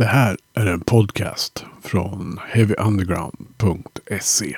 Det 0.00 0.06
här 0.06 0.36
är 0.54 0.66
en 0.66 0.80
podcast 0.80 1.64
från 1.82 2.38
heavyunderground.se. 2.48 4.56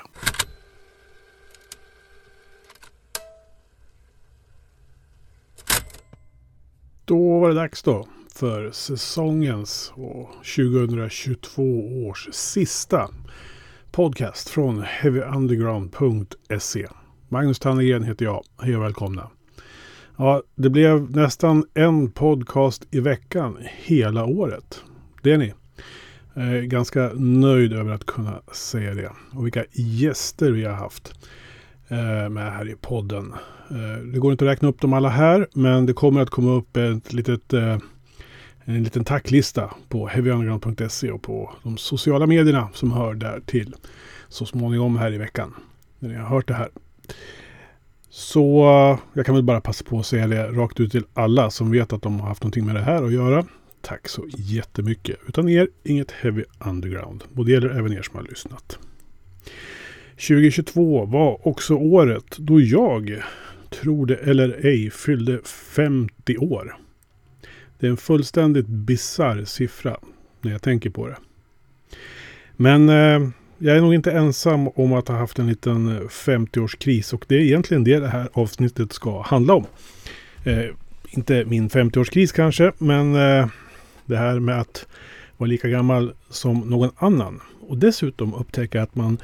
Då 7.05 7.39
var 7.39 7.49
det 7.49 7.55
dags 7.55 7.83
då 7.83 8.07
för 8.34 8.70
säsongens 8.70 9.93
och 9.96 10.30
2022 10.57 11.63
års 12.07 12.29
sista 12.33 13.11
podcast 13.91 14.49
från 14.49 14.83
heavyunderground.se. 14.83 16.89
Magnus 17.29 17.59
Tannegren 17.59 18.03
heter 18.03 18.25
jag. 18.25 18.45
Hej 18.61 18.77
och 18.77 18.83
välkomna. 18.83 19.31
Ja, 20.17 20.43
det 20.55 20.71
blev 20.71 21.11
nästan 21.11 21.65
en 21.75 22.11
podcast 22.11 22.87
i 22.91 23.01
veckan 23.01 23.59
hela 23.63 24.25
året. 24.25 24.83
Det 25.23 25.32
är 25.32 25.39
ni. 25.39 25.52
Jag 26.34 26.45
är 26.45 26.62
ganska 26.62 27.11
nöjd 27.14 27.72
över 27.72 27.93
att 27.93 28.07
kunna 28.07 28.43
säga 28.53 28.94
det. 28.94 29.13
Och 29.32 29.46
vilka 29.46 29.64
gäster 29.72 30.50
vi 30.50 30.64
har 30.64 30.75
haft 30.75 31.14
eh, 31.89 32.28
med 32.28 32.52
här 32.52 32.68
i 32.68 32.74
podden. 32.80 33.34
Eh, 33.70 34.04
det 34.12 34.18
går 34.18 34.32
inte 34.32 34.44
att 34.44 34.50
räkna 34.50 34.68
upp 34.68 34.80
dem 34.80 34.92
alla 34.92 35.08
här, 35.08 35.48
men 35.54 35.86
det 35.86 35.92
kommer 35.92 36.20
att 36.20 36.30
komma 36.30 36.52
upp 36.52 36.77
ett 36.77 37.12
litet, 37.12 37.52
eh, 37.52 37.78
en 38.64 38.82
liten 38.82 39.04
tacklista 39.04 39.70
på 39.88 40.06
heavyunderground.se 40.06 41.10
och 41.10 41.22
på 41.22 41.52
de 41.62 41.77
sociala 41.77 42.27
medierna 42.27 42.68
som 42.72 42.92
hör 42.92 43.14
där 43.14 43.41
till 43.46 43.74
så 44.28 44.46
småningom 44.46 44.96
här 44.96 45.12
i 45.12 45.18
veckan. 45.18 45.54
När 45.98 46.08
ni 46.08 46.14
har 46.14 46.27
hört 46.28 46.48
det 46.48 46.54
här. 46.54 46.68
Så 48.10 48.64
eh, 48.64 48.98
jag 49.12 49.27
kan 49.27 49.34
väl 49.34 49.44
bara 49.44 49.60
passa 49.60 49.84
på 49.84 49.98
att 49.98 50.06
säga 50.06 50.27
det 50.27 50.46
rakt 50.46 50.80
ut 50.80 50.92
till 50.92 51.04
alla 51.14 51.50
som 51.50 51.70
vet 51.70 51.92
att 51.92 52.02
de 52.02 52.20
har 52.20 52.28
haft 52.28 52.42
någonting 52.42 52.66
med 52.66 52.74
det 52.74 52.82
här 52.82 53.02
att 53.02 53.12
göra. 53.12 53.46
Tack 53.82 54.09
så 54.09 54.24
jättemycket. 54.28 55.16
Utan 55.28 55.48
er, 55.48 55.68
inget 55.84 56.10
Heavy 56.10 56.45
Underground. 56.59 57.24
Och 57.36 57.45
det 57.45 57.52
gäller 57.52 57.70
även 57.70 57.92
er 57.92 58.02
som 58.02 58.16
har 58.16 58.22
lyssnat. 58.22 58.78
2022 60.11 61.05
var 61.05 61.48
också 61.48 61.75
året 61.75 62.36
då 62.38 62.60
jag, 62.60 63.22
tror 63.70 64.06
det 64.06 64.16
eller 64.16 64.66
ej, 64.66 64.91
fyllde 64.91 65.41
50 65.75 66.38
år. 66.38 66.77
Det 67.78 67.86
är 67.86 67.91
en 67.91 67.97
fullständigt 67.97 68.66
bizarr 68.66 69.44
siffra 69.44 69.97
när 70.41 70.53
jag 70.53 70.62
tänker 70.62 70.91
på 70.91 71.08
det. 71.08 71.16
Men 72.56 72.88
eh, 72.88 73.28
jag 73.58 73.77
är 73.77 73.80
nog 73.80 73.94
inte 73.94 74.12
ensam 74.12 74.69
om 74.69 74.92
att 74.92 75.08
ha 75.08 75.16
haft 75.16 75.38
en 75.38 75.47
liten 75.47 75.88
eh, 75.88 76.00
50-årskris 76.03 77.14
och 77.14 77.25
det 77.28 77.34
är 77.34 77.41
egentligen 77.41 77.84
det 77.84 77.98
det 77.98 78.08
här 78.08 78.28
avsnittet 78.33 78.92
ska 78.92 79.22
handla 79.22 79.55
om. 79.55 79.66
Eh, 80.44 80.64
inte 81.10 81.44
min 81.44 81.69
50-årskris 81.69 82.34
kanske, 82.34 82.72
men 82.78 83.14
eh, 83.14 83.47
det 84.06 84.17
här 84.17 84.41
med 84.41 84.61
att 84.61 84.86
vara 85.36 85.48
lika 85.48 85.69
gammal 85.69 86.12
som 86.31 86.58
någon 86.58 86.91
annan. 86.97 87.41
Och 87.69 87.78
dessutom 87.78 88.34
upptäcka 88.34 88.83
att 88.83 88.94
man 88.94 89.19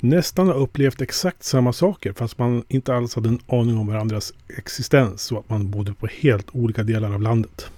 nästan 0.00 0.46
har 0.46 0.54
upplevt 0.54 1.00
exakt 1.00 1.44
samma 1.44 1.72
saker 1.72 2.12
fast 2.12 2.38
man 2.38 2.64
inte 2.68 2.94
alls 2.94 3.14
hade 3.14 3.28
en 3.28 3.40
aning 3.46 3.78
om 3.78 3.86
varandras 3.86 4.32
existens 4.58 5.32
och 5.32 5.38
att 5.38 5.48
man 5.48 5.70
bodde 5.70 5.94
på 5.94 6.06
helt 6.06 6.46
olika 6.52 6.82
delar 6.82 7.14
av 7.14 7.22
landet. 7.22 7.70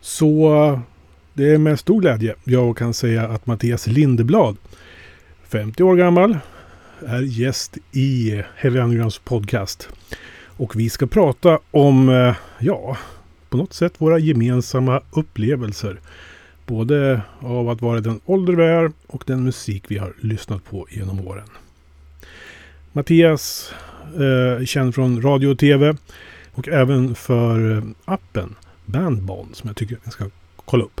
Så 0.00 0.80
det 1.34 1.54
är 1.54 1.58
med 1.58 1.78
stor 1.78 2.00
glädje 2.00 2.34
jag 2.44 2.76
kan 2.76 2.94
säga 2.94 3.28
att 3.28 3.46
Mattias 3.46 3.86
Lindeblad, 3.86 4.56
50 5.48 5.82
år 5.82 5.96
gammal, 5.96 6.38
är 7.06 7.22
gäst 7.22 7.78
i 7.92 8.42
Heavy 8.56 8.78
Undergrounds 8.78 9.18
podcast. 9.18 9.88
Och 10.44 10.76
vi 10.76 10.90
ska 10.90 11.06
prata 11.06 11.58
om, 11.70 12.08
eh, 12.08 12.34
ja, 12.58 12.96
på 13.50 13.56
något 13.56 13.72
sätt 13.72 13.92
våra 13.98 14.18
gemensamma 14.18 15.00
upplevelser. 15.10 16.00
Både 16.66 17.22
av 17.40 17.68
att 17.68 17.82
vara 17.82 18.00
den 18.00 18.20
ålder 18.24 18.52
vi 18.52 18.64
är 18.64 18.92
och 19.06 19.24
den 19.26 19.44
musik 19.44 19.84
vi 19.88 19.98
har 19.98 20.12
lyssnat 20.20 20.64
på 20.64 20.86
genom 20.90 21.26
åren. 21.26 21.48
Mattias 22.92 23.72
eh, 24.14 24.64
känd 24.64 24.94
från 24.94 25.22
radio 25.22 25.48
och 25.48 25.58
tv 25.58 25.96
och 26.52 26.68
även 26.68 27.14
för 27.14 27.76
eh, 27.76 27.82
appen 28.04 28.54
Bandbond 28.86 29.56
som 29.56 29.68
jag 29.68 29.76
tycker 29.76 29.98
ni 30.04 30.12
ska 30.12 30.24
kolla 30.56 30.84
upp. 30.84 31.00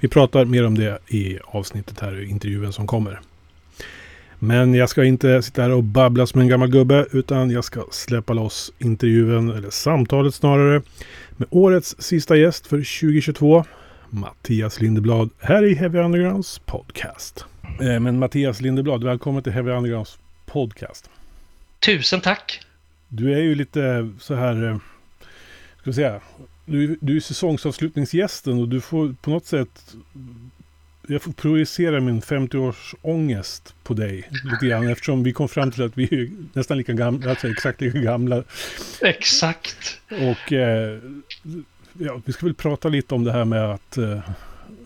Vi 0.00 0.08
pratar 0.08 0.44
mer 0.44 0.66
om 0.66 0.78
det 0.78 0.98
i 1.08 1.38
avsnittet 1.44 2.00
här 2.00 2.20
i 2.20 2.30
intervjun 2.30 2.72
som 2.72 2.86
kommer. 2.86 3.20
Men 4.38 4.74
jag 4.74 4.88
ska 4.88 5.04
inte 5.04 5.42
sitta 5.42 5.62
här 5.62 5.70
och 5.70 5.84
babbla 5.84 6.26
som 6.26 6.40
en 6.40 6.48
gammal 6.48 6.70
gubbe 6.70 7.06
utan 7.12 7.50
jag 7.50 7.64
ska 7.64 7.84
släppa 7.90 8.32
loss 8.32 8.72
intervjun, 8.78 9.50
eller 9.50 9.70
samtalet 9.70 10.34
snarare, 10.34 10.82
med 11.40 11.48
årets 11.50 11.96
sista 11.98 12.36
gäst 12.36 12.66
för 12.66 12.76
2022. 12.76 13.64
Mattias 14.10 14.80
Lindeblad 14.80 15.30
här 15.38 15.64
i 15.64 15.74
Heavy 15.74 15.98
Undergrounds 15.98 16.58
podcast. 16.58 17.44
Eh, 17.80 18.00
men 18.00 18.18
Mattias 18.18 18.60
Lindeblad, 18.60 19.04
välkommen 19.04 19.42
till 19.42 19.52
Heavy 19.52 19.70
Undergrounds 19.70 20.18
podcast. 20.46 21.10
Tusen 21.78 22.20
tack! 22.20 22.60
Du 23.08 23.32
är 23.32 23.38
ju 23.38 23.54
lite 23.54 24.10
så 24.18 24.34
här, 24.34 24.68
eh, 24.68 24.76
ska 25.80 25.90
vi 25.90 25.92
säga, 25.92 26.20
du, 26.64 26.98
du 27.00 27.16
är 27.16 27.20
säsongsavslutningsgästen 27.20 28.60
och 28.60 28.68
du 28.68 28.80
får 28.80 29.14
på 29.22 29.30
något 29.30 29.46
sätt 29.46 29.94
jag 31.06 31.22
får 31.22 31.32
projicera 31.32 32.00
min 32.00 32.22
50-års 32.22 32.94
ångest 33.02 33.74
på 33.82 33.94
dig 33.94 34.28
lite 34.44 34.66
grann 34.66 34.88
eftersom 34.88 35.22
vi 35.22 35.32
kom 35.32 35.48
fram 35.48 35.70
till 35.70 35.82
att 35.82 35.98
vi 35.98 36.04
är 36.04 36.30
nästan 36.52 36.78
lika 36.78 36.92
gamla, 36.92 37.30
alltså 37.30 37.48
exakt 37.48 37.80
lika 37.80 37.98
gamla. 37.98 38.44
Exakt. 39.00 40.00
Och 40.08 40.52
eh, 40.52 40.98
ja, 41.92 42.20
vi 42.24 42.32
ska 42.32 42.46
väl 42.46 42.54
prata 42.54 42.88
lite 42.88 43.14
om 43.14 43.24
det 43.24 43.32
här 43.32 43.44
med 43.44 43.64
att 43.64 43.96
eh, 43.96 44.20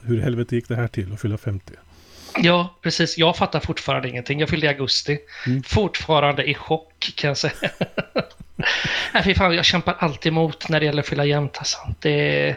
hur 0.03 0.21
helvete 0.21 0.55
gick 0.55 0.69
det 0.69 0.77
här 0.77 0.89
till 0.89 1.13
att 1.13 1.21
fylla 1.21 1.39
50? 1.39 1.73
Ja, 2.37 2.79
precis. 2.83 3.19
Jag 3.19 3.37
fattar 3.37 3.61
fortfarande 3.61 4.09
ingenting. 4.09 4.41
Jag 4.41 4.49
fyllde 4.49 4.67
i 4.67 4.69
augusti. 4.69 5.19
Mm. 5.47 5.63
Fortfarande 5.63 6.51
i 6.51 6.55
chock 6.55 7.13
kan 7.17 7.29
jag 7.29 7.37
säga. 7.37 7.53
Nej, 9.15 9.23
fy 9.25 9.35
fan, 9.35 9.55
jag 9.55 9.65
kämpar 9.65 9.97
alltid 9.99 10.33
emot 10.33 10.69
när 10.69 10.81
det 10.81 10.87
gäller 10.87 11.03
att 11.03 11.09
fylla 11.09 11.25
jämnt. 11.25 11.59
Alltså. 11.59 11.79
Det 12.01 12.57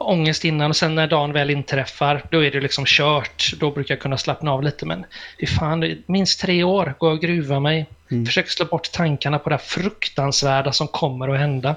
ångest 0.00 0.44
innan 0.44 0.70
och 0.70 0.76
sen 0.76 0.94
när 0.94 1.06
dagen 1.06 1.32
väl 1.32 1.50
inträffar, 1.50 2.24
då 2.30 2.44
är 2.44 2.50
det 2.50 2.60
liksom 2.60 2.84
kört. 2.86 3.52
Då 3.58 3.70
brukar 3.70 3.94
jag 3.94 4.02
kunna 4.02 4.18
slappna 4.18 4.52
av 4.52 4.62
lite, 4.62 4.86
men 4.86 5.04
fy 5.40 5.46
fan, 5.46 6.02
minst 6.06 6.40
tre 6.40 6.62
år 6.64 6.94
går 6.98 7.10
jag 7.10 7.16
och 7.16 7.22
gruvar 7.22 7.60
mig. 7.60 7.86
Mm. 8.10 8.26
Försöker 8.26 8.50
slå 8.50 8.66
bort 8.66 8.92
tankarna 8.92 9.38
på 9.38 9.50
det 9.50 9.58
fruktansvärda 9.58 10.72
som 10.72 10.88
kommer 10.88 11.28
att 11.28 11.38
hända. 11.38 11.76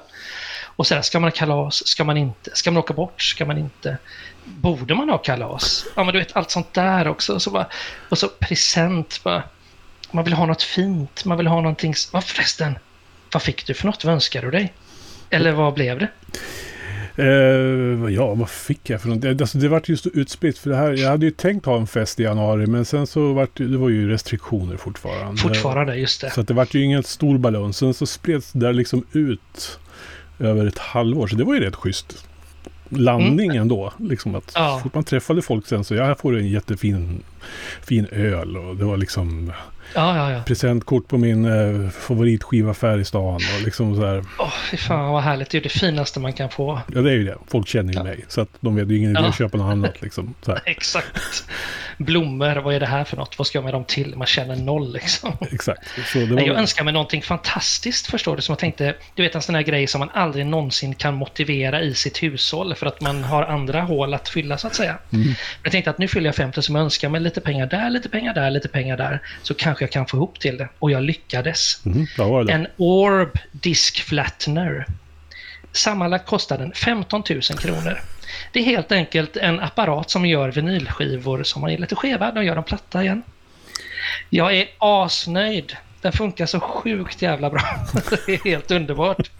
Och 0.76 0.86
sen 0.86 1.02
ska 1.02 1.20
man 1.20 1.30
ha 1.30 1.36
kalas, 1.36 1.86
ska 1.86 2.04
man 2.04 2.16
inte? 2.16 2.50
Ska 2.54 2.70
man 2.70 2.78
åka 2.78 2.94
bort, 2.94 3.22
ska 3.22 3.44
man 3.44 3.58
inte? 3.58 3.98
Borde 4.44 4.94
man 4.94 5.08
ha 5.08 5.18
kalas? 5.18 5.86
Ja, 5.96 6.04
men 6.04 6.12
du 6.12 6.18
vet 6.18 6.36
allt 6.36 6.50
sånt 6.50 6.74
där 6.74 7.08
också. 7.08 7.40
Så 7.40 7.50
bara, 7.50 7.66
och 8.08 8.18
så 8.18 8.28
present. 8.28 9.20
Bara, 9.24 9.42
man 10.10 10.24
vill 10.24 10.32
ha 10.32 10.46
något 10.46 10.62
fint, 10.62 11.24
man 11.24 11.36
vill 11.38 11.46
ha 11.46 11.60
någonting... 11.60 11.94
Vad 12.12 12.24
förresten? 12.24 12.78
Vad 13.32 13.42
fick 13.42 13.66
du 13.66 13.74
för 13.74 13.86
något? 13.86 14.04
Vad 14.04 14.14
önskade 14.14 14.46
du 14.46 14.50
dig? 14.50 14.72
Eller 15.30 15.52
vad 15.52 15.74
blev 15.74 15.98
det? 15.98 16.08
Uh, 17.18 18.12
ja, 18.12 18.34
vad 18.34 18.50
fick 18.50 18.90
jag 18.90 19.00
för 19.00 19.08
något? 19.08 19.20
Det, 19.20 19.40
alltså, 19.40 19.58
det 19.58 19.68
var 19.68 19.82
just 19.84 20.06
utspritt 20.06 20.58
för 20.58 20.70
det 20.70 20.76
här. 20.76 20.92
Jag 20.92 21.10
hade 21.10 21.26
ju 21.26 21.30
tänkt 21.30 21.66
ha 21.66 21.76
en 21.76 21.86
fest 21.86 22.20
i 22.20 22.22
januari 22.22 22.66
men 22.66 22.84
sen 22.84 23.06
så 23.06 23.32
var 23.32 23.48
det, 23.54 23.76
var 23.76 23.88
ju 23.88 24.08
restriktioner 24.08 24.76
fortfarande. 24.76 25.40
Fortfarande, 25.40 25.96
just 25.96 26.20
det. 26.20 26.30
Så 26.30 26.40
att 26.40 26.48
det 26.48 26.54
var 26.54 26.68
ju 26.70 26.82
ingen 26.82 27.02
stor 27.02 27.38
ballong. 27.38 27.72
Sen 27.72 27.94
så 27.94 28.06
spreds 28.06 28.52
det 28.52 28.58
där 28.58 28.72
liksom 28.72 29.06
ut 29.12 29.78
över 30.38 30.66
ett 30.66 30.78
halvår. 30.78 31.26
Så 31.26 31.36
det 31.36 31.44
var 31.44 31.54
ju 31.54 31.60
rätt 31.60 31.76
schysst 31.76 32.26
landning 32.88 33.50
mm. 33.50 33.62
ändå. 33.62 33.92
Liksom 33.98 34.34
att 34.34 34.52
ja. 34.54 34.80
fort 34.82 34.94
man 34.94 35.04
träffade 35.04 35.42
folk 35.42 35.66
sen 35.66 35.84
så 35.84 35.94
jag 35.94 36.18
får 36.18 36.38
en 36.38 36.48
jättefin 36.48 37.22
fin 37.82 38.06
öl 38.12 38.56
och 38.56 38.76
det 38.76 38.84
var 38.84 38.96
liksom 38.96 39.52
Ja, 39.94 40.16
ja, 40.16 40.32
ja. 40.32 40.42
Presentkort 40.46 41.08
på 41.08 41.18
min 41.18 41.44
eh, 41.44 41.90
favoritskivaffär 41.90 42.98
i 42.98 43.04
stan. 43.04 43.34
Och 43.34 43.62
liksom 43.64 43.96
så 43.96 44.06
här. 44.06 44.24
Åh, 44.38 44.52
fy 44.70 44.76
fan 44.76 45.12
vad 45.12 45.22
härligt. 45.22 45.50
Det 45.50 45.58
är 45.58 45.62
det 45.62 45.68
finaste 45.68 46.20
man 46.20 46.32
kan 46.32 46.50
få. 46.50 46.80
Ja, 46.94 47.00
det 47.00 47.10
är 47.10 47.14
ju 47.14 47.24
det. 47.24 47.36
Folk 47.46 47.68
känner 47.68 47.92
ju 47.92 48.02
mig. 48.02 48.24
Så 48.28 48.40
att 48.40 48.48
de 48.60 48.76
vet 48.76 48.88
ju 48.88 48.98
ingen 48.98 49.10
idé 49.10 49.26
att 49.26 49.38
köpa 49.38 49.58
något 49.58 49.72
annat. 49.72 50.02
Liksom, 50.02 50.34
Exakt. 50.64 51.44
Blommor, 51.98 52.56
vad 52.56 52.74
är 52.74 52.80
det 52.80 52.86
här 52.86 53.04
för 53.04 53.16
något? 53.16 53.38
Vad 53.38 53.46
ska 53.46 53.58
jag 53.58 53.64
med 53.64 53.74
dem 53.74 53.84
till? 53.84 54.16
Man 54.16 54.26
känner 54.26 54.56
noll 54.56 54.92
liksom. 54.92 55.36
Exakt. 55.52 55.80
Så 56.12 56.18
det 56.18 56.26
var... 56.26 56.42
Jag 56.42 56.56
önskar 56.56 56.84
mig 56.84 56.92
någonting 56.92 57.22
fantastiskt, 57.22 58.06
förstår 58.06 58.36
du. 58.36 58.42
Som 58.42 58.52
jag 58.52 58.58
tänkte, 58.58 58.94
du 59.14 59.22
vet 59.22 59.34
en 59.34 59.42
sån 59.42 59.54
här 59.54 59.62
grej 59.62 59.86
som 59.86 59.98
man 59.98 60.10
aldrig 60.14 60.46
någonsin 60.46 60.94
kan 60.94 61.14
motivera 61.14 61.82
i 61.82 61.94
sitt 61.94 62.22
hushåll. 62.22 62.74
För 62.74 62.86
att 62.86 63.00
man 63.00 63.24
har 63.24 63.42
andra 63.42 63.82
hål 63.82 64.14
att 64.14 64.28
fylla, 64.28 64.58
så 64.58 64.66
att 64.66 64.74
säga. 64.74 64.98
Mm. 65.12 65.34
Jag 65.62 65.72
tänkte 65.72 65.90
att 65.90 65.98
nu 65.98 66.08
fyller 66.08 66.26
jag 66.26 66.34
50 66.34 66.62
som 66.62 66.74
jag 66.74 66.84
önskar 66.84 67.08
mig 67.08 67.20
lite 67.34 67.46
pengar 67.46 67.66
där, 67.66 67.90
lite 67.90 68.08
pengar 68.08 68.34
där, 68.34 68.50
lite 68.50 68.68
pengar 68.68 68.96
där. 68.96 69.20
Så 69.42 69.54
kanske 69.54 69.84
jag 69.84 69.90
kan 69.90 70.06
få 70.06 70.16
ihop 70.16 70.40
till 70.40 70.56
det. 70.56 70.68
Och 70.78 70.90
jag 70.90 71.02
lyckades. 71.02 71.86
Mm, 71.86 72.06
det? 72.46 72.52
En 72.52 72.66
Orb 72.76 73.38
Disk 73.52 74.00
Flattener. 74.00 74.86
Sammanlagt 75.72 76.26
kostar 76.26 76.58
den 76.58 76.72
15 76.72 77.22
000 77.30 77.40
kronor. 77.42 78.00
Det 78.52 78.60
är 78.60 78.64
helt 78.64 78.92
enkelt 78.92 79.36
en 79.36 79.60
apparat 79.60 80.10
som 80.10 80.26
gör 80.26 80.48
vinylskivor 80.48 81.42
som 81.42 81.64
är 81.64 81.78
lite 81.78 81.96
skeva, 81.96 82.32
de 82.32 82.44
gör 82.44 82.54
dem 82.54 82.64
platta 82.64 83.02
igen. 83.02 83.22
Jag 84.30 84.56
är 84.56 84.68
asnöjd. 84.78 85.76
Den 86.00 86.12
funkar 86.12 86.46
så 86.46 86.60
sjukt 86.60 87.22
jävla 87.22 87.50
bra. 87.50 87.62
Det 88.26 88.32
är 88.32 88.44
helt 88.44 88.70
underbart. 88.70 89.30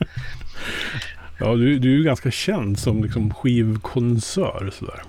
Ja, 1.45 1.55
du, 1.55 1.79
du 1.79 1.93
är 1.93 1.97
ju 1.97 2.05
ganska 2.05 2.31
känd 2.31 2.79
som 2.79 3.03
liksom 3.03 3.35
skivkonnässör. 3.35 4.71
Sådär. 4.79 5.03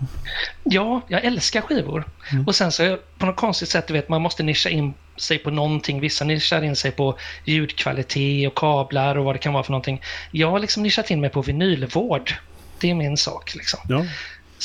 Ja, 0.63 1.01
jag 1.07 1.25
älskar 1.25 1.61
skivor. 1.61 2.03
Mm. 2.31 2.45
Och 2.45 2.55
sen 2.55 2.71
så 2.71 2.97
på 3.17 3.25
något 3.25 3.35
konstigt 3.35 3.69
sätt, 3.69 3.87
du 3.87 3.93
vet, 3.93 4.09
man 4.09 4.21
måste 4.21 4.43
nischa 4.43 4.69
in 4.69 4.93
sig 5.17 5.37
på 5.37 5.51
någonting. 5.51 5.99
Vissa 5.99 6.25
nischar 6.25 6.61
in 6.61 6.75
sig 6.75 6.91
på 6.91 7.17
ljudkvalitet 7.45 8.47
och 8.47 8.57
kablar 8.57 9.17
och 9.17 9.25
vad 9.25 9.35
det 9.35 9.39
kan 9.39 9.53
vara 9.53 9.63
för 9.63 9.71
någonting. 9.71 10.01
Jag 10.31 10.51
har 10.51 10.59
liksom 10.59 10.83
nischat 10.83 11.11
in 11.11 11.21
mig 11.21 11.29
på 11.29 11.41
vinylvård. 11.41 12.33
Det 12.79 12.91
är 12.91 12.95
min 12.95 13.17
sak 13.17 13.55
liksom. 13.55 13.79
Ja. 13.89 14.05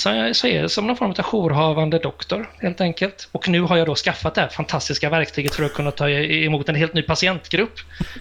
Så 0.00 0.08
jag, 0.08 0.36
så 0.36 0.46
är 0.46 0.62
det 0.62 0.68
som 0.68 0.86
någon 0.86 0.96
form 0.96 1.10
av 1.10 1.22
jourhavande 1.22 1.98
doktor 1.98 2.50
helt 2.58 2.80
enkelt. 2.80 3.28
Och 3.32 3.48
nu 3.48 3.60
har 3.60 3.76
jag 3.76 3.86
då 3.86 3.94
skaffat 3.94 4.34
det 4.34 4.40
här 4.40 4.48
fantastiska 4.48 5.10
verktyget 5.10 5.54
för 5.54 5.64
att 5.64 5.74
kunna 5.74 5.90
ta 5.90 6.10
emot 6.10 6.68
en 6.68 6.74
helt 6.74 6.94
ny 6.94 7.02
patientgrupp. 7.02 7.72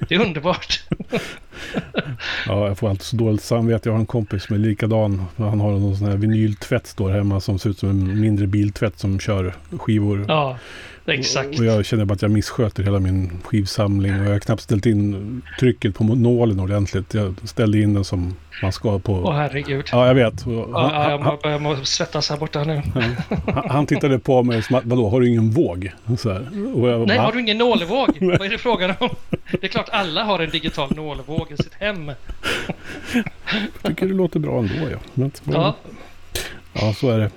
Det 0.09 0.15
är 0.15 0.21
underbart. 0.21 0.83
ja, 2.47 2.67
jag 2.67 2.77
får 2.77 2.89
alltid 2.89 3.05
så 3.05 3.15
dåligt 3.15 3.43
samvete. 3.43 3.89
Jag 3.89 3.93
har 3.93 3.99
en 3.99 4.05
kompis 4.05 4.43
som 4.43 4.55
är 4.55 4.59
likadan. 4.59 5.25
Han 5.37 5.59
har 5.59 5.71
någon 5.71 5.97
sån 5.97 6.07
här 6.07 6.17
vinyltvätt 6.17 6.87
står 6.87 7.09
hemma 7.09 7.39
som 7.39 7.59
ser 7.59 7.69
ut 7.69 7.79
som 7.79 7.89
en 7.89 8.21
mindre 8.21 8.47
biltvätt 8.47 8.99
som 8.99 9.19
kör 9.19 9.53
skivor. 9.77 10.25
Ja. 10.27 10.57
Exakt. 11.09 11.59
Och 11.59 11.65
jag 11.65 11.85
känner 11.85 12.05
bara 12.05 12.13
att 12.13 12.21
jag 12.21 12.31
missköter 12.31 12.83
hela 12.83 12.99
min 12.99 13.31
skivsamling 13.43 14.19
och 14.19 14.25
jag 14.25 14.31
har 14.31 14.39
knappt 14.39 14.61
ställt 14.61 14.85
in 14.85 15.41
trycket 15.59 15.95
på 15.95 16.03
nålen 16.03 16.59
ordentligt. 16.59 17.13
Jag 17.13 17.35
ställde 17.43 17.79
in 17.79 17.93
den 17.93 18.03
som 18.03 18.35
man 18.61 18.71
ska 18.71 18.99
på... 18.99 19.13
Åh 19.13 19.33
herregud. 19.33 19.85
Ja, 19.91 20.07
jag 20.07 20.15
vet. 20.15 20.43
Han, 20.43 20.53
ja, 20.73 21.11
jag 21.11 21.39
börjar 21.41 21.59
må 21.59 21.75
svettas 21.75 22.29
här 22.29 22.37
borta 22.37 22.63
nu. 22.63 22.81
Han, 22.93 23.69
han 23.69 23.85
tittade 23.85 24.19
på 24.19 24.43
mig 24.43 24.63
som 24.63 24.75
att, 24.75 24.85
vadå, 24.85 25.09
har 25.09 25.21
du 25.21 25.29
ingen 25.29 25.51
våg? 25.51 25.91
Jag, 26.05 27.07
Nej, 27.07 27.17
har 27.17 27.31
du 27.31 27.39
ingen 27.39 27.57
nålvåg? 27.57 28.09
Vad 28.21 28.41
är 28.41 28.49
det 28.49 28.57
frågan 28.57 28.93
om? 28.99 29.09
Det 29.51 29.63
är 29.63 29.67
klart 29.67 29.89
alla 29.89 30.23
har 30.23 30.39
en 30.39 30.49
digital 30.49 30.95
nålvåg 30.95 31.51
i 31.51 31.63
sitt 31.63 31.73
hem. 31.73 32.11
jag 33.13 33.83
tycker 33.83 34.07
det 34.07 34.13
låter 34.13 34.39
bra 34.39 34.59
ändå, 34.59 34.89
ja. 34.91 34.97
Men, 35.13 35.31
ja. 35.45 35.75
Ja, 36.73 36.93
så 36.93 37.09
är 37.09 37.19
det. 37.19 37.31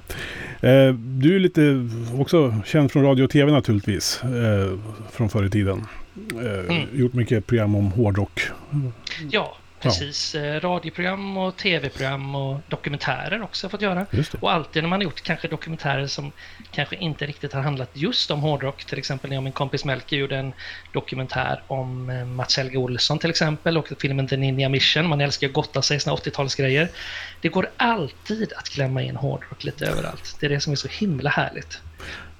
Eh, 0.62 0.94
du 0.94 1.36
är 1.36 1.38
lite 1.38 1.88
också 2.18 2.54
känd 2.64 2.92
från 2.92 3.02
radio 3.02 3.24
och 3.24 3.30
tv 3.30 3.52
naturligtvis. 3.52 4.22
Eh, 4.24 4.78
från 5.10 5.28
förr 5.28 5.44
i 5.44 5.50
tiden. 5.50 5.86
Eh, 6.34 6.76
mm. 6.76 6.88
Gjort 6.92 7.12
mycket 7.12 7.46
program 7.46 7.74
om 7.74 7.92
hårdrock. 7.92 8.40
Ja, 9.30 9.56
Precis, 9.82 10.34
ja. 10.34 10.60
radioprogram 10.60 11.36
och 11.36 11.56
tv-program 11.56 12.34
och 12.34 12.60
dokumentärer 12.68 13.42
också 13.42 13.68
fått 13.68 13.82
göra. 13.82 14.06
Och 14.40 14.52
alltid 14.52 14.82
när 14.82 14.90
man 14.90 14.98
har 14.98 15.04
gjort 15.04 15.22
kanske 15.22 15.48
dokumentärer 15.48 16.06
som 16.06 16.32
kanske 16.70 16.96
inte 16.96 17.26
riktigt 17.26 17.52
har 17.52 17.60
handlat 17.60 17.90
just 17.92 18.30
om 18.30 18.40
hårdrock. 18.40 18.84
Till 18.84 18.98
exempel 18.98 19.30
när 19.30 19.34
jag 19.34 19.40
och 19.40 19.44
min 19.44 19.52
kompis 19.52 19.84
Melker 19.84 20.16
gjorde 20.16 20.36
en 20.36 20.52
dokumentär 20.92 21.62
om 21.66 22.10
eh, 22.10 22.24
Mats 22.24 22.56
Helge 22.56 22.78
Olsson 22.78 23.18
till 23.18 23.30
exempel 23.30 23.78
och 23.78 23.88
filmen 24.00 24.28
The 24.28 24.36
Ninja 24.36 24.68
Mission. 24.68 25.08
Man 25.08 25.20
älskar 25.20 25.46
att 25.46 25.52
gotta 25.52 25.82
sig 25.82 25.96
i 25.96 26.00
såna 26.00 26.16
80-talsgrejer. 26.16 26.88
Det 27.40 27.48
går 27.48 27.70
alltid 27.76 28.52
att 28.52 28.68
klämma 28.68 29.02
in 29.02 29.16
hårdrock 29.16 29.64
lite 29.64 29.86
överallt. 29.86 30.36
Det 30.40 30.46
är 30.46 30.50
det 30.50 30.60
som 30.60 30.72
är 30.72 30.76
så 30.76 30.88
himla 30.88 31.30
härligt. 31.30 31.80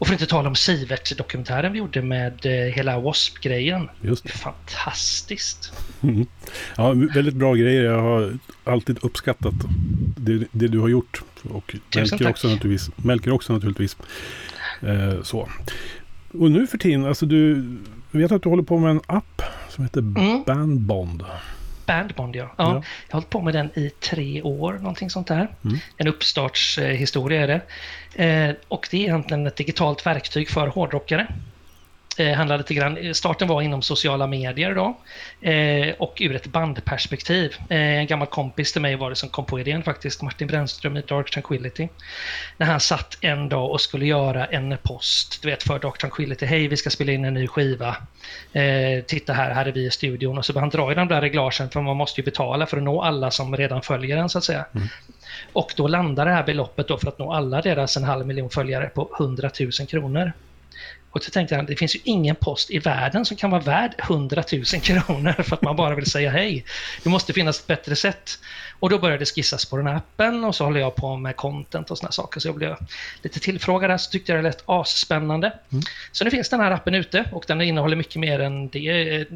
Och 0.03 0.09
för 0.09 0.15
att 0.15 0.21
inte 0.21 0.31
tala 0.31 0.49
om 0.49 0.55
Sivert-dokumentären 0.55 1.73
vi 1.73 1.79
gjorde 1.79 2.03
med 2.03 2.47
eh, 2.47 2.75
hela 2.75 2.93
W.A.S.P-grejen. 2.93 3.89
Just. 4.01 4.25
Det 4.25 4.31
är 4.31 4.39
fantastiskt. 4.39 5.73
Mm. 6.03 6.27
Ja, 6.77 6.93
väldigt 6.93 7.35
bra 7.35 7.55
grejer. 7.55 7.85
Jag 7.85 8.03
har 8.03 8.39
alltid 8.65 8.99
uppskattat 9.05 9.55
det, 10.17 10.47
det 10.53 10.69
du 10.69 10.79
har 10.79 10.89
gjort. 10.89 11.23
Och 11.43 11.77
Melker 11.95 12.31
också, 12.31 12.49
naturligtvis. 12.49 12.91
Melker 12.97 13.33
också 13.33 13.53
naturligtvis. 13.53 13.97
Eh, 14.81 15.23
så. 15.23 15.49
Och 16.33 16.51
nu 16.51 16.67
för 16.67 16.79
tiden, 16.79 17.05
alltså 17.05 17.27
du 17.27 17.65
vet 18.11 18.33
att 18.33 18.43
du 18.43 18.49
håller 18.49 18.63
på 18.63 18.79
med 18.79 18.91
en 18.91 19.01
app 19.07 19.43
som 19.69 19.85
heter 19.85 20.01
mm. 20.01 20.43
Bandbond. 20.47 21.25
Bandbond 21.87 22.37
ja. 22.37 22.55
ja. 22.59 22.65
Jag 22.67 22.73
har 22.75 22.83
hållit 23.13 23.31
på 23.31 23.41
med 23.41 23.55
den 23.55 23.71
i 23.75 23.91
tre 23.91 24.43
år, 24.43 24.73
någonting 24.73 25.11
sånt 25.11 25.27
där. 25.27 25.49
Mm. 25.65 25.79
En 25.97 26.09
uppstartshistoria 26.09 27.43
är 27.43 27.47
det. 27.47 27.61
Eh, 28.25 28.55
och 28.69 28.89
det 28.91 28.97
är 28.97 29.01
egentligen 29.01 29.47
ett 29.47 29.57
digitalt 29.57 30.07
verktyg 30.07 30.51
för 30.51 30.67
hårdrockare 30.67 31.27
eh, 32.19 32.33
handlar 32.33 32.59
lite 32.59 32.75
grann, 32.75 33.15
starten 33.15 33.49
var 33.49 33.63
inom 33.63 33.83
sociala 33.83 34.27
medier 34.27 34.75
då 34.75 34.97
eh, 35.49 35.95
och 35.99 36.19
ur 36.21 36.37
ett 36.37 36.47
bandperspektiv. 36.47 37.57
Eh, 37.69 37.79
en 37.79 38.07
gammal 38.07 38.27
kompis 38.27 38.73
till 38.73 38.83
mig 38.83 38.97
var 38.97 39.11
det 39.11 39.17
som 39.17 39.29
kom 39.29 39.45
på 39.45 39.61
idén 39.61 39.83
faktiskt, 39.83 40.23
Martin 40.23 40.49
Brännström 40.49 40.97
i 40.97 41.03
Dark 41.03 41.31
Tranquility. 41.31 41.89
När 42.57 42.67
han 42.67 42.81
satt 42.81 43.19
en 43.21 43.49
dag 43.49 43.71
och 43.71 43.81
skulle 43.81 44.07
göra 44.07 44.47
en 44.47 44.79
post, 44.83 45.43
du 45.43 45.51
vet 45.51 45.63
för 45.63 45.79
Dark 45.79 45.99
Tranquility, 45.99 46.47
hej 46.47 46.69
vi 46.69 46.77
ska 46.77 46.91
spela 46.91 47.13
in 47.13 47.25
en 47.25 47.35
ny 47.35 47.47
skiva. 47.47 47.97
Eh, 48.53 49.05
titta 49.07 49.33
här, 49.33 49.51
här 49.55 49.67
är 49.67 49.73
vi 49.73 49.87
i 49.87 49.91
studion 49.91 50.39
och 50.39 50.45
så 50.45 50.61
han 50.61 50.71
dra 50.71 50.93
i 50.93 50.95
de 50.95 51.09
där 51.09 51.21
reglagen 51.21 51.71
för 51.71 51.81
man 51.81 51.97
måste 51.97 52.21
ju 52.21 52.25
betala 52.25 52.67
för 52.67 52.77
att 52.77 52.83
nå 52.83 53.03
alla 53.03 53.31
som 53.31 53.57
redan 53.57 53.83
följer 53.83 54.17
en 54.17 54.29
så 54.29 54.39
att 54.39 54.45
säga. 54.45 54.67
Mm. 54.75 54.89
Och 55.53 55.73
då 55.77 55.89
landar 55.89 56.27
det 56.27 56.33
här 56.33 56.45
beloppet 56.45 56.89
då 56.89 56.99
för 56.99 57.09
att 57.09 57.19
nå 57.19 57.33
alla 57.33 57.63
deras 57.63 57.97
en 57.97 58.05
halv 58.05 58.27
miljon 58.27 58.51
följare 58.51 58.87
på 58.87 59.11
100 59.19 59.51
000 59.61 59.89
kronor. 59.89 60.33
Och 61.13 61.25
så 61.25 61.31
tänkte 61.31 61.57
han, 61.57 61.67
det 61.67 61.77
finns 61.77 61.97
ju 61.97 62.01
ingen 62.05 62.37
post 62.37 62.71
i 62.71 62.79
världen 62.79 63.25
som 63.25 63.37
kan 63.37 63.51
vara 63.51 63.63
värd 63.63 63.95
100 63.99 64.43
000 64.53 64.65
kronor 64.83 65.43
för 65.43 65.57
att 65.57 65.63
man 65.63 65.77
bara 65.77 65.95
vill 65.95 66.11
säga 66.11 66.31
hej. 66.31 66.65
Det 67.03 67.11
måste 67.11 67.33
finnas 67.33 67.61
ett 67.61 67.67
bättre 67.67 67.97
sätt. 67.97 68.39
Och 68.81 68.91
då 68.91 68.99
började 68.99 69.19
det 69.19 69.35
skissas 69.35 69.65
på 69.65 69.77
den 69.77 69.87
här 69.87 69.95
appen 69.95 70.45
och 70.45 70.55
så 70.55 70.65
håller 70.65 70.81
jag 70.81 70.95
på 70.95 71.17
med 71.17 71.37
content 71.37 71.91
och 71.91 71.99
sådana 71.99 72.13
saker. 72.13 72.41
Så 72.41 72.49
jag 72.49 72.55
blev 72.55 72.77
lite 73.23 73.41
tillfrågad 73.41 73.91
där, 73.91 73.99
så 73.99 74.11
tyckte 74.11 74.33
jag 74.33 74.39
det 74.39 74.49
lät 74.49 74.63
asspännande. 74.67 75.53
Mm. 75.73 75.83
Så 76.13 76.25
nu 76.25 76.31
finns 76.31 76.49
den 76.49 76.61
här 76.61 76.71
appen 76.71 76.95
ute 76.95 77.25
och 77.33 77.45
den 77.49 77.61
innehåller 77.61 77.97
mycket 77.97 78.17
mer 78.17 78.41
än 78.41 78.69
det 78.69 79.27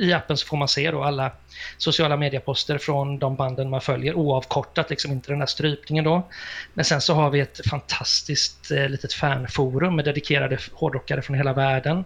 i 0.00 0.12
appen 0.12 0.36
så 0.36 0.46
får 0.46 0.56
man 0.56 0.68
se 0.68 0.90
då 0.90 1.02
alla 1.02 1.32
sociala 1.78 2.16
medieposter 2.16 2.78
från 2.78 3.18
de 3.18 3.36
banden 3.36 3.70
man 3.70 3.80
följer 3.80 4.14
oavkortat, 4.14 4.90
liksom 4.90 5.12
inte 5.12 5.32
den 5.32 5.40
här 5.40 5.46
strypningen 5.46 6.04
då. 6.04 6.28
Men 6.74 6.84
sen 6.84 7.00
så 7.00 7.14
har 7.14 7.30
vi 7.30 7.40
ett 7.40 7.60
fantastiskt 7.70 8.70
eh, 8.70 8.88
litet 8.88 9.12
fanforum 9.12 9.96
med 9.96 10.04
dedikerade 10.04 10.58
hårdrockare 10.72 11.22
från 11.22 11.36
hela 11.36 11.52
världen. 11.52 12.04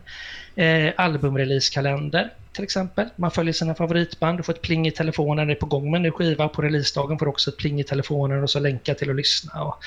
Eh, 0.57 0.93
albumreleasekalender 0.97 2.31
till 2.53 2.65
exempel. 2.65 3.09
Man 3.17 3.31
följer 3.31 3.53
sina 3.53 3.75
favoritband, 3.75 4.39
du 4.39 4.43
får 4.43 4.53
ett 4.53 4.63
pling 4.63 4.87
i 4.87 4.91
telefonen 4.91 5.47
det 5.47 5.53
är 5.53 5.55
på 5.55 5.67
gång 5.67 5.91
med 5.91 5.99
en 5.99 6.03
ny 6.03 6.11
skiva. 6.11 6.49
På 6.49 6.63
releasedagen 6.63 7.19
får 7.19 7.27
du 7.27 7.31
också 7.31 7.51
ett 7.51 7.57
pling 7.57 7.81
i 7.81 7.85
telefonen 7.85 8.43
och 8.43 8.51
så 8.51 8.61
länkar 8.61 8.95
till 8.95 9.11
att 9.11 9.17
lyssna. 9.17 9.63
Och, 9.63 9.85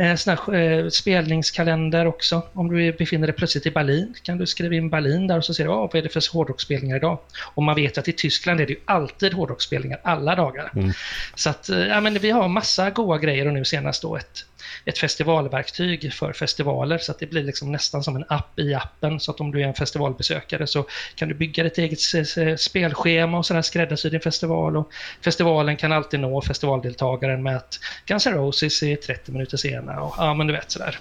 eh, 0.00 0.16
sån 0.16 0.36
här, 0.36 0.54
eh, 0.54 0.88
spelningskalender 0.88 2.06
också. 2.06 2.42
Om 2.52 2.68
du 2.68 2.92
befinner 2.92 3.26
dig 3.26 3.36
plötsligt 3.36 3.66
i 3.66 3.70
Berlin 3.70 4.14
kan 4.22 4.38
du 4.38 4.46
skriva 4.46 4.74
in 4.74 4.90
Berlin 4.90 5.26
där 5.26 5.38
och 5.38 5.44
så 5.44 5.54
ser 5.54 5.64
du 5.64 5.70
oh, 5.70 5.80
vad 5.80 5.94
är 5.94 6.02
det 6.02 6.08
för 6.08 6.32
hårdrocksspelningar 6.32 6.96
idag. 6.96 7.18
Och 7.54 7.62
man 7.62 7.74
vet 7.74 7.98
att 7.98 8.08
i 8.08 8.12
Tyskland 8.12 8.60
är 8.60 8.66
det 8.66 8.72
ju 8.72 8.80
alltid 8.84 9.34
hårdrocksspelningar 9.34 10.00
alla 10.04 10.34
dagar. 10.34 10.72
Mm. 10.76 10.92
Så 11.34 11.50
att, 11.50 11.68
eh, 11.68 11.86
ja, 11.86 12.00
men 12.00 12.14
vi 12.14 12.30
har 12.30 12.48
massa 12.48 12.90
goa 12.90 13.18
grejer 13.18 13.46
och 13.46 13.52
nu 13.52 13.64
senast 13.64 14.02
då 14.02 14.16
ett 14.16 14.44
ett 14.84 14.98
festivalverktyg 14.98 16.12
för 16.12 16.32
festivaler 16.32 16.98
så 16.98 17.12
att 17.12 17.18
det 17.18 17.26
blir 17.26 17.42
liksom 17.42 17.72
nästan 17.72 18.02
som 18.02 18.16
en 18.16 18.24
app 18.28 18.58
i 18.58 18.74
appen 18.74 19.20
så 19.20 19.30
att 19.30 19.40
om 19.40 19.52
du 19.52 19.62
är 19.62 19.66
en 19.66 19.74
festivalbesökare 19.74 20.66
så 20.66 20.86
kan 21.14 21.28
du 21.28 21.34
bygga 21.34 21.64
ditt 21.64 21.78
eget 21.78 22.00
spelschema 22.60 23.38
och 23.38 23.46
sådär 23.46 23.62
skräddarsy 23.62 24.10
din 24.10 24.20
festival 24.20 24.76
och 24.76 24.92
festivalen 25.20 25.76
kan 25.76 25.92
alltid 25.92 26.20
nå 26.20 26.42
festivaldeltagaren 26.42 27.42
med 27.42 27.56
att 27.56 27.78
Guns 28.06 28.26
N' 28.26 28.34
Roses 28.34 28.82
är 28.82 28.96
30 28.96 29.32
minuter 29.32 29.56
sena 29.56 30.00
och 30.00 30.14
ja 30.18 30.34
men 30.34 30.46
du 30.46 30.52
vet 30.52 30.70
sådär. 30.70 30.98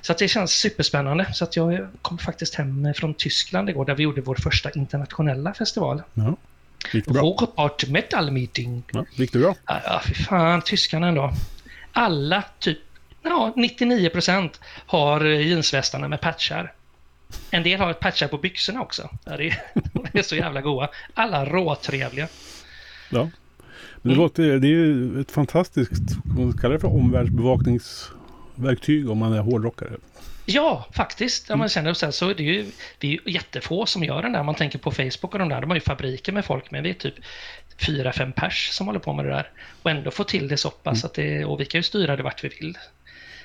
Så 0.00 0.12
att 0.12 0.18
det 0.18 0.28
känns 0.28 0.52
superspännande. 0.52 1.26
Så 1.32 1.44
att 1.44 1.56
jag 1.56 1.88
kom 2.02 2.18
faktiskt 2.18 2.54
hem 2.54 2.94
från 2.94 3.14
Tyskland 3.14 3.70
igår 3.70 3.84
där 3.84 3.94
vi 3.94 4.02
gjorde 4.02 4.20
vår 4.20 4.34
första 4.34 4.70
internationella 4.70 5.54
festival. 5.54 6.02
Ja. 6.14 6.36
Gick 6.92 7.04
det 7.06 7.12
bra? 7.12 7.22
Rockpart 7.22 7.88
Metal 7.88 8.30
Meeting. 8.30 8.82
Ja, 8.92 9.04
gick 9.14 9.32
det 9.32 9.38
bra? 9.38 9.54
Ja, 9.66 10.02
fy 10.06 10.14
fan, 10.14 10.62
tyskarna 10.62 11.08
ändå. 11.08 11.32
Alla 11.92 12.44
typ 12.58 12.78
ja, 13.30 13.52
99 13.56 14.08
procent 14.08 14.60
har 14.86 15.24
jeansvästarna 15.24 16.08
med 16.08 16.20
patchar. 16.20 16.72
En 17.50 17.62
del 17.62 17.80
har 17.80 17.92
patchar 17.92 18.28
på 18.28 18.38
byxorna 18.38 18.82
också. 18.82 19.08
Det 19.24 19.30
är, 19.30 19.38
det 20.12 20.18
är 20.18 20.22
så 20.22 20.36
jävla 20.36 20.60
goa. 20.60 20.88
Alla 21.14 21.44
råtrevliga. 21.44 22.28
Ja. 23.10 23.22
Men 23.22 23.32
det, 24.02 24.08
mm. 24.08 24.18
låter, 24.18 24.42
det 24.42 24.66
är 24.66 24.70
ju 24.70 25.20
ett 25.20 25.30
fantastiskt, 25.30 26.24
man 26.24 26.52
kallar 26.52 26.74
det 26.74 26.80
för 26.80 26.96
omvärldsbevakningsverktyg 26.96 29.10
om 29.10 29.18
man 29.18 29.32
är 29.32 29.40
hårdrockare. 29.40 29.90
Ja, 30.46 30.86
faktiskt. 30.92 31.50
Om 31.50 31.58
man 31.58 31.68
känner 31.68 31.94
så, 31.94 32.06
här, 32.06 32.10
så 32.10 32.30
är 32.30 32.34
det 32.34 32.42
ju 32.42 32.66
det 32.98 33.06
är 33.06 33.10
ju 33.10 33.20
jättefå 33.26 33.86
som 33.86 34.04
gör 34.04 34.22
den 34.22 34.32
där. 34.32 34.42
Man 34.42 34.54
tänker 34.54 34.78
på 34.78 34.90
Facebook 34.90 35.32
och 35.32 35.38
de 35.38 35.48
där, 35.48 35.60
de 35.60 35.70
har 35.70 35.76
ju 35.76 35.80
fabriker 35.80 36.32
med 36.32 36.44
folk, 36.44 36.70
men 36.70 36.82
vi 36.82 36.90
är 36.90 36.94
typ 36.94 37.14
fyra, 37.86 38.12
fem 38.12 38.32
pers 38.32 38.68
som 38.72 38.86
håller 38.86 39.00
på 39.00 39.12
med 39.12 39.24
det 39.24 39.30
där. 39.30 39.50
Och 39.82 39.90
ändå 39.90 40.10
få 40.10 40.24
till 40.24 40.48
det 40.48 40.56
så 40.56 40.70
pass 40.70 41.02
mm. 41.02 41.06
att 41.06 41.14
det, 41.14 41.44
och 41.44 41.60
vi 41.60 41.64
kan 41.64 41.78
ju 41.78 41.82
styra 41.82 42.16
det 42.16 42.22
vart 42.22 42.44
vi 42.44 42.48
vill. 42.48 42.78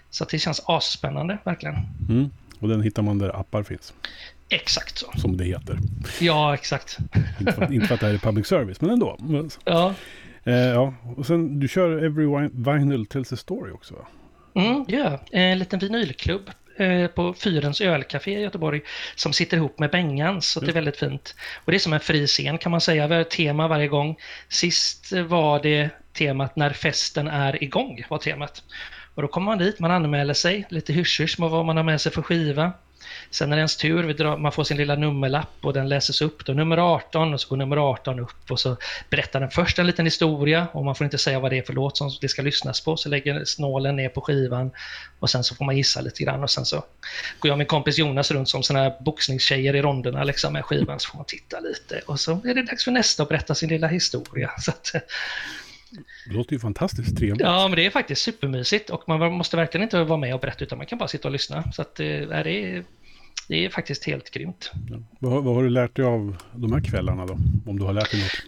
Så 0.09 0.25
det 0.25 0.39
känns 0.39 0.61
asspännande, 0.65 1.37
verkligen. 1.43 1.75
Mm. 2.09 2.29
Och 2.59 2.67
den 2.67 2.81
hittar 2.81 3.01
man 3.01 3.19
där 3.19 3.39
appar 3.39 3.63
finns. 3.63 3.93
Exakt 4.49 4.97
så. 4.97 5.11
Som 5.17 5.37
det 5.37 5.43
heter. 5.43 5.77
Ja, 6.19 6.53
exakt. 6.53 6.97
inte, 7.39 7.53
för, 7.53 7.73
inte 7.73 7.87
för 7.87 7.93
att 7.93 7.99
det 7.99 8.07
här 8.07 8.13
är 8.13 8.17
public 8.17 8.47
service, 8.47 8.81
men 8.81 8.89
ändå. 8.89 9.17
Ja. 9.65 9.93
Eh, 10.43 10.53
ja. 10.53 10.93
Och 11.17 11.25
sen, 11.25 11.59
du 11.59 11.67
kör 11.67 12.03
Every 12.03 12.49
Vinyl 12.53 13.05
Tells 13.05 13.33
a 13.33 13.35
Story 13.35 13.71
också 13.71 13.93
va? 13.93 14.07
Mm, 14.55 14.85
ja, 14.87 15.19
en 15.31 15.59
liten 15.59 15.79
vinylklubb 15.79 16.49
eh, 16.77 17.07
på 17.07 17.33
Fyrens 17.33 17.81
ölcafé 17.81 18.37
i 18.37 18.41
Göteborg 18.41 18.81
som 19.15 19.33
sitter 19.33 19.57
ihop 19.57 19.79
med 19.79 19.91
Bengans, 19.91 20.47
så 20.47 20.59
det 20.59 20.71
är 20.71 20.73
väldigt 20.73 20.97
fint. 20.97 21.35
Och 21.65 21.71
det 21.71 21.77
är 21.77 21.79
som 21.79 21.93
en 21.93 21.99
fri 21.99 22.27
scen 22.27 22.57
kan 22.57 22.71
man 22.71 22.81
säga, 22.81 23.07
vi 23.07 23.13
har 23.13 23.21
ett 23.21 23.29
tema 23.29 23.67
varje 23.67 23.87
gång. 23.87 24.17
Sist 24.47 25.11
var 25.11 25.63
det 25.63 25.89
temat 26.13 26.55
När 26.55 26.73
festen 26.73 27.27
är 27.27 27.63
igång 27.63 28.03
var 28.09 28.17
temat. 28.17 28.63
Och 29.19 29.23
då 29.23 29.27
kommer 29.27 29.45
man 29.45 29.57
dit, 29.57 29.79
man 29.79 29.91
anmäler 29.91 30.33
sig, 30.33 30.65
lite 30.69 30.93
hysch 30.93 31.39
med 31.39 31.49
vad 31.49 31.65
man 31.65 31.77
har 31.77 31.83
med 31.83 32.01
sig 32.01 32.11
för 32.11 32.21
skiva. 32.21 32.73
Sen 33.31 33.51
är 33.51 33.55
det 33.55 33.59
ens 33.59 33.77
tur, 33.77 34.37
man 34.37 34.51
får 34.51 34.63
sin 34.63 34.77
lilla 34.77 34.95
nummerlapp 34.95 35.53
och 35.61 35.73
den 35.73 35.89
läses 35.89 36.21
upp. 36.21 36.45
Då 36.45 36.53
nummer 36.53 36.77
18 36.77 37.33
och 37.33 37.41
så 37.41 37.49
går 37.49 37.57
nummer 37.57 37.77
18 37.77 38.19
upp 38.19 38.51
och 38.51 38.59
så 38.59 38.77
berättar 39.09 39.39
den 39.39 39.49
först 39.49 39.79
en 39.79 39.87
liten 39.87 40.05
historia 40.05 40.67
och 40.71 40.85
man 40.85 40.95
får 40.95 41.05
inte 41.05 41.17
säga 41.17 41.39
vad 41.39 41.51
det 41.51 41.57
är 41.57 41.61
för 41.61 41.73
låt 41.73 41.97
som 41.97 42.11
det 42.21 42.27
ska 42.27 42.41
lyssnas 42.41 42.81
på. 42.81 42.97
Så 42.97 43.09
lägger 43.09 43.45
snålen 43.45 43.95
ner 43.95 44.09
på 44.09 44.21
skivan 44.21 44.71
och 45.19 45.29
sen 45.29 45.43
så 45.43 45.55
får 45.55 45.65
man 45.65 45.77
gissa 45.77 46.01
lite 46.01 46.23
grann 46.23 46.43
och 46.43 46.49
sen 46.49 46.65
så 46.65 46.75
går 47.39 47.49
jag 47.49 47.57
med 47.57 47.67
kompis 47.67 47.97
Jonas 47.97 48.31
runt 48.31 48.49
som 48.49 48.63
såna 48.63 48.79
här 48.79 48.93
boxningstjejer 48.99 49.75
i 49.75 49.81
ronderna 49.81 50.23
liksom 50.23 50.53
med 50.53 50.65
skivan 50.65 50.99
så 50.99 51.09
får 51.09 51.17
man 51.17 51.25
titta 51.25 51.59
lite 51.59 52.01
och 52.05 52.19
så 52.19 52.31
är 52.31 52.53
det 52.53 52.63
dags 52.63 52.83
för 52.83 52.91
nästa 52.91 53.23
att 53.23 53.29
berätta 53.29 53.55
sin 53.55 53.69
lilla 53.69 53.87
historia. 53.87 54.51
Så 54.59 54.71
att, 54.71 54.95
det 56.27 56.33
låter 56.33 56.53
ju 56.53 56.59
fantastiskt 56.59 57.17
trevligt. 57.17 57.41
Ja, 57.41 57.67
men 57.67 57.75
det 57.75 57.85
är 57.85 57.89
faktiskt 57.89 58.21
supermysigt 58.21 58.89
och 58.89 59.03
man 59.07 59.31
måste 59.33 59.57
verkligen 59.57 59.83
inte 59.83 60.03
vara 60.03 60.19
med 60.19 60.33
och 60.33 60.39
berätta 60.39 60.63
utan 60.63 60.77
man 60.77 60.87
kan 60.87 60.97
bara 60.97 61.07
sitta 61.07 61.27
och 61.27 61.31
lyssna. 61.31 61.71
Så 61.71 61.81
att, 61.81 61.99
eh, 61.99 62.05
är 62.07 62.43
det, 62.43 62.51
är, 62.51 62.83
det 63.47 63.65
är 63.65 63.69
faktiskt 63.69 64.05
helt 64.05 64.29
grymt. 64.29 64.71
Ja. 64.89 64.97
Vad, 65.19 65.43
vad, 65.43 65.55
har 65.55 65.63
du 65.63 65.69
lärt 65.69 65.95
dig 65.95 66.05
av 66.05 66.35
de 66.55 66.73
här 66.73 66.81
kvällarna 66.81 67.25
då? 67.25 67.37
Om 67.65 67.79
du 67.79 67.85
har 67.85 67.93
lärt 67.93 68.11
dig 68.11 68.21
något? 68.21 68.43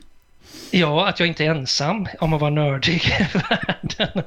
Ja, 0.71 1.07
att 1.07 1.19
jag 1.19 1.27
inte 1.27 1.45
är 1.45 1.49
ensam 1.49 2.07
om 2.19 2.33
att 2.33 2.41
vara 2.41 2.51
nördig 2.51 2.95
i 2.95 3.27
världen. 3.49 4.23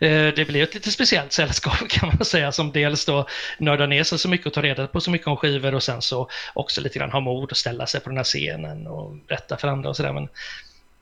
Eh, 0.00 0.34
det 0.34 0.48
blir 0.48 0.62
ett 0.62 0.74
lite 0.74 0.90
speciellt 0.90 1.32
sällskap 1.32 1.88
kan 1.88 2.08
man 2.08 2.24
säga, 2.24 2.52
som 2.52 2.72
dels 2.72 3.04
då 3.04 3.26
nördar 3.58 3.86
ner 3.86 4.04
sig 4.04 4.18
så 4.18 4.28
mycket 4.28 4.46
och 4.46 4.52
tar 4.52 4.62
reda 4.62 4.86
på 4.86 5.00
så 5.00 5.10
mycket 5.10 5.26
om 5.26 5.36
skivor 5.36 5.74
och 5.74 5.82
sen 5.82 6.02
så 6.02 6.28
också 6.54 6.80
lite 6.80 6.98
grann 6.98 7.10
har 7.10 7.20
mod 7.20 7.52
att 7.52 7.58
ställa 7.58 7.86
sig 7.86 8.00
på 8.00 8.08
den 8.08 8.16
här 8.16 8.24
scenen 8.24 8.86
och 8.86 9.16
berätta 9.28 9.56
för 9.56 9.68
andra 9.68 9.88
och 9.88 9.96
sådär. 9.96 10.12
Men 10.12 10.28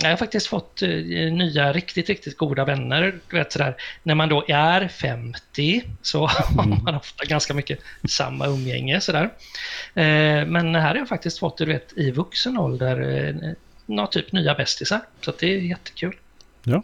jag 0.02 0.10
har 0.10 0.16
faktiskt 0.16 0.46
fått 0.46 0.82
uh, 0.82 1.32
nya 1.32 1.72
riktigt, 1.72 2.08
riktigt 2.08 2.36
goda 2.36 2.64
vänner. 2.64 3.18
Du 3.30 3.36
vet, 3.36 3.52
sådär. 3.52 3.76
När 4.02 4.14
man 4.14 4.28
då 4.28 4.44
är 4.48 4.88
50 4.88 5.82
så 6.02 6.26
har 6.26 6.64
mm. 6.64 6.84
man 6.84 6.94
ofta 6.94 7.24
ganska 7.24 7.54
mycket 7.54 7.78
samma 8.08 8.46
umgänge. 8.46 9.00
Sådär. 9.00 9.24
Uh, 9.24 10.46
men 10.46 10.74
här 10.74 10.88
har 10.88 10.96
jag 10.96 11.08
faktiskt 11.08 11.38
fått, 11.38 11.58
du 11.58 11.64
vet, 11.64 11.92
i 11.96 12.10
vuxen 12.10 12.58
ålder, 12.58 13.00
uh, 13.00 13.52
några 13.86 14.06
typ 14.06 14.32
nya 14.32 14.54
bästisar. 14.54 15.00
Så 15.20 15.32
det 15.38 15.46
är 15.46 15.58
jättekul. 15.58 16.16
Ja, 16.62 16.82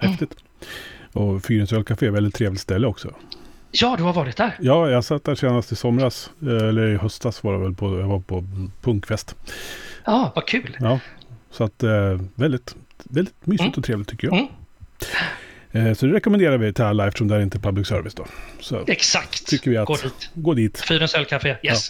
häftigt. 0.00 0.34
Mm. 1.12 1.28
Och 1.28 1.44
Fyrens 1.44 1.72
ölcafé 1.72 2.06
är 2.06 2.10
väldigt 2.10 2.34
trevligt 2.34 2.60
ställe 2.60 2.86
också. 2.86 3.14
Ja, 3.70 3.94
du 3.96 4.02
har 4.02 4.12
varit 4.12 4.36
där? 4.36 4.56
Ja, 4.60 4.90
jag 4.90 5.04
satt 5.04 5.24
där 5.24 5.34
senast 5.34 5.72
i 5.72 5.76
somras. 5.76 6.30
Eller 6.42 6.88
i 6.88 6.96
höstas 6.96 7.42
var 7.42 7.52
det 7.52 7.58
väl. 7.58 7.74
På, 7.74 8.00
jag 8.00 8.06
var 8.06 8.20
på 8.20 8.44
punkfest. 8.80 9.36
Ja, 10.04 10.32
vad 10.34 10.46
kul. 10.46 10.76
Ja, 10.80 10.98
så 11.52 11.64
att 11.64 11.82
eh, 11.82 12.20
väldigt, 12.34 12.76
väldigt 13.04 13.46
mysigt 13.46 13.60
mm. 13.62 13.74
och 13.76 13.84
trevligt 13.84 14.08
tycker 14.08 14.26
jag. 14.26 14.36
Mm. 14.36 14.48
Eh, 15.72 15.94
så 15.94 16.06
det 16.06 16.12
rekommenderar 16.12 16.58
vi 16.58 16.72
till 16.72 16.84
alla 16.84 17.06
eftersom 17.06 17.28
det 17.28 17.36
är 17.36 17.40
inte 17.40 17.58
är 17.58 17.60
public 17.60 17.88
service 17.88 18.14
då. 18.14 18.26
Så 18.60 18.84
Exakt. 18.86 19.46
Tycker 19.46 19.70
vi 19.70 19.76
att, 19.76 19.86
gå 19.86 19.96
dit. 19.96 20.30
Gå 20.34 20.54
dit. 20.54 20.80
Fyrens 20.80 21.14
ölcafé, 21.14 21.56
yes. 21.62 21.88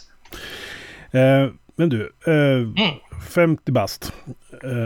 Ja. 1.10 1.20
Eh, 1.20 1.50
men 1.76 1.88
du, 1.88 2.12
eh, 2.26 2.32
mm. 2.32 2.74
50 3.28 3.72
bast. 3.72 4.12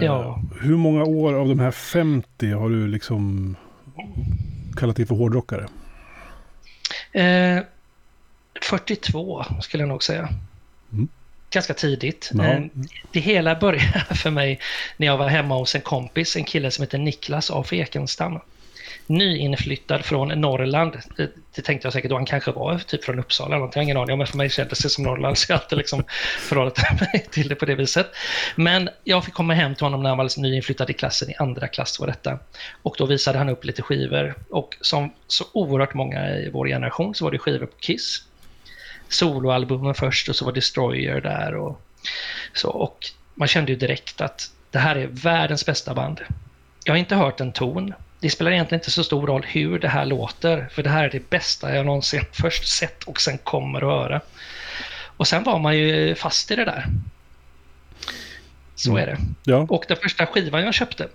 Ja. 0.02 0.42
Hur 0.60 0.76
många 0.76 1.04
år 1.04 1.34
av 1.34 1.48
de 1.48 1.60
här 1.60 1.70
50 1.70 2.52
har 2.52 2.70
du 2.70 2.88
liksom 2.88 3.56
kallat 4.76 4.96
dig 4.96 5.06
för 5.06 5.14
hårdrockare? 5.14 5.66
42 8.62 9.40
eh, 9.40 9.60
skulle 9.60 9.82
jag 9.82 9.88
nog 9.88 10.02
säga. 10.02 10.28
Mm 10.92 11.08
ganska 11.50 11.74
tidigt. 11.74 12.30
Eh, 12.40 12.60
det 13.12 13.20
hela 13.20 13.54
började 13.54 14.04
för 14.14 14.30
mig 14.30 14.60
när 14.96 15.06
jag 15.06 15.16
var 15.16 15.28
hemma 15.28 15.54
hos 15.54 15.74
en 15.74 15.80
kompis, 15.80 16.36
en 16.36 16.44
kille 16.44 16.70
som 16.70 16.82
heter 16.82 16.98
Niklas 16.98 17.50
af 17.50 17.72
Ekenstam. 17.72 18.40
Nyinflyttad 19.08 20.04
från 20.04 20.28
Norrland. 20.28 20.98
Det, 21.16 21.30
det 21.54 21.62
tänkte 21.62 21.86
jag 21.86 21.92
säkert 21.92 22.10
då 22.10 22.16
han 22.16 22.26
kanske 22.26 22.52
var 22.52 22.78
typ 22.78 23.04
från 23.04 23.18
Uppsala 23.18 23.48
eller 23.48 23.56
någonting, 23.56 23.80
jag 23.80 23.84
har 23.84 23.84
ingen 23.84 23.96
aning 23.96 24.18
men 24.18 24.26
för 24.26 24.36
mig 24.36 24.50
kändes 24.50 24.78
det 24.78 24.88
som 24.88 25.04
Norrland 25.04 25.38
så 25.38 25.52
jag 25.52 25.60
alltid 25.60 25.78
liksom 25.78 26.04
förhållit 26.38 26.78
mig 27.00 27.26
till 27.30 27.48
det 27.48 27.54
på 27.54 27.64
det 27.64 27.74
viset. 27.74 28.06
Men 28.56 28.88
jag 29.04 29.24
fick 29.24 29.34
komma 29.34 29.54
hem 29.54 29.74
till 29.74 29.84
honom 29.84 30.02
när 30.02 30.10
han 30.10 30.18
var 30.18 30.40
nyinflyttad 30.40 30.90
i 30.90 30.92
klassen, 30.92 31.30
i 31.30 31.34
andra 31.38 31.68
klass 31.68 32.00
var 32.00 32.06
detta. 32.06 32.38
Och 32.82 32.94
då 32.98 33.06
visade 33.06 33.38
han 33.38 33.48
upp 33.48 33.64
lite 33.64 33.82
skivor 33.82 34.34
och 34.50 34.76
som 34.80 35.12
så 35.26 35.44
oerhört 35.52 35.94
många 35.94 36.30
i 36.30 36.50
vår 36.50 36.66
generation 36.66 37.14
så 37.14 37.24
var 37.24 37.32
det 37.32 37.38
skivor 37.38 37.66
på 37.66 37.76
Kiss 37.80 38.22
soloalbumen 39.08 39.94
först 39.94 40.28
och 40.28 40.36
så 40.36 40.44
var 40.44 40.52
Destroyer 40.52 41.20
där 41.20 41.54
och 41.54 41.80
så. 42.52 42.70
Och 42.70 42.98
man 43.34 43.48
kände 43.48 43.72
ju 43.72 43.78
direkt 43.78 44.20
att 44.20 44.50
det 44.70 44.78
här 44.78 44.96
är 44.96 45.06
världens 45.06 45.66
bästa 45.66 45.94
band. 45.94 46.20
Jag 46.84 46.92
har 46.92 46.98
inte 46.98 47.16
hört 47.16 47.40
en 47.40 47.52
ton. 47.52 47.94
Det 48.20 48.30
spelar 48.30 48.50
egentligen 48.50 48.80
inte 48.80 48.90
så 48.90 49.04
stor 49.04 49.26
roll 49.26 49.44
hur 49.48 49.78
det 49.78 49.88
här 49.88 50.06
låter, 50.06 50.68
för 50.70 50.82
det 50.82 50.90
här 50.90 51.04
är 51.04 51.10
det 51.10 51.30
bästa 51.30 51.76
jag 51.76 51.86
någonsin 51.86 52.24
först 52.32 52.68
sett 52.68 53.04
och 53.04 53.20
sen 53.20 53.38
kommer 53.38 53.78
att 53.78 54.02
höra. 54.02 54.20
Och 55.16 55.28
sen 55.28 55.44
var 55.44 55.58
man 55.58 55.76
ju 55.78 56.14
fast 56.14 56.50
i 56.50 56.56
det 56.56 56.64
där. 56.64 56.86
Så 58.74 58.90
mm. 58.90 59.02
är 59.02 59.06
det. 59.06 59.18
Ja. 59.44 59.66
Och 59.68 59.84
den 59.88 59.96
första 59.96 60.26
skivan 60.26 60.62
jag 60.62 60.74
köpte, 60.74 61.08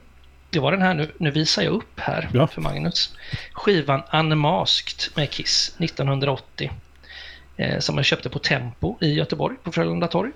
det 0.50 0.60
var 0.60 0.72
den 0.72 0.82
här, 0.82 0.94
nu, 0.94 1.12
nu 1.18 1.32
visar 1.32 1.62
jag 1.62 1.74
upp 1.74 2.00
här 2.00 2.30
ja. 2.34 2.48
för 2.48 2.62
Magnus. 2.62 3.16
Skivan 3.54 4.04
Unmasked 4.14 5.16
med 5.16 5.30
Kiss 5.30 5.76
1980 5.80 6.66
eh, 6.66 6.72
som 7.80 7.98
jag 7.98 8.06
köpte 8.06 8.30
på 8.30 8.40
Tempo 8.40 8.98
i 9.02 9.14
Göteborg 9.14 9.56
på 9.64 9.72
Frölunda 9.72 10.08
torg. 10.08 10.32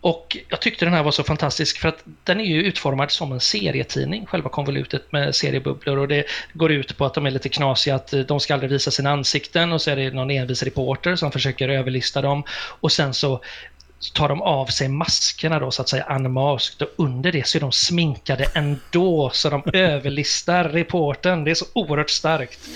Och 0.00 0.36
jag 0.48 0.60
tyckte 0.60 0.84
den 0.84 0.94
här 0.94 1.02
var 1.02 1.10
så 1.10 1.22
fantastisk 1.22 1.78
för 1.78 1.88
att 1.88 2.04
den 2.24 2.40
är 2.40 2.44
ju 2.44 2.62
utformad 2.62 3.10
som 3.10 3.32
en 3.32 3.40
serietidning, 3.40 4.26
själva 4.26 4.48
konvolutet 4.48 5.12
med 5.12 5.34
seriebubblor 5.34 5.98
och 5.98 6.08
det 6.08 6.24
går 6.52 6.72
ut 6.72 6.96
på 6.96 7.04
att 7.04 7.14
de 7.14 7.26
är 7.26 7.30
lite 7.30 7.48
knasiga, 7.48 7.94
att 7.94 8.14
de 8.28 8.40
ska 8.40 8.54
aldrig 8.54 8.70
visa 8.70 8.90
sina 8.90 9.10
ansikten 9.10 9.72
och 9.72 9.82
så 9.82 9.90
är 9.90 9.96
det 9.96 10.10
någon 10.10 10.30
envis 10.30 10.62
reporter 10.62 11.16
som 11.16 11.32
försöker 11.32 11.68
överlista 11.68 12.22
dem 12.22 12.44
och 12.80 12.92
sen 12.92 13.14
så 13.14 13.40
tar 14.14 14.28
de 14.28 14.42
av 14.42 14.66
sig 14.66 14.88
maskerna 14.88 15.58
då 15.58 15.70
så 15.70 15.82
att 15.82 15.88
säga 15.88 16.16
unmasked 16.16 16.88
och 16.88 17.04
under 17.04 17.32
det 17.32 17.46
så 17.46 17.58
är 17.58 17.60
de 17.60 17.72
sminkade 17.72 18.46
ändå 18.54 19.30
så 19.32 19.50
de 19.50 19.62
överlistar 19.72 20.64
reporten. 20.64 21.44
Det 21.44 21.50
är 21.50 21.54
så 21.54 21.66
oerhört 21.72 22.10
starkt. 22.10 22.68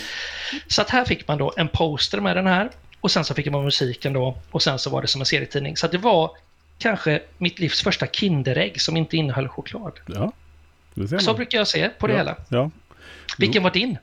Så 0.67 0.83
att 0.83 0.91
här 0.91 1.05
fick 1.05 1.29
man 1.29 1.39
då 1.39 1.53
en 1.57 1.69
poster 1.69 2.21
med 2.21 2.37
den 2.37 2.47
här 2.47 2.71
och 3.05 3.11
sen 3.11 3.25
så 3.25 3.35
fick 3.35 3.51
man 3.51 3.65
musiken 3.65 4.13
då 4.13 4.37
och 4.51 4.63
sen 4.63 4.79
så 4.79 4.91
var 4.91 5.03
det 5.03 5.09
som 5.09 5.21
en 5.21 5.27
serietidning. 5.27 5.77
Så 5.77 5.87
det 5.87 5.99
var 5.99 6.31
kanske 6.79 7.23
mitt 7.39 7.59
livs 7.59 7.83
första 7.83 8.07
Kinderägg 8.07 8.81
som 8.81 8.97
inte 8.97 9.17
innehöll 9.17 9.49
choklad. 9.49 9.93
Ja, 10.07 10.33
så 11.21 11.35
brukar 11.35 11.59
jag 11.59 11.69
se 11.69 11.89
på 11.99 12.07
det 12.07 12.13
ja, 12.13 12.19
hela. 12.19 12.37
Ja. 12.49 12.71
Vilken 13.39 13.63
var 13.63 13.71
din? 13.71 13.99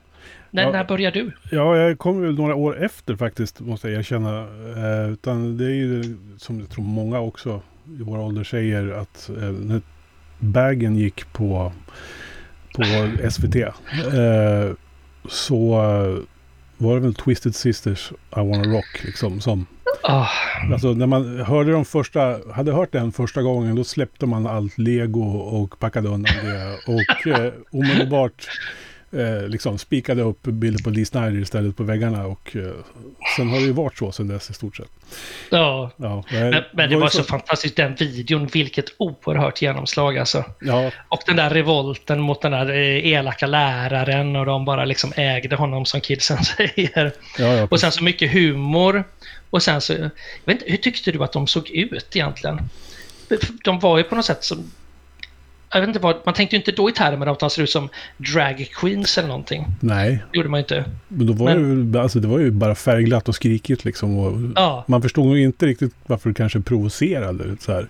När, 0.50 0.62
ja, 0.62 0.72
när 0.72 0.84
började 0.84 1.20
du? 1.20 1.32
Ja, 1.50 1.76
jag 1.76 1.98
kom 1.98 2.20
väl 2.20 2.34
några 2.34 2.54
år 2.54 2.84
efter 2.84 3.16
faktiskt, 3.16 3.60
måste 3.60 3.88
jag 3.88 3.98
erkänna. 3.98 4.40
Eh, 4.76 5.12
utan 5.12 5.56
det 5.56 5.64
är 5.64 5.74
ju 5.74 6.16
som 6.38 6.60
jag 6.60 6.70
tror 6.70 6.84
många 6.84 7.20
också 7.20 7.62
i 7.84 8.02
vår 8.02 8.18
ålder 8.18 8.44
säger 8.44 8.92
att 8.92 9.28
eh, 9.28 9.50
när 9.50 9.80
bagen 10.38 10.96
gick 10.96 11.32
på, 11.32 11.72
på 12.74 12.82
SVT 13.30 13.56
eh, 13.56 13.72
så 15.28 15.82
var 16.82 16.94
det 16.94 17.00
väl 17.00 17.14
Twisted 17.14 17.54
Sisters 17.54 18.12
I 18.36 18.40
wanna 18.40 18.76
rock 18.76 19.04
liksom 19.04 19.40
som... 19.40 19.66
Oh. 20.02 20.72
Alltså 20.72 20.92
när 20.92 21.06
man 21.06 21.40
hörde 21.40 21.72
de 21.72 21.84
första, 21.84 22.38
hade 22.52 22.72
hört 22.72 22.92
den 22.92 23.12
första 23.12 23.42
gången 23.42 23.76
då 23.76 23.84
släppte 23.84 24.26
man 24.26 24.46
allt 24.46 24.78
lego 24.78 25.22
och 25.36 25.78
packade 25.78 26.08
undan 26.08 26.34
det 26.44 26.78
och 26.86 27.26
eh, 27.26 27.52
omedelbart 27.70 28.48
eh, 29.12 29.48
liksom 29.48 29.78
spikade 29.78 30.22
upp 30.22 30.42
bilder 30.42 30.84
på 30.84 30.90
Lee 30.90 31.06
Snyder 31.06 31.40
istället 31.42 31.76
på 31.76 31.82
väggarna 31.82 32.26
och 32.26 32.56
eh, 32.56 32.62
sen 33.36 33.48
har 33.48 33.56
det 33.56 33.64
ju 33.64 33.72
varit 33.72 33.98
så 33.98 34.12
sen 34.12 34.28
dess 34.28 34.50
i 34.50 34.52
stort 34.52 34.76
sett. 34.76 34.90
Ja, 35.50 35.90
ja 35.96 36.24
men, 36.30 36.64
men 36.72 36.90
det 36.90 36.96
var 36.96 37.08
så, 37.08 37.16
så 37.16 37.24
fantastiskt 37.24 37.76
den 37.76 37.94
videon, 37.94 38.46
vilket 38.46 38.84
oerhört 38.96 39.62
genomslag 39.62 40.18
alltså. 40.18 40.44
Ja. 40.60 40.90
Och 41.08 41.20
den 41.26 41.36
där 41.36 41.50
revolten 41.50 42.20
mot 42.20 42.42
den 42.42 42.52
där 42.52 42.70
eh, 42.70 43.06
elaka 43.06 43.46
läraren 43.46 44.36
och 44.36 44.46
de 44.46 44.64
bara 44.64 44.84
liksom 44.84 45.12
ägde 45.16 45.56
honom 45.56 45.86
som 45.86 46.00
kidsen 46.00 46.44
säger. 46.44 47.12
Ja, 47.38 47.54
ja, 47.54 47.68
och 47.70 47.80
sen 47.80 47.92
så 47.92 48.04
mycket 48.04 48.32
humor. 48.32 49.04
Och 49.50 49.62
sen 49.62 49.80
så, 49.80 49.92
jag 49.92 50.10
vet 50.44 50.60
inte, 50.60 50.70
hur 50.70 50.76
tyckte 50.76 51.12
du 51.12 51.24
att 51.24 51.32
de 51.32 51.46
såg 51.46 51.70
ut 51.70 52.16
egentligen? 52.16 52.68
De 53.64 53.78
var 53.78 53.98
ju 53.98 54.04
på 54.04 54.14
något 54.14 54.24
sätt 54.24 54.44
som 54.44 54.70
jag 55.72 55.80
vet 55.80 55.88
inte 55.88 56.00
vad, 56.00 56.16
man 56.24 56.34
tänkte 56.34 56.56
ju 56.56 56.60
inte 56.60 56.72
då 56.72 56.90
i 56.90 56.92
termer 56.92 57.26
av 57.26 57.32
att 57.32 57.40
de 57.40 57.50
ser 57.50 57.62
ut 57.62 57.70
som 57.70 57.88
drag 58.16 58.68
queens 58.74 59.18
eller 59.18 59.28
någonting. 59.28 59.66
Nej. 59.80 60.24
Det 60.30 60.36
gjorde 60.36 60.48
man 60.48 60.58
ju 60.58 60.62
inte. 60.62 60.84
Men 61.08 61.26
då 61.26 61.32
var 61.32 61.46
Men, 61.46 61.92
det, 61.92 61.98
ju, 61.98 62.02
alltså 62.02 62.20
det 62.20 62.28
var 62.28 62.38
ju 62.38 62.50
bara 62.50 62.74
färgglatt 62.74 63.28
och 63.28 63.34
skrikigt 63.34 63.84
liksom. 63.84 64.18
Och 64.18 64.40
ja. 64.56 64.84
Man 64.88 65.02
förstod 65.02 65.26
nog 65.26 65.38
inte 65.38 65.66
riktigt 65.66 65.94
varför 66.06 66.28
det 66.28 66.34
kanske 66.34 66.60
provocerade. 66.60 67.56
Så 67.60 67.72
här. 67.72 67.86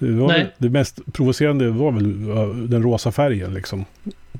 Det, 0.00 0.12
var 0.12 0.28
väl, 0.28 0.46
det 0.58 0.70
mest 0.70 1.12
provocerande 1.12 1.70
var 1.70 1.92
väl 1.92 2.26
den 2.70 2.82
rosa 2.82 3.12
färgen 3.12 3.54
liksom. 3.54 3.84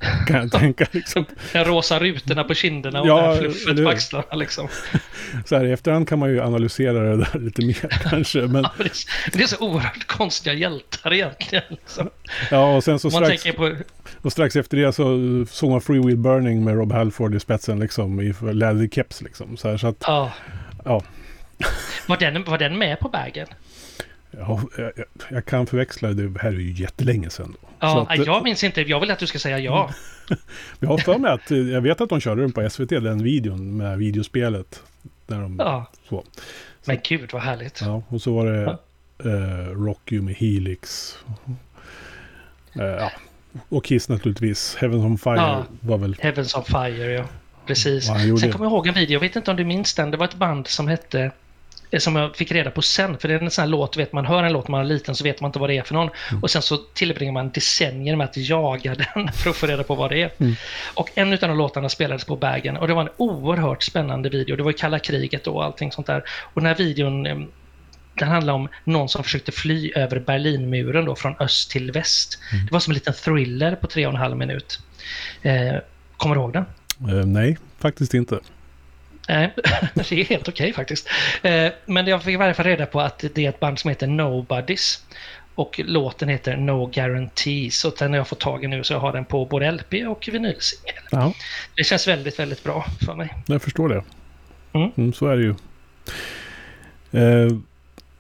Kan 0.27 0.37
jag 0.37 0.53
tänka 0.53 0.87
liksom. 0.91 1.25
De 1.53 1.65
rosa 1.65 1.99
rutorna 1.99 2.45
på 2.45 2.55
kinderna 2.55 3.01
och 3.01 3.07
Ja, 3.07 3.17
det 3.17 3.23
här 3.23 3.39
fluffet 3.39 3.85
på 3.85 3.89
axlarna 3.89 4.35
liksom. 4.35 4.69
Så 5.47 5.57
här 5.57 5.65
i 5.65 5.73
efterhand 5.73 6.09
kan 6.09 6.19
man 6.19 6.31
ju 6.31 6.41
analysera 6.43 6.93
det 6.93 7.17
där 7.17 7.39
lite 7.39 7.65
mer 7.65 7.89
kanske. 8.11 8.41
Men 8.41 8.63
Ja, 8.63 8.71
det, 8.79 8.85
är, 8.85 8.93
det 9.39 9.43
är 9.43 9.47
så 9.47 9.57
oerhört 9.67 10.07
konstiga 10.07 10.55
hjältar 10.55 11.13
egentligen. 11.13 11.65
Liksom. 11.69 12.11
ja, 12.51 12.77
och 12.77 12.85
sen 12.85 12.99
så 12.99 13.11
man 13.11 13.25
strax, 13.25 13.57
på... 13.57 13.77
och 14.23 14.33
strax 14.33 14.57
efter 14.57 14.77
det 14.77 14.93
så 14.93 15.05
såg 15.51 15.71
man 15.71 15.81
Free 15.81 16.01
Will 16.01 16.17
Burning 16.17 16.65
med 16.65 16.75
Rob 16.75 16.93
Halford 16.93 17.35
i 17.35 17.41
spetsen 17.41 17.81
liksom. 17.81 18.21
I 18.21 18.35
läderkeps 18.53 19.23
liksom. 19.23 19.57
Så, 19.57 19.69
här, 19.69 19.77
så 19.77 19.87
att, 19.87 20.05
Ja. 20.07 20.33
ja. 20.85 21.03
Var 22.07 22.17
den, 22.17 22.45
var 22.45 22.59
den 22.59 22.79
med 22.79 23.01
på 23.01 23.09
bagen? 23.09 23.47
Ja, 24.31 24.61
jag, 24.79 24.93
jag- 25.31 25.45
kan 25.45 25.67
förväxla 25.67 26.09
det. 26.13 26.41
här 26.41 26.49
är 26.49 26.53
ju 26.53 26.73
jättelänge 26.73 27.31
sedan. 27.31 27.57
Då. 27.63 27.69
Ja, 27.81 28.07
Så 28.09 28.21
att, 28.21 28.27
jag 28.27 28.45
minns 28.45 28.65
inte. 28.65 28.81
Jag 28.83 29.01
vill 29.01 29.11
att 29.11 29.19
du 29.19 29.27
ska 29.27 29.39
säga 29.39 29.59
ja. 29.59 29.91
Jag 30.81 30.89
har 30.89 30.99
för 30.99 31.19
mig 31.19 31.31
att, 31.33 31.51
eh, 31.51 31.59
jag 31.59 31.81
vet 31.81 32.01
att 32.01 32.09
de 32.09 32.21
körde 32.21 32.41
den 32.43 32.53
på 32.53 32.71
SVT, 32.71 32.89
den 32.89 33.23
videon 33.23 33.77
med 33.77 33.99
videospelet. 33.99 34.83
Där 35.27 35.41
de, 35.41 35.57
Ja. 35.59 35.91
så. 36.09 36.25
Men 36.85 36.99
gud 37.09 37.31
vad 37.33 37.43
härligt. 37.43 37.81
Ja, 37.81 38.03
och 38.09 38.23
så 38.23 38.35
var 38.35 38.47
det 38.47 38.79
eh, 39.31 39.67
Rock 39.85 40.13
You 40.13 40.23
med 40.23 40.35
Helix. 40.35 41.17
Eh, 42.81 42.85
ja. 42.85 43.13
Och 43.69 43.85
Kiss 43.85 44.09
naturligtvis. 44.09 44.77
Heaven 44.81 45.01
on 45.01 45.19
Fire 45.19 45.35
Ja. 45.37 45.65
var 45.81 45.99
väl... 45.99 46.17
Heavens 46.21 46.55
on 46.55 46.65
Fire, 46.65 47.13
ja. 47.13 47.25
Precis. 47.67 48.07
Sen 48.07 48.53
kommer 48.53 48.65
jag 48.65 48.73
ihåg 48.73 48.87
en 48.87 48.95
video, 48.95 49.13
jag 49.13 49.21
vet 49.21 49.37
inte 49.37 49.51
om 49.51 49.57
du 49.57 49.65
minns 49.65 49.95
den. 49.95 50.11
Det 50.11 50.17
var 50.17 50.25
ett 50.25 50.35
band 50.35 50.67
som 50.67 50.89
hette 50.89 51.21
eh, 51.21 51.31
som 51.99 52.17
jag 52.17 52.37
fick 52.37 52.53
reda 52.53 52.71
på 52.71 52.83
sen, 52.83 53.19
för 53.19 53.29
det 53.29 53.35
är 53.35 53.39
en 53.39 53.51
sån 53.51 53.63
här 53.63 53.69
låt, 53.69 53.97
vet 53.97 54.13
man 54.13 54.27
hör 54.27 54.45
en 54.45 54.53
låt 54.53 54.69
när 54.69 54.71
man 54.71 54.81
är 54.81 54.85
liten 54.85 55.15
så 55.15 55.25
vet 55.25 55.41
man 55.41 55.49
inte 55.49 55.59
vad 55.59 55.71
det 55.71 55.79
är 55.79 55.83
för 55.83 55.95
någon. 55.95 56.11
Mm. 56.31 56.43
Och 56.43 56.51
sen 56.51 56.63
så 56.63 56.77
tillbringar 56.77 57.33
man 57.33 57.51
decennier 57.51 58.17
med 58.17 58.25
att 58.25 58.37
jaga 58.37 58.95
den 59.15 59.33
för 59.33 59.51
att 59.51 59.57
få 59.57 59.67
reda 59.67 59.83
på 59.83 59.95
vad 59.95 60.11
det 60.11 60.23
är. 60.23 60.31
Mm. 60.39 60.55
Och 60.95 61.11
en 61.15 61.33
av 61.33 61.39
de 61.39 61.59
låtarna 61.59 61.89
spelades 61.89 62.25
på 62.25 62.37
Bagen 62.37 62.77
och 62.77 62.89
det 62.89 62.95
var 62.95 63.03
en 63.03 63.11
oerhört 63.17 63.83
spännande 63.83 64.29
video. 64.29 64.57
Det 64.57 64.63
var 64.63 64.71
ju 64.71 64.77
kalla 64.77 64.99
kriget 64.99 65.45
då 65.45 65.53
och 65.53 65.65
allting 65.65 65.93
sånt 65.93 66.07
där. 66.07 66.25
Och 66.29 66.61
den 66.61 66.67
här 66.67 66.75
videon, 66.75 67.27
eh, 67.27 67.39
den 68.15 68.29
handlar 68.29 68.53
om 68.53 68.69
någon 68.85 69.09
som 69.09 69.25
försökte 69.25 69.53
fly 69.53 69.93
över 69.95 70.21
Berlinmuren 70.21 71.05
då 71.05 71.15
från 71.15 71.35
öst 71.41 71.71
till 71.71 71.93
väst. 71.93 72.39
Mm. 72.53 72.67
Det 72.67 72.73
var 72.73 72.81
som 72.81 72.91
en 72.91 72.95
liten 72.95 73.15
thriller 73.15 73.77
på 73.77 73.87
tre 73.87 74.07
och 74.07 74.13
en 74.13 74.19
halv 74.19 74.37
minut. 74.37 74.79
Eh, 75.43 75.75
kommer 76.17 76.35
du 76.35 76.41
ihåg 76.41 76.53
den? 76.53 76.65
Eh, 77.09 77.27
nej, 77.27 77.59
faktiskt 77.79 78.15
inte. 78.15 78.41
Nej, 79.31 79.55
det 79.95 80.13
är 80.13 80.25
helt 80.25 80.49
okej 80.49 80.73
faktiskt. 80.73 81.09
Eh, 81.43 81.67
Men 81.87 82.07
jag 82.07 82.23
fick 82.23 82.35
i 82.35 82.37
varje 82.37 82.55
fall 82.55 82.67
reda 82.67 82.87
på 82.87 83.01
att 83.01 83.25
det 83.35 83.45
är 83.45 83.49
ett 83.49 83.61
band 83.61 83.79
som 83.79 83.89
heter 83.89 84.07
Nobodies. 84.07 85.05
Och 85.55 85.81
låten 85.85 86.29
heter 86.29 86.57
No 86.57 86.87
Guarantees. 86.87 87.85
Och 87.85 87.95
den 87.99 88.11
har 88.11 88.17
jag 88.17 88.29
fått 88.29 88.41
tag 88.41 88.65
i 88.65 88.67
nu 88.67 88.85
så 88.85 88.93
jag 88.93 89.01
har 89.01 89.13
den 89.13 89.25
på 89.25 89.45
både 89.45 89.73
LP 89.73 89.95
och 90.09 90.29
vinylsingel. 90.33 90.95
Ja, 91.11 91.33
Det 91.77 91.85
känns 91.85 92.09
väldigt, 92.09 92.39
väldigt 92.39 92.65
bra 92.65 92.85
för 93.07 93.15
mig. 93.15 93.35
jag 93.47 93.63
förstår 93.63 93.89
det. 93.89 94.03
Mm. 94.73 94.91
Mm, 94.97 95.13
så 95.13 95.27
är 95.27 95.37
det 95.37 95.43
ju. 95.43 95.55
Eh, 97.13 97.53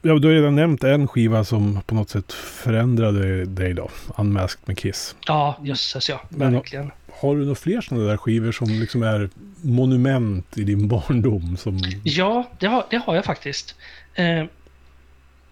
ja, 0.02 0.14
du 0.18 0.28
har 0.28 0.34
redan 0.34 0.56
nämnt 0.56 0.84
en 0.84 1.08
skiva 1.08 1.44
som 1.44 1.80
på 1.86 1.94
något 1.94 2.10
sätt 2.10 2.32
förändrade 2.32 3.44
dig 3.44 3.74
då. 3.74 3.90
Unmasked 4.18 4.60
med 4.68 4.78
Kiss. 4.78 5.14
Ja, 5.26 5.58
jösses 5.62 6.08
ja. 6.08 6.20
Men- 6.28 6.52
Verkligen. 6.52 6.90
Har 7.20 7.36
du 7.36 7.42
några 7.42 7.54
fler 7.54 7.80
sådana 7.80 8.06
där 8.06 8.16
skivor 8.16 8.52
som 8.52 8.68
liksom 8.68 9.02
är 9.02 9.30
monument 9.62 10.58
i 10.58 10.64
din 10.64 10.88
barndom? 10.88 11.56
Som... 11.56 11.78
Ja, 12.04 12.50
det 12.58 12.66
har, 12.66 12.86
det 12.90 12.96
har 12.96 13.14
jag 13.14 13.24
faktiskt. 13.24 13.74
Eh, 14.14 14.44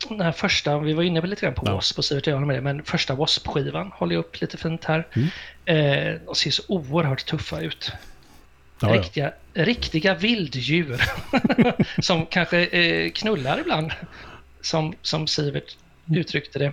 den 0.08 0.20
här 0.20 0.32
första, 0.32 0.78
vi 0.78 0.92
var 0.92 1.02
inne 1.02 1.20
lite 1.20 1.46
grann 1.46 1.54
på 1.54 1.62
Ja. 1.64 1.70
W.A.S.P. 1.70 1.98
och 1.98 2.04
Sivert 2.04 2.26
jag 2.26 2.46
med 2.46 2.56
det, 2.56 2.60
men 2.60 2.82
första 2.82 3.12
W.A.S.P-skivan 3.12 3.90
håller 3.94 4.14
jag 4.14 4.20
upp 4.20 4.40
lite 4.40 4.56
fint 4.56 4.84
här. 4.84 5.06
Mm. 5.12 5.28
Eh, 5.64 6.20
de 6.28 6.36
ser 6.36 6.50
så 6.50 6.62
oerhört 6.68 7.26
tuffa 7.26 7.60
ut. 7.60 7.92
Ja, 8.80 8.88
ja. 8.88 9.00
riktiga, 9.00 9.32
riktiga 9.54 10.14
vilddjur 10.14 11.02
som 12.02 12.26
kanske 12.26 12.66
eh, 12.66 13.10
knullar 13.10 13.60
ibland, 13.60 13.92
som, 14.60 14.94
som 15.02 15.26
Sivert 15.26 15.76
uttryckte 16.16 16.58
det. 16.58 16.72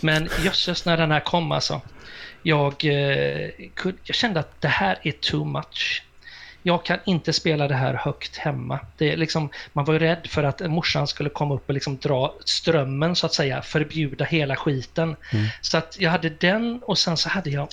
Men 0.00 0.28
jösses 0.44 0.84
när 0.84 0.96
den 0.96 1.10
här 1.10 1.20
kom 1.20 1.52
alltså. 1.52 1.80
Jag, 2.42 2.84
eh, 2.84 3.50
jag 4.04 4.16
kände 4.16 4.40
att 4.40 4.60
det 4.60 4.68
här 4.68 4.98
är 5.02 5.12
too 5.12 5.44
much. 5.44 6.02
Jag 6.62 6.84
kan 6.84 6.98
inte 7.04 7.32
spela 7.32 7.68
det 7.68 7.74
här 7.74 7.94
högt 7.94 8.36
hemma. 8.36 8.80
Det 8.96 9.12
är 9.12 9.16
liksom, 9.16 9.50
man 9.72 9.84
var 9.84 9.94
ju 9.94 10.00
rädd 10.00 10.26
för 10.26 10.44
att 10.44 10.70
morsan 10.70 11.06
skulle 11.06 11.30
komma 11.30 11.54
upp 11.54 11.68
och 11.68 11.74
liksom 11.74 11.96
dra 11.96 12.34
strömmen 12.44 13.16
så 13.16 13.26
att 13.26 13.34
säga, 13.34 13.62
förbjuda 13.62 14.24
hela 14.24 14.56
skiten. 14.56 15.16
Mm. 15.32 15.46
Så 15.60 15.78
att 15.78 15.96
jag 16.00 16.10
hade 16.10 16.28
den 16.30 16.80
och 16.82 16.98
sen 16.98 17.16
så 17.16 17.28
hade 17.28 17.50
jag, 17.50 17.68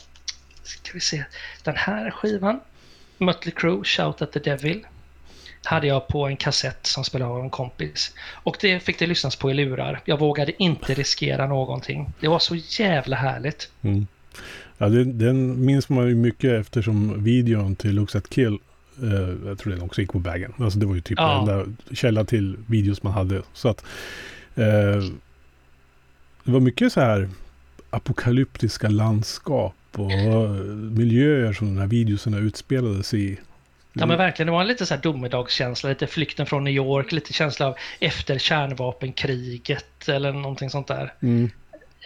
ska 0.64 0.94
vi 0.94 1.00
se, 1.00 1.24
den 1.64 1.76
här 1.76 2.12
skivan. 2.12 2.60
Mötley 3.18 3.54
Crüe, 3.54 3.84
Shout 3.84 4.22
at 4.22 4.32
the 4.32 4.40
Devil. 4.40 4.86
Hade 5.64 5.88
jag 5.88 6.08
på 6.08 6.28
en 6.28 6.38
kassett 6.38 6.86
som 6.86 7.04
spelade 7.04 7.32
av 7.32 7.40
en 7.40 7.50
kompis. 7.50 8.14
Och 8.32 8.58
det 8.62 8.80
fick 8.80 9.00
det 9.00 9.08
lyssnas 9.08 9.36
på 9.36 9.52
i 9.52 9.54
lurar. 9.54 10.02
Jag 10.06 10.20
vågade 10.20 10.64
inte 10.64 10.94
riskera 10.94 11.48
någonting. 11.48 12.14
Det 12.20 12.28
var 12.28 12.40
så 12.40 12.56
jävla 12.56 13.16
härligt. 13.16 13.72
Mm. 13.82 14.08
Ja, 14.78 14.90
det, 14.90 15.04
den 15.04 15.66
minns 15.66 15.90
man 15.90 16.08
ju 16.08 16.16
mycket 16.16 16.52
eftersom 16.62 17.24
videon 17.24 17.76
till 17.76 17.96
Looks 17.96 18.16
at 18.16 18.30
Kill, 18.30 18.58
eh, 19.04 19.48
jag 19.48 19.60
tror 19.60 19.74
den 19.74 19.82
också 19.82 20.02
gick 20.02 20.12
på 20.12 20.20
vägen. 20.20 20.54
Alltså 20.58 20.80
det 20.80 20.86
var 20.86 20.96
ju 20.96 21.02
typ 21.02 21.18
Ja. 21.20 21.44
den 21.48 21.58
där 21.58 21.96
källa 21.96 22.24
till 22.26 22.58
videos 22.68 23.04
man 23.04 23.14
hade. 23.14 23.42
Så 23.54 23.70
att 23.70 23.86
eh, 24.56 25.04
det 26.44 26.52
var 26.52 26.60
mycket 26.60 26.94
så 26.94 27.02
här 27.02 27.30
apokalyptiska 27.90 28.90
landskap 28.90 29.76
och 29.92 30.12
miljöer 30.76 31.54
som 31.54 31.68
de 31.76 31.82
här 31.82 31.88
videoserna 31.88 32.38
utspelades 32.38 33.14
i. 33.14 33.38
Ja 33.94 34.06
men 34.06 34.18
verkligen, 34.18 34.48
det 34.48 34.52
var 34.52 34.62
en 34.62 34.68
lite 34.68 34.86
så 34.86 34.94
här 34.94 35.02
domedagskänsla, 35.02 35.90
lite 35.90 36.08
flykten 36.08 36.46
från 36.46 36.64
New 36.64 36.74
York, 36.74 37.12
lite 37.12 37.34
känsla 37.34 37.68
av 37.68 37.76
efter 38.00 38.38
kärnvapenkriget 38.40 40.10
eller 40.10 40.32
någonting 40.34 40.70
sånt 40.70 40.88
där. 40.88 41.14
Mm. 41.22 41.50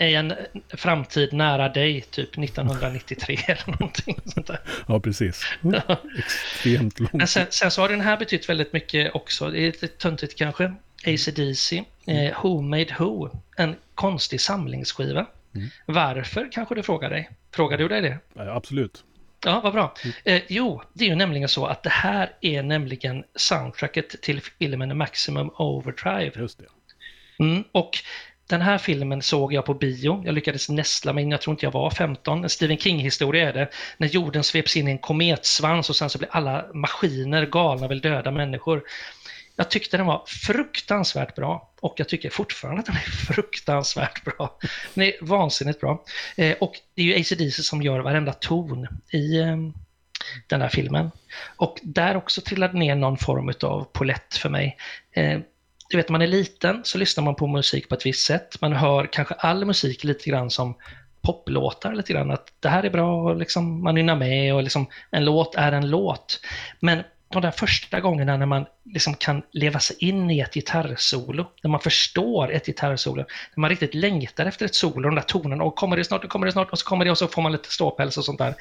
I 0.01 0.15
en 0.15 0.33
framtid 0.69 1.33
nära 1.33 1.69
dig, 1.69 2.01
typ 2.01 2.37
1993 2.37 3.37
eller 3.47 3.67
någonting 3.67 4.19
sånt 4.25 4.47
där. 4.47 4.59
Ja, 4.87 4.99
precis. 4.99 5.43
Mm. 5.63 5.81
Extremt 6.17 6.99
Men 6.99 7.09
långt. 7.13 7.29
sen, 7.29 7.45
sen 7.49 7.71
så 7.71 7.81
har 7.81 7.89
den 7.89 8.01
här 8.01 8.17
betytt 8.17 8.49
väldigt 8.49 8.73
mycket 8.73 9.15
också. 9.15 9.49
Det 9.49 9.59
är 9.59 9.65
lite 9.65 9.87
töntigt 9.87 10.37
kanske. 10.37 10.73
AC/DC, 11.05 11.83
eh, 12.07 12.41
Who 12.43 12.61
Made 12.61 12.95
Who, 12.99 13.29
en 13.57 13.75
konstig 13.95 14.41
samlingsskiva. 14.41 15.27
Mm. 15.55 15.69
Varför 15.85 16.51
kanske 16.51 16.75
du 16.75 16.83
frågar 16.83 17.09
dig? 17.09 17.29
Frågar 17.55 17.77
du 17.77 17.87
dig 17.87 18.01
det? 18.01 18.17
Ja, 18.33 18.55
absolut. 18.55 19.03
Ja, 19.45 19.61
vad 19.63 19.73
bra. 19.73 19.93
Eh, 20.23 20.41
jo, 20.47 20.81
det 20.93 21.05
är 21.05 21.09
ju 21.09 21.15
nämligen 21.15 21.49
så 21.49 21.65
att 21.65 21.83
det 21.83 21.89
här 21.89 22.31
är 22.41 22.63
nämligen 22.63 23.23
soundtracket 23.35 24.21
till 24.21 24.41
filmen 24.41 24.97
Maximum 24.97 25.51
Overdrive. 25.57 26.31
Just 26.35 26.59
det. 26.59 26.65
Mm, 27.43 27.63
och 27.71 27.97
den 28.51 28.61
här 28.61 28.77
filmen 28.77 29.21
såg 29.21 29.53
jag 29.53 29.65
på 29.65 29.73
bio. 29.73 30.21
Jag 30.25 30.35
lyckades 30.35 30.69
nästla 30.69 31.13
mig 31.13 31.23
in, 31.23 31.31
jag 31.31 31.41
tror 31.41 31.53
inte 31.53 31.65
jag 31.65 31.71
var 31.71 31.89
15. 31.89 32.43
En 32.43 32.49
Stephen 32.49 32.77
King-historia 32.77 33.49
är 33.49 33.53
det. 33.53 33.69
När 33.97 34.07
jorden 34.07 34.43
sveps 34.43 34.77
in 34.77 34.87
i 34.87 34.91
en 34.91 34.97
kometsvans 34.97 35.89
och 35.89 35.95
sen 35.95 36.09
så 36.09 36.17
blir 36.17 36.29
alla 36.31 36.65
maskiner 36.73 37.45
galna 37.45 37.85
och 37.85 37.91
vill 37.91 38.01
döda 38.01 38.31
människor. 38.31 38.83
Jag 39.55 39.69
tyckte 39.69 39.97
den 39.97 40.05
var 40.05 40.23
fruktansvärt 40.27 41.35
bra 41.35 41.73
och 41.81 41.93
jag 41.97 42.09
tycker 42.09 42.29
fortfarande 42.29 42.79
att 42.79 42.85
den 42.85 42.95
är 42.95 42.99
fruktansvärt 43.33 44.23
bra. 44.23 44.57
Den 44.93 45.03
är 45.03 45.13
vansinnigt 45.21 45.81
bra. 45.81 46.03
Eh, 46.37 46.57
och 46.59 46.73
det 46.95 47.01
är 47.01 47.05
ju 47.05 47.15
AC/DC 47.21 47.63
som 47.63 47.81
gör 47.81 47.99
varenda 47.99 48.33
ton 48.33 48.87
i 49.11 49.39
eh, 49.39 49.57
den 50.47 50.61
här 50.61 50.69
filmen. 50.69 51.11
Och 51.55 51.79
där 51.83 52.15
också 52.15 52.41
trillade 52.41 52.77
ner 52.77 52.95
någon 52.95 53.17
form 53.17 53.53
av 53.63 53.83
polett 53.83 54.35
för 54.35 54.49
mig. 54.49 54.77
Eh, 55.11 55.39
du 55.91 55.97
vet, 55.97 56.09
när 56.09 56.11
man 56.11 56.21
är 56.21 56.27
liten 56.27 56.81
så 56.83 56.97
lyssnar 56.97 57.23
man 57.23 57.35
på 57.35 57.47
musik 57.47 57.89
på 57.89 57.95
ett 57.95 58.05
visst 58.05 58.25
sätt. 58.25 58.61
Man 58.61 58.73
hör 58.73 59.09
kanske 59.11 59.33
all 59.33 59.65
musik 59.65 60.03
lite 60.03 60.29
grann 60.29 60.49
som 60.49 60.75
poplåtar 61.21 61.93
lite 61.95 62.13
grann. 62.13 62.31
Att 62.31 62.47
det 62.59 62.69
här 62.69 62.83
är 62.83 62.89
bra 62.89 63.23
och 63.23 63.35
liksom 63.35 63.83
man 63.83 63.95
nynnar 63.95 64.15
med 64.15 64.55
och 64.55 64.63
liksom 64.63 64.87
en 65.11 65.25
låt 65.25 65.55
är 65.55 65.71
en 65.71 65.89
låt. 65.89 66.39
Men 66.79 67.03
de 67.31 67.41
där 67.41 67.51
första 67.51 67.99
gångerna 67.99 68.37
när 68.37 68.45
man 68.45 68.65
liksom 68.85 69.13
kan 69.13 69.41
leva 69.51 69.79
sig 69.79 69.95
in 69.99 70.31
i 70.31 70.39
ett 70.39 70.53
gitarrsolo, 70.53 71.45
när 71.63 71.69
man 71.69 71.79
förstår 71.79 72.51
ett 72.51 72.65
gitarrsolo, 72.65 73.25
när 73.55 73.61
man 73.61 73.69
riktigt 73.69 73.93
längtar 73.93 74.45
efter 74.45 74.65
ett 74.65 74.75
solo, 74.75 75.09
de 75.09 75.15
där 75.15 75.21
tonerna, 75.21 75.63
och 75.63 75.75
kommer 75.75 75.97
det 75.97 76.03
snart, 76.03 76.23
och 76.23 76.29
kommer 76.29 76.45
det 76.45 76.51
snart, 76.51 76.71
och 76.71 76.79
så 76.79 76.85
kommer 76.85 77.05
det 77.05 77.11
och 77.11 77.17
så 77.17 77.27
får 77.27 77.41
man 77.41 77.51
lite 77.51 77.69
ståpäls 77.69 78.17
och 78.17 78.25
sånt 78.25 78.37
där. 78.37 78.55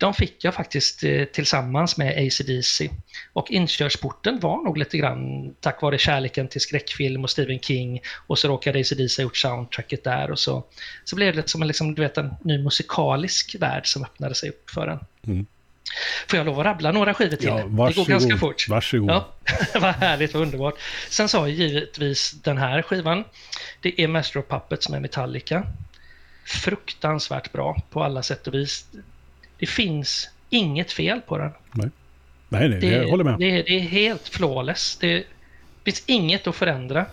De 0.00 0.14
fick 0.14 0.44
jag 0.44 0.54
faktiskt 0.54 1.04
eh, 1.04 1.24
tillsammans 1.24 1.96
med 1.96 2.26
AC/DC. 2.26 2.90
Och 3.32 3.50
inkörsporten 3.50 4.40
var 4.40 4.64
nog 4.64 4.78
lite 4.78 4.98
grann 4.98 5.54
tack 5.60 5.82
vare 5.82 5.98
kärleken 5.98 6.48
till 6.48 6.60
skräckfilm 6.60 7.24
och 7.24 7.30
Stephen 7.30 7.60
King. 7.60 8.00
Och 8.26 8.38
så 8.38 8.48
råkade 8.48 8.80
AC/DC 8.80 9.22
gjort 9.22 9.36
soundtracket 9.36 10.04
där 10.04 10.30
och 10.30 10.38
så, 10.38 10.64
så 11.04 11.16
blev 11.16 11.36
det 11.36 11.48
som 11.48 11.62
en, 11.62 11.68
liksom, 11.68 11.94
du 11.94 12.02
vet, 12.02 12.18
en 12.18 12.34
ny 12.44 12.62
musikalisk 12.62 13.56
värld 13.60 13.86
som 13.86 14.02
öppnade 14.02 14.34
sig 14.34 14.48
upp 14.48 14.70
för 14.70 14.86
en. 14.86 14.98
Mm. 15.26 15.46
Får 16.28 16.36
jag 16.36 16.46
lov 16.46 16.60
att 16.60 16.66
rabbla 16.66 16.92
några 16.92 17.14
skivor 17.14 17.36
till? 17.36 17.48
Ja, 17.48 17.56
det 17.56 17.64
varsågod. 17.66 18.06
går 18.06 18.10
ganska 18.12 18.36
fort. 18.36 18.68
Varsågod. 18.68 19.10
Ja, 19.10 19.28
vad 19.80 19.94
härligt, 19.94 20.34
vad 20.34 20.42
underbart. 20.42 20.74
Sen 21.08 21.28
har 21.32 21.40
jag 21.40 21.50
givetvis 21.50 22.32
den 22.32 22.58
här 22.58 22.82
skivan. 22.82 23.24
Det 23.80 24.00
är 24.00 24.08
Master 24.08 24.40
of 24.40 24.46
Puppets 24.48 24.88
med 24.88 25.02
Metallica. 25.02 25.66
Fruktansvärt 26.44 27.52
bra 27.52 27.82
på 27.90 28.02
alla 28.02 28.22
sätt 28.22 28.46
och 28.46 28.54
vis. 28.54 28.86
Det 29.58 29.66
finns 29.66 30.28
inget 30.50 30.92
fel 30.92 31.20
på 31.20 31.38
den. 31.38 31.50
Nej, 31.72 31.90
nej, 32.48 32.68
nej 32.68 32.80
Det, 32.80 32.86
jag 32.86 33.08
håller 33.08 33.24
med. 33.24 33.38
Det, 33.38 33.62
det 33.62 33.76
är 33.76 33.80
helt 33.80 34.28
flawless. 34.28 34.96
Det 34.96 35.24
finns 35.84 36.02
inget 36.06 36.46
att 36.46 36.56
förändra. 36.56 37.06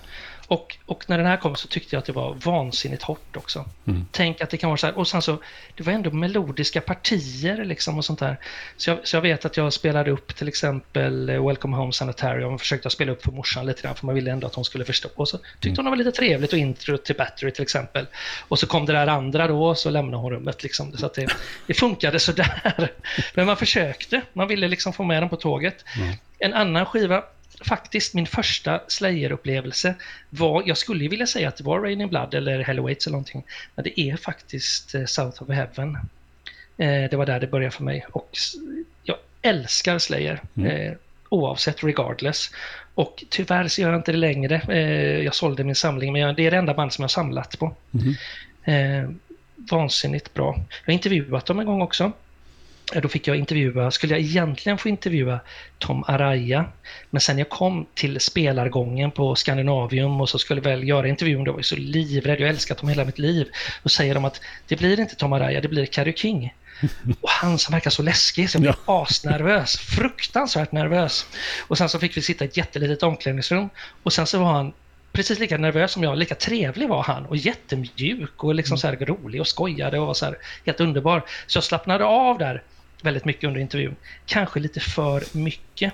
Och, 0.50 0.78
och 0.86 1.04
när 1.08 1.18
den 1.18 1.28
här 1.28 1.38
kom 1.38 1.56
så 1.56 1.68
tyckte 1.68 1.96
jag 1.96 2.00
att 2.00 2.06
det 2.06 2.12
var 2.12 2.34
vansinnigt 2.34 3.04
hårt 3.04 3.38
också. 3.38 3.66
Mm. 3.88 4.06
Tänk 4.12 4.42
att 4.42 4.50
det 4.50 4.58
kan 4.58 4.70
vara 4.70 4.78
så 4.78 4.88
här. 4.88 4.98
Och 4.98 5.08
sen 5.08 5.22
så, 5.22 5.38
det 5.76 5.84
var 5.84 5.94
ändå 5.94 6.12
melodiska 6.12 6.82
partier 6.82 7.66
liksom 7.66 7.98
och 7.98 8.06
sånt 8.06 8.20
där. 8.20 8.38
Så 8.78 8.90
jag, 8.90 9.00
så 9.08 9.16
jag 9.16 9.22
vet 9.22 9.46
att 9.46 9.58
jag 9.58 9.74
spelade 9.74 10.12
upp 10.12 10.36
till 10.36 10.48
exempel 10.48 11.30
eh, 11.30 11.48
Welcome 11.48 11.78
Home 11.78 11.94
Sanitarium 11.94 12.54
och 12.54 12.60
försökte 12.60 12.90
spela 12.90 13.12
upp 13.12 13.24
för 13.24 13.32
morsan 13.32 13.66
lite 13.66 13.82
grann 13.82 13.96
för 13.96 14.06
man 14.06 14.16
ville 14.16 14.32
ändå 14.32 14.48
att 14.48 14.56
hon 14.56 14.66
skulle 14.66 14.86
förstå. 14.86 15.10
Och 15.16 15.28
så 15.30 15.38
tyckte 15.38 15.68
Mm. 15.68 15.76
hon 15.78 15.86
det 15.86 15.90
var 15.90 15.98
lite 15.98 16.12
trevligt 16.12 16.54
och 16.54 16.60
intro 16.60 16.98
till 16.98 17.16
Battery 17.16 17.52
till 17.52 17.64
exempel. 17.64 18.06
Och 18.48 18.60
så 18.60 18.68
kom 18.68 18.86
det 18.86 18.94
där 18.94 19.08
andra 19.08 19.48
då 19.48 19.66
och 19.66 19.78
så 19.78 19.90
lämnade 19.90 20.18
hon 20.18 20.32
rummet 20.32 20.64
liksom. 20.64 20.98
Så 20.98 21.06
att 21.06 21.14
det, 21.14 21.28
det 21.68 21.74
funkade 21.74 22.20
sådär. 22.20 22.92
Men 23.34 23.46
man 23.46 23.58
försökte. 23.58 24.22
Man 24.34 24.48
ville 24.48 24.68
liksom 24.68 24.94
få 24.94 25.04
med 25.04 25.22
den 25.24 25.30
på 25.30 25.36
tåget. 25.36 25.86
Mm. 25.98 26.16
En 26.40 26.54
annan 26.54 26.86
skiva 26.86 27.24
faktiskt 27.65 28.13
min 28.13 28.26
första 28.28 28.82
Slayer-upplevelse 28.88 29.93
var, 30.30 30.63
jag 30.65 30.78
skulle 30.78 31.08
vilja 31.08 31.28
säga 31.28 31.48
att 31.48 31.58
det 31.58 31.63
var 31.63 31.80
Raining 31.80 32.08
Blood 32.10 32.34
eller 32.34 32.60
Hell 32.60 32.80
Awaits 32.80 33.08
eller 33.08 33.12
någonting, 33.12 33.43
men 33.76 33.84
det 33.84 34.00
är 34.00 34.17
faktiskt 34.17 34.95
eh, 34.95 35.06
South 35.06 35.43
of 35.43 35.50
Heaven. 35.50 35.98
Eh, 36.78 37.10
det 37.10 37.13
var 37.13 37.26
där 37.26 37.39
det 37.39 37.48
började 37.48 37.72
för 37.76 37.84
mig 37.84 38.06
och 38.12 38.30
jag 39.04 39.17
älskar 39.41 40.00
Slayer, 40.00 40.41
Mm. 40.58 40.72
eh, 40.72 40.93
oavsett 41.30 41.84
regardless. 41.84 42.52
Och 42.95 43.24
tyvärr 43.30 43.67
så 43.67 43.82
gör 43.82 43.89
jag 43.89 44.00
inte 44.00 44.12
det 44.12 44.17
längre. 44.17 44.62
Eh, 44.69 45.24
jag 45.24 45.36
sålde 45.36 45.63
min 45.63 45.76
samling, 45.76 46.13
men 46.13 46.22
jag, 46.22 46.36
det 46.36 46.45
är 46.48 46.52
det 46.52 46.58
enda 46.58 46.74
band 46.74 46.93
som 46.93 47.02
jag 47.02 47.04
har 47.04 47.10
samlat 47.10 47.60
på. 47.60 47.76
Eh, 48.63 49.10
vansinnigt 49.72 50.34
bra. 50.34 50.56
Jag 50.86 50.91
har 50.91 50.93
intervjuat 50.93 51.45
dem 51.45 51.60
en 51.60 51.65
gång 51.65 51.82
också. 51.82 52.12
Då 52.93 53.08
fick 53.08 53.28
jag 53.28 53.38
intervjua, 53.38 53.91
skulle 53.91 54.13
jag 54.13 54.21
egentligen 54.21 54.78
få 54.78 54.89
intervjua 54.89 55.39
Tom 55.78 56.04
Araya, 56.08 56.65
men 57.10 57.21
sen 57.21 57.38
jag 57.38 57.49
kom 57.49 57.86
till 57.93 58.19
spelargången 58.19 59.12
på 59.12 59.36
Skandinavium 59.36 60.21
och 60.21 60.30
så 60.30 60.39
skulle 60.39 60.62
väl 60.62 60.88
göra 60.88 61.08
intervjun, 61.08 61.43
då 61.43 61.52
var 61.52 61.60
jag 61.60 61.65
så 61.65 61.75
livrädd, 61.75 62.39
jag 62.39 62.47
har 62.47 62.54
älskat 62.54 62.78
dem 62.78 62.89
hela 62.89 63.06
mitt 63.06 63.19
liv. 63.19 63.47
Då 63.84 63.89
säger 63.89 64.13
de 64.13 64.25
att 64.25 64.41
det 64.67 64.75
blir 64.75 64.99
inte 64.99 65.15
Tom 65.15 65.34
Araya, 65.34 65.62
det 65.62 65.67
blir 65.67 65.86
Carrie 65.86 66.13
King. 66.13 66.54
Och 67.21 67.30
han 67.30 67.60
som 67.60 67.73
verkar 67.73 67.91
så 67.91 68.04
läskig, 68.04 68.49
så 68.49 68.56
jag 68.56 68.62
blev 68.62 68.75
asnervös. 68.86 69.78
Fruktansvärt 69.78 70.71
nervös. 70.71 71.25
Och 71.67 71.78
sen 71.78 71.89
så 71.89 71.99
fick 71.99 72.17
vi 72.17 72.21
sitta 72.21 72.45
i 72.45 72.47
ett 72.47 72.58
jättelitet 72.58 73.04
omklädningsrum. 73.04 73.69
Och 74.04 74.13
sen 74.13 74.28
så 74.28 74.39
var 74.39 74.54
han 74.54 74.73
precis 75.12 75.39
lika 75.39 75.58
nervös 75.58 75.91
som 75.91 76.04
jag, 76.04 76.17
lika 76.17 76.36
trevlig 76.36 76.89
var 76.89 77.04
han 77.04 77.25
och 77.25 77.38
jättemjuk 77.38 78.43
och 78.43 78.56
liksom 78.56 78.78
så 78.78 78.88
här 78.88 78.95
rolig 78.95 79.41
och 79.41 79.47
skojade 79.47 79.99
och 79.99 80.08
var 80.08 80.13
så 80.13 80.25
här 80.25 80.38
helt 80.65 80.80
underbar. 80.80 81.23
Så 81.47 81.58
jag 81.58 81.63
slappnade 81.63 82.06
av 82.06 82.38
där 82.38 82.63
väldigt 83.02 83.26
mycket 83.26 83.44
under 83.44 83.62
intervjun. 83.62 83.96
Kanske 84.26 84.60
lite 84.60 84.80
för 84.80 85.38
mycket. 85.38 85.94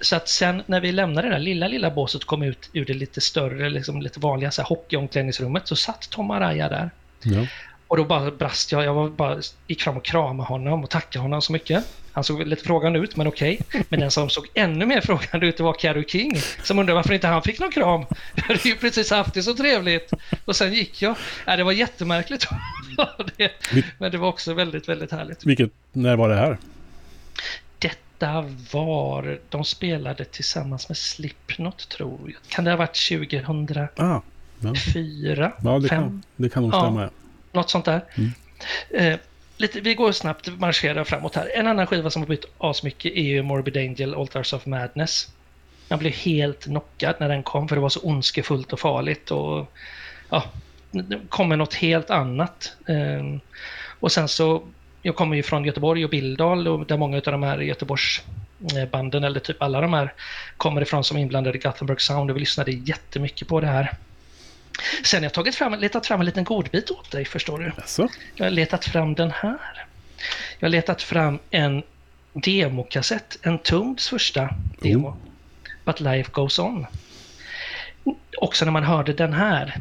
Så 0.00 0.16
att 0.16 0.28
sen 0.28 0.62
när 0.66 0.80
vi 0.80 0.92
lämnade 0.92 1.28
det 1.28 1.34
där 1.34 1.40
lilla, 1.40 1.68
lilla 1.68 1.90
båset 1.90 2.22
och 2.22 2.28
kom 2.28 2.42
ut 2.42 2.70
ur 2.72 2.84
det 2.84 2.94
lite 2.94 3.20
större, 3.20 3.70
liksom 3.70 4.02
lite 4.02 4.20
vanliga 4.20 4.50
så 4.50 4.62
här 4.62 4.68
hockeyomklädningsrummet 4.68 5.68
så 5.68 5.76
satt 5.76 6.10
Tom 6.10 6.30
Araya 6.30 6.68
där. 6.68 6.90
Ja. 7.22 7.46
Och 7.88 7.96
då 7.96 8.04
bara 8.04 8.30
brast 8.30 8.72
jag. 8.72 8.84
Jag 8.84 8.94
var 8.94 9.08
bara, 9.08 9.40
gick 9.66 9.82
fram 9.82 9.96
och 9.96 10.04
kramade 10.04 10.48
honom 10.48 10.84
och 10.84 10.90
tackade 10.90 11.22
honom 11.22 11.42
så 11.42 11.52
mycket. 11.52 11.84
Han 12.16 12.24
såg 12.24 12.46
lite 12.46 12.64
frågande 12.64 12.98
ut, 12.98 13.16
men 13.16 13.26
okej. 13.26 13.60
Men 13.88 14.00
den 14.00 14.10
som 14.10 14.30
såg 14.30 14.46
ännu 14.54 14.86
mer 14.86 15.00
frågande 15.00 15.46
ut 15.46 15.60
var 15.60 15.72
Carrie 15.72 16.04
King. 16.08 16.32
Som 16.62 16.78
undrade 16.78 16.94
varför 16.94 17.14
inte 17.14 17.26
han 17.26 17.42
fick 17.42 17.60
någon 17.60 17.70
kram. 17.72 18.04
Jag 18.34 18.42
hade 18.42 18.60
ju 18.68 18.76
precis 18.76 19.10
haft 19.10 19.34
det 19.34 19.42
så 19.42 19.54
trevligt. 19.54 20.12
Och 20.44 20.56
sen 20.56 20.72
gick 20.74 21.02
jag. 21.02 21.16
Ja, 21.46 21.56
det 21.56 21.64
var 21.64 21.72
jättemärkligt. 21.72 22.46
Men 23.98 24.10
det 24.12 24.18
var 24.18 24.28
också 24.28 24.54
väldigt, 24.54 24.88
väldigt 24.88 25.12
härligt. 25.12 25.46
Vilket, 25.46 25.70
när 25.92 26.16
var 26.16 26.28
det 26.28 26.34
här? 26.36 26.58
Detta 27.78 28.44
var... 28.72 29.38
De 29.48 29.64
spelade 29.64 30.24
tillsammans 30.24 30.88
med 30.88 30.96
Slipknot, 30.98 31.88
tror 31.88 32.20
jag. 32.24 32.36
Kan 32.48 32.64
det 32.64 32.70
ha 32.70 32.76
varit 32.76 33.08
2004? 33.08 33.88
Ah, 33.96 34.20
ja. 34.60 34.72
ja 35.62 35.78
det, 35.78 35.88
fem? 35.88 36.02
kan, 36.02 36.22
det 36.36 36.48
kan 36.48 36.62
nog 36.62 36.74
Ja. 36.74 36.80
stämma. 36.80 37.10
Något 37.52 37.70
sånt 37.70 37.84
där. 37.84 38.04
Eh, 38.90 39.18
lite, 39.56 39.80
vi 39.80 39.94
går 39.94 40.12
snabbt, 40.12 40.48
marscherar 40.58 41.04
framåt 41.04 41.34
här. 41.34 41.50
En 41.54 41.66
annan 41.66 41.86
skiva 41.86 42.10
som 42.10 42.22
har 42.22 42.28
bytt 42.28 42.44
asmycket 42.58 43.12
är 43.12 43.22
ju 43.22 43.42
Morbid 43.42 43.76
Angel, 43.76 44.14
Altars 44.14 44.52
of 44.52 44.66
Madness. 44.66 45.28
Jag 45.88 45.98
blev 45.98 46.12
helt 46.12 46.64
knockad 46.64 47.14
när 47.20 47.28
den 47.28 47.42
kom 47.42 47.68
för 47.68 47.76
det 47.76 47.82
var 47.82 47.88
så 47.88 48.00
ondskefullt 48.00 48.72
och 48.72 48.80
farligt. 48.80 49.30
Och, 49.30 49.72
ja, 50.30 50.44
det 50.90 51.20
kommer 51.28 51.56
något 51.56 51.74
helt 51.74 52.10
annat. 52.10 52.76
Ehm, 52.88 53.40
och 54.00 54.12
sen 54.12 54.28
så, 54.28 54.62
jag 55.02 55.16
kommer 55.16 55.36
ju 55.36 55.42
från 55.42 55.64
Göteborg 55.64 56.04
och 56.04 56.10
Bildal 56.10 56.68
och 56.68 56.86
där 56.86 56.96
många 56.96 57.16
av 57.16 57.22
de 57.22 57.42
här 57.42 57.58
Göteborgsbanden, 57.58 59.24
eller 59.24 59.40
typ 59.40 59.62
alla 59.62 59.80
de 59.80 59.92
här, 59.92 60.12
kommer 60.56 60.82
ifrån 60.82 61.04
som 61.04 61.16
inblandade 61.16 61.58
i 61.58 61.60
Gothenburg 61.60 62.00
Sound 62.00 62.30
och 62.30 62.36
vi 62.36 62.40
lyssnade 62.40 62.70
jättemycket 62.70 63.48
på 63.48 63.60
det 63.60 63.66
här. 63.66 63.92
Sen 65.04 65.20
har 65.20 65.24
jag 65.24 65.32
tagit 65.34 65.54
fram, 65.54 65.74
letat 65.74 66.06
fram 66.06 66.20
en 66.20 66.26
liten 66.26 66.44
godbit 66.44 66.90
åt 66.90 67.10
dig, 67.10 67.24
förstår 67.24 67.58
du. 67.58 67.72
Alltså? 67.76 68.08
Jag 68.34 68.46
har 68.46 68.50
letat 68.50 68.84
fram 68.84 69.14
den 69.14 69.30
här. 69.30 69.86
Jag 70.58 70.66
har 70.66 70.70
letat 70.70 71.02
fram 71.02 71.38
en 71.50 71.82
demokassett, 72.32 73.38
en 73.42 73.58
Tombs 73.58 74.08
första 74.08 74.48
demo. 74.80 75.08
Oh. 75.08 75.16
But 75.84 76.00
Life 76.00 76.30
Goes 76.32 76.58
On. 76.58 76.86
Också 78.38 78.64
när 78.64 78.72
man 78.72 78.84
hörde 78.84 79.12
den 79.12 79.32
här. 79.32 79.74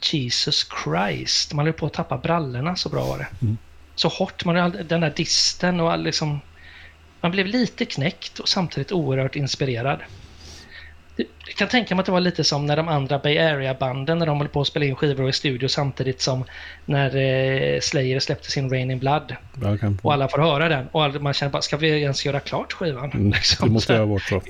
Jesus 0.00 0.66
Christ. 0.84 1.52
Man 1.52 1.66
höll 1.66 1.72
på 1.72 1.86
att 1.86 1.92
tappa 1.92 2.18
brallorna, 2.18 2.76
så 2.76 2.88
bra 2.88 3.06
var 3.06 3.18
det. 3.18 3.26
Mm. 3.42 3.58
Så 3.94 4.08
hårt. 4.08 4.44
Man 4.44 4.56
hade 4.56 4.82
den 4.82 5.00
där 5.00 5.12
disten 5.16 5.80
och 5.80 5.92
all 5.92 6.02
liksom... 6.02 6.40
Man 7.20 7.30
blev 7.30 7.46
lite 7.46 7.84
knäckt 7.84 8.38
och 8.38 8.48
samtidigt 8.48 8.92
oerhört 8.92 9.36
inspirerad. 9.36 10.00
Jag 11.16 11.56
kan 11.56 11.68
tänka 11.68 11.94
mig 11.94 12.00
att 12.00 12.06
det 12.06 12.12
var 12.12 12.20
lite 12.20 12.44
som 12.44 12.66
när 12.66 12.76
de 12.76 12.88
andra 12.88 13.18
Bay 13.18 13.38
Area-banden, 13.38 14.18
när 14.18 14.26
de 14.26 14.38
höll 14.38 14.48
på 14.48 14.60
att 14.60 14.66
spela 14.66 14.84
in 14.84 14.94
skivor 14.96 15.28
i 15.28 15.32
studio 15.32 15.68
samtidigt 15.68 16.20
som 16.20 16.44
när 16.84 17.16
eh, 17.16 17.80
Slayer 17.80 18.20
släppte 18.20 18.50
sin 18.50 18.70
Rain 18.70 18.90
in 18.90 18.98
Blood. 18.98 19.34
Och 20.02 20.12
alla 20.12 20.28
får 20.28 20.38
höra 20.38 20.68
den. 20.68 20.86
Och 20.92 21.04
alla- 21.04 21.20
man 21.20 21.32
känner 21.34 21.52
bara, 21.52 21.62
ska 21.62 21.76
vi 21.76 21.88
ens 21.88 22.26
göra 22.26 22.40
klart 22.40 22.72
skivan? 22.72 23.10
mm, 23.10 23.30
Liksom 23.30 23.68
det 23.68 23.72
måste 23.72 23.96
ha 23.96 24.04
varit 24.04 24.22
så. 24.22 24.42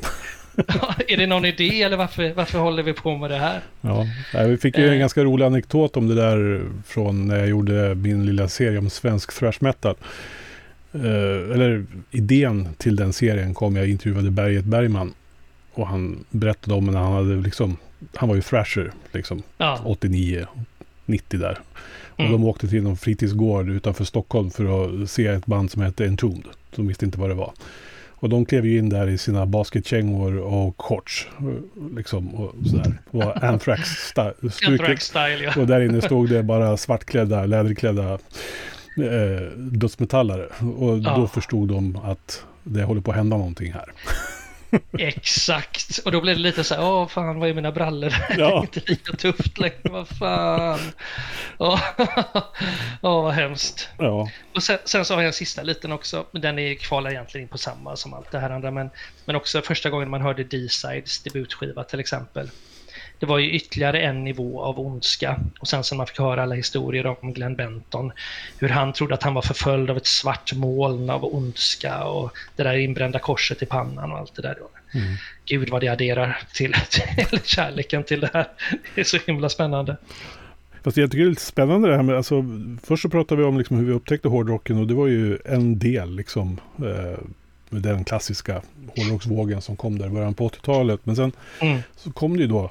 är 1.08 1.16
det 1.16 1.26
någon 1.26 1.44
idé 1.44 1.82
eller 1.82 1.96
varför, 1.96 2.32
varför 2.34 2.58
håller 2.58 2.82
vi 2.82 2.92
på 2.92 3.16
med 3.16 3.30
det 3.30 3.36
här? 3.38 3.60
Ja, 3.80 4.06
vi 4.46 4.56
fick 4.56 4.78
ju 4.78 4.86
en 4.86 4.92
Eh. 4.92 4.98
ganska 4.98 5.24
rolig 5.24 5.44
anekdot 5.46 5.96
om 5.96 6.08
det 6.08 6.14
där 6.14 6.62
från 6.86 7.28
när 7.28 7.36
jag 7.38 7.48
gjorde 7.48 7.94
min 7.94 8.26
lilla 8.26 8.48
serie 8.48 8.78
om 8.78 8.90
svensk 8.90 9.38
thrash 9.38 9.56
metal. 9.60 9.94
Eh, 10.94 11.00
eller 11.54 11.86
idén 12.10 12.68
till 12.78 12.96
den 12.96 13.12
serien 13.12 13.54
kom 13.54 13.76
jag 13.76 13.88
intervjuade 13.90 14.30
Berget 14.30 14.64
Bergman. 14.64 15.14
Och 15.76 15.86
han 15.86 16.24
berättade 16.30 16.74
om 16.74 16.86
när 16.86 16.98
han 17.00 17.12
hade 17.12 17.34
liksom, 17.36 17.76
han 18.14 18.28
var 18.28 18.36
ju 18.36 18.42
thrasher 18.42 18.92
liksom, 19.12 19.42
Ja, 19.58 19.80
89, 19.84 20.46
90 21.06 21.40
där. 21.40 21.58
Och 22.14 22.20
Mm. 22.20 22.32
de 22.32 22.44
åkte 22.44 22.68
till 22.68 22.82
någon 22.82 22.96
fritidsgård 22.96 23.68
utanför 23.68 24.04
Stockholm 24.04 24.50
för 24.50 24.84
att 25.04 25.10
se 25.10 25.26
ett 25.26 25.46
band 25.46 25.70
som 25.70 25.82
hette 25.82 26.04
Entombed. 26.06 26.44
De 26.76 26.86
visste 26.88 27.04
inte 27.04 27.18
vad 27.20 27.30
det 27.30 27.34
var. 27.34 27.52
Och 28.18 28.28
de 28.28 28.44
klev 28.44 28.66
ju 28.66 28.78
in 28.78 28.88
där 28.88 29.08
i 29.08 29.18
sina 29.18 29.46
basketkängor 29.46 30.36
och 30.38 30.82
shorts. 30.82 31.28
och 31.36 31.96
Liksom, 31.96 32.34
och 32.34 32.52
sådär. 32.70 32.98
Och 33.10 33.44
Anthrax-stuket. 33.44 34.68
Anthrax-style 34.68 35.42
ja. 35.42 35.60
Och 35.60 35.66
där 35.66 35.80
inne 35.80 36.02
stod 36.02 36.28
det 36.28 36.42
bara 36.42 36.76
svartklädda, 36.76 37.46
läderklädda 37.46 38.12
eh, 38.12 39.48
dödsmetallare. 39.56 40.46
Och 40.76 40.98
då 40.98 41.10
Ja. 41.10 41.26
förstod 41.26 41.68
de 41.68 41.96
att 41.96 42.44
det 42.64 42.82
håller 42.82 43.00
på 43.00 43.10
att 43.10 43.16
hända 43.16 43.36
någonting 43.36 43.72
här. 43.72 43.92
Exakt. 44.98 45.98
Och 46.04 46.12
då 46.12 46.20
blev 46.20 46.36
det 46.36 46.42
lite 46.42 46.64
så 46.64 46.74
här, 46.74 46.84
åh 46.84 47.08
fan, 47.08 47.40
vad 47.40 47.48
är 47.48 47.54
mina 47.54 47.72
brallor? 47.72 48.10
Det 48.28 48.34
Ja. 48.38 48.56
är 48.58 48.60
inte 48.60 48.80
lika 48.86 49.12
tufft 49.12 49.58
längre, 49.58 49.76
vad 49.82 50.08
fan. 50.08 50.80
Åh, 51.58 51.80
vad 53.00 53.32
hemskt. 53.34 53.88
Ja, 53.98 54.30
Och 54.54 54.62
sen, 54.62 54.78
sen 54.84 55.04
så 55.04 55.14
har 55.14 55.20
jag 55.22 55.26
en 55.26 55.32
sista 55.32 55.62
liten 55.62 55.92
också, 55.92 56.26
men 56.30 56.42
den 56.42 56.58
är 56.58 56.74
kvalar 56.74 57.10
egentligen 57.10 57.42
in 57.44 57.48
på 57.48 57.58
samma 57.58 57.96
som 57.96 58.14
allt 58.14 58.30
det 58.30 58.38
här 58.38 58.50
andra, 58.50 58.70
men, 58.70 58.90
men 59.24 59.36
också 59.36 59.62
första 59.62 59.90
gången 59.90 60.10
man 60.10 60.20
hörde 60.22 60.44
D-Sides 60.44 61.22
debutskiva 61.22 61.84
till 61.84 62.00
exempel. 62.00 62.50
Det 63.18 63.26
var 63.26 63.38
ju 63.38 63.50
ytterligare 63.50 64.00
en 64.00 64.24
nivå 64.24 64.62
av 64.62 64.80
ondska. 64.80 65.40
Och 65.60 65.68
sen 65.68 65.84
så 65.84 65.94
man 65.94 66.06
fick 66.06 66.18
höra 66.18 66.42
alla 66.42 66.54
historier 66.54 67.06
om 67.06 67.32
Glenn 67.32 67.56
Benton, 67.56 68.12
hur 68.58 68.68
han 68.68 68.92
trodde 68.92 69.14
att 69.14 69.22
han 69.22 69.34
var 69.34 69.42
förföljd 69.42 69.90
av 69.90 69.96
ett 69.96 70.06
svart 70.06 70.52
moln 70.52 71.10
av 71.10 71.24
ondska 71.34 72.04
och 72.04 72.32
det 72.56 72.62
där 72.62 72.76
inbrända 72.76 73.18
korset 73.18 73.62
i 73.62 73.66
pannan 73.66 74.12
och 74.12 74.18
allt 74.18 74.36
det 74.36 74.42
där. 74.42 74.56
Mm. 74.94 75.16
Gud 75.44 75.68
vad 75.68 75.80
det 75.80 75.88
adderar 75.88 76.38
till, 76.54 76.72
till 76.90 77.40
kärleken 77.44 78.04
till 78.04 78.20
det 78.20 78.30
här. 78.32 78.46
Det 78.94 79.00
är 79.00 79.04
så 79.04 79.18
himla 79.26 79.48
spännande. 79.48 79.96
Fast 80.82 80.96
jag 80.96 81.10
tycker 81.10 81.24
det 81.24 81.28
är 81.28 81.30
lite 81.30 81.42
spännande 81.42 81.88
det 81.88 81.96
här 81.96 82.02
med, 82.02 82.16
alltså, 82.16 82.44
först 82.82 83.02
så 83.02 83.08
pratade 83.08 83.40
vi 83.40 83.46
om 83.48 83.58
liksom 83.58 83.76
hur 83.76 83.84
vi 83.84 83.92
upptäckte 83.92 84.28
hårdrocken 84.28 84.78
och 84.78 84.86
det 84.86 84.94
var 84.94 85.06
ju 85.06 85.38
en 85.44 85.78
del 85.78 86.16
liksom. 86.16 86.60
Eh, 86.78 87.18
med 87.70 87.82
den 87.82 88.04
klassiska 88.04 88.62
hårdrocksvågen 88.96 89.60
som 89.60 89.76
kom 89.76 89.98
där 89.98 90.06
i 90.06 90.10
början 90.10 90.34
på 90.34 90.48
80-talet. 90.48 91.00
Men 91.04 91.16
sen 91.16 91.32
mm. 91.60 91.80
så 91.96 92.12
kom 92.12 92.36
det 92.36 92.42
ju 92.42 92.48
då 92.48 92.70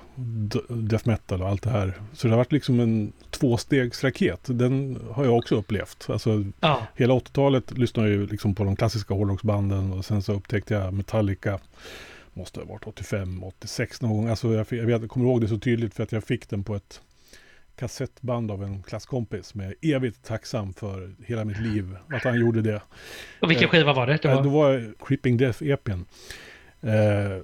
death 0.70 1.08
metal 1.08 1.42
och 1.42 1.50
allt 1.50 1.64
det 1.64 1.70
här. 1.70 1.94
Så 2.14 2.28
det 2.28 2.34
har 2.34 2.38
varit 2.38 2.52
liksom 2.52 2.80
en 2.80 3.14
tvåstegsraket. 3.30 4.40
Den 4.46 5.00
har 5.12 5.26
jag 5.26 5.38
också 5.38 5.56
upplevt. 5.56 6.06
Alltså, 6.10 6.44
ja. 6.60 6.88
Hela 6.96 7.14
80-talet 7.14 7.78
lyssnade 7.78 8.10
jag 8.10 8.18
ju 8.18 8.28
liksom 8.28 8.56
på 8.56 8.64
de 8.64 8.76
klassiska 8.76 9.14
hårdrocksbanden 9.14 9.94
och 9.94 10.06
sen 10.06 10.22
så 10.22 10.34
upptäckte 10.34 10.74
jag 10.74 10.94
Metallica 10.94 11.60
måste 12.34 12.60
ha 12.60 12.68
varit 12.68 12.88
85, 12.88 13.44
86 13.44 14.02
någon 14.02 14.12
gång. 14.12 14.28
Alltså 14.28 14.54
jag, 14.54 14.68
jag, 14.70 14.86
vet, 14.86 15.02
jag 15.02 15.10
kommer 15.10 15.26
ihåg 15.26 15.42
det 15.42 15.48
så 15.48 15.58
tydligt 15.58 15.94
för 15.94 16.04
att 16.04 16.12
jag 16.12 16.24
fick 16.24 16.50
den 16.50 16.64
på 16.64 16.76
ett 16.76 17.02
kassettband 17.76 18.52
av 18.52 18.64
en 18.64 18.84
klasskompis 18.84 19.48
som 19.48 19.62
jag 19.62 19.70
är 19.82 19.96
evigt 19.96 20.24
tacksam 20.24 20.74
för 20.74 21.12
hela 21.26 21.46
mitt 21.46 21.60
liv 21.60 21.98
att 22.10 22.24
han 22.24 22.40
gjorde 22.40 22.62
det. 22.62 22.82
Och 23.40 23.50
vilken 23.50 23.70
skiva 23.70 23.94
var 23.94 24.08
det? 24.08 24.20
Det 24.22 24.28
var, 24.28 24.44
det 24.44 24.50
var 24.50 24.94
Creeping 25.06 25.38
Death-EPn. 25.38 26.06
Eh, 26.82 27.44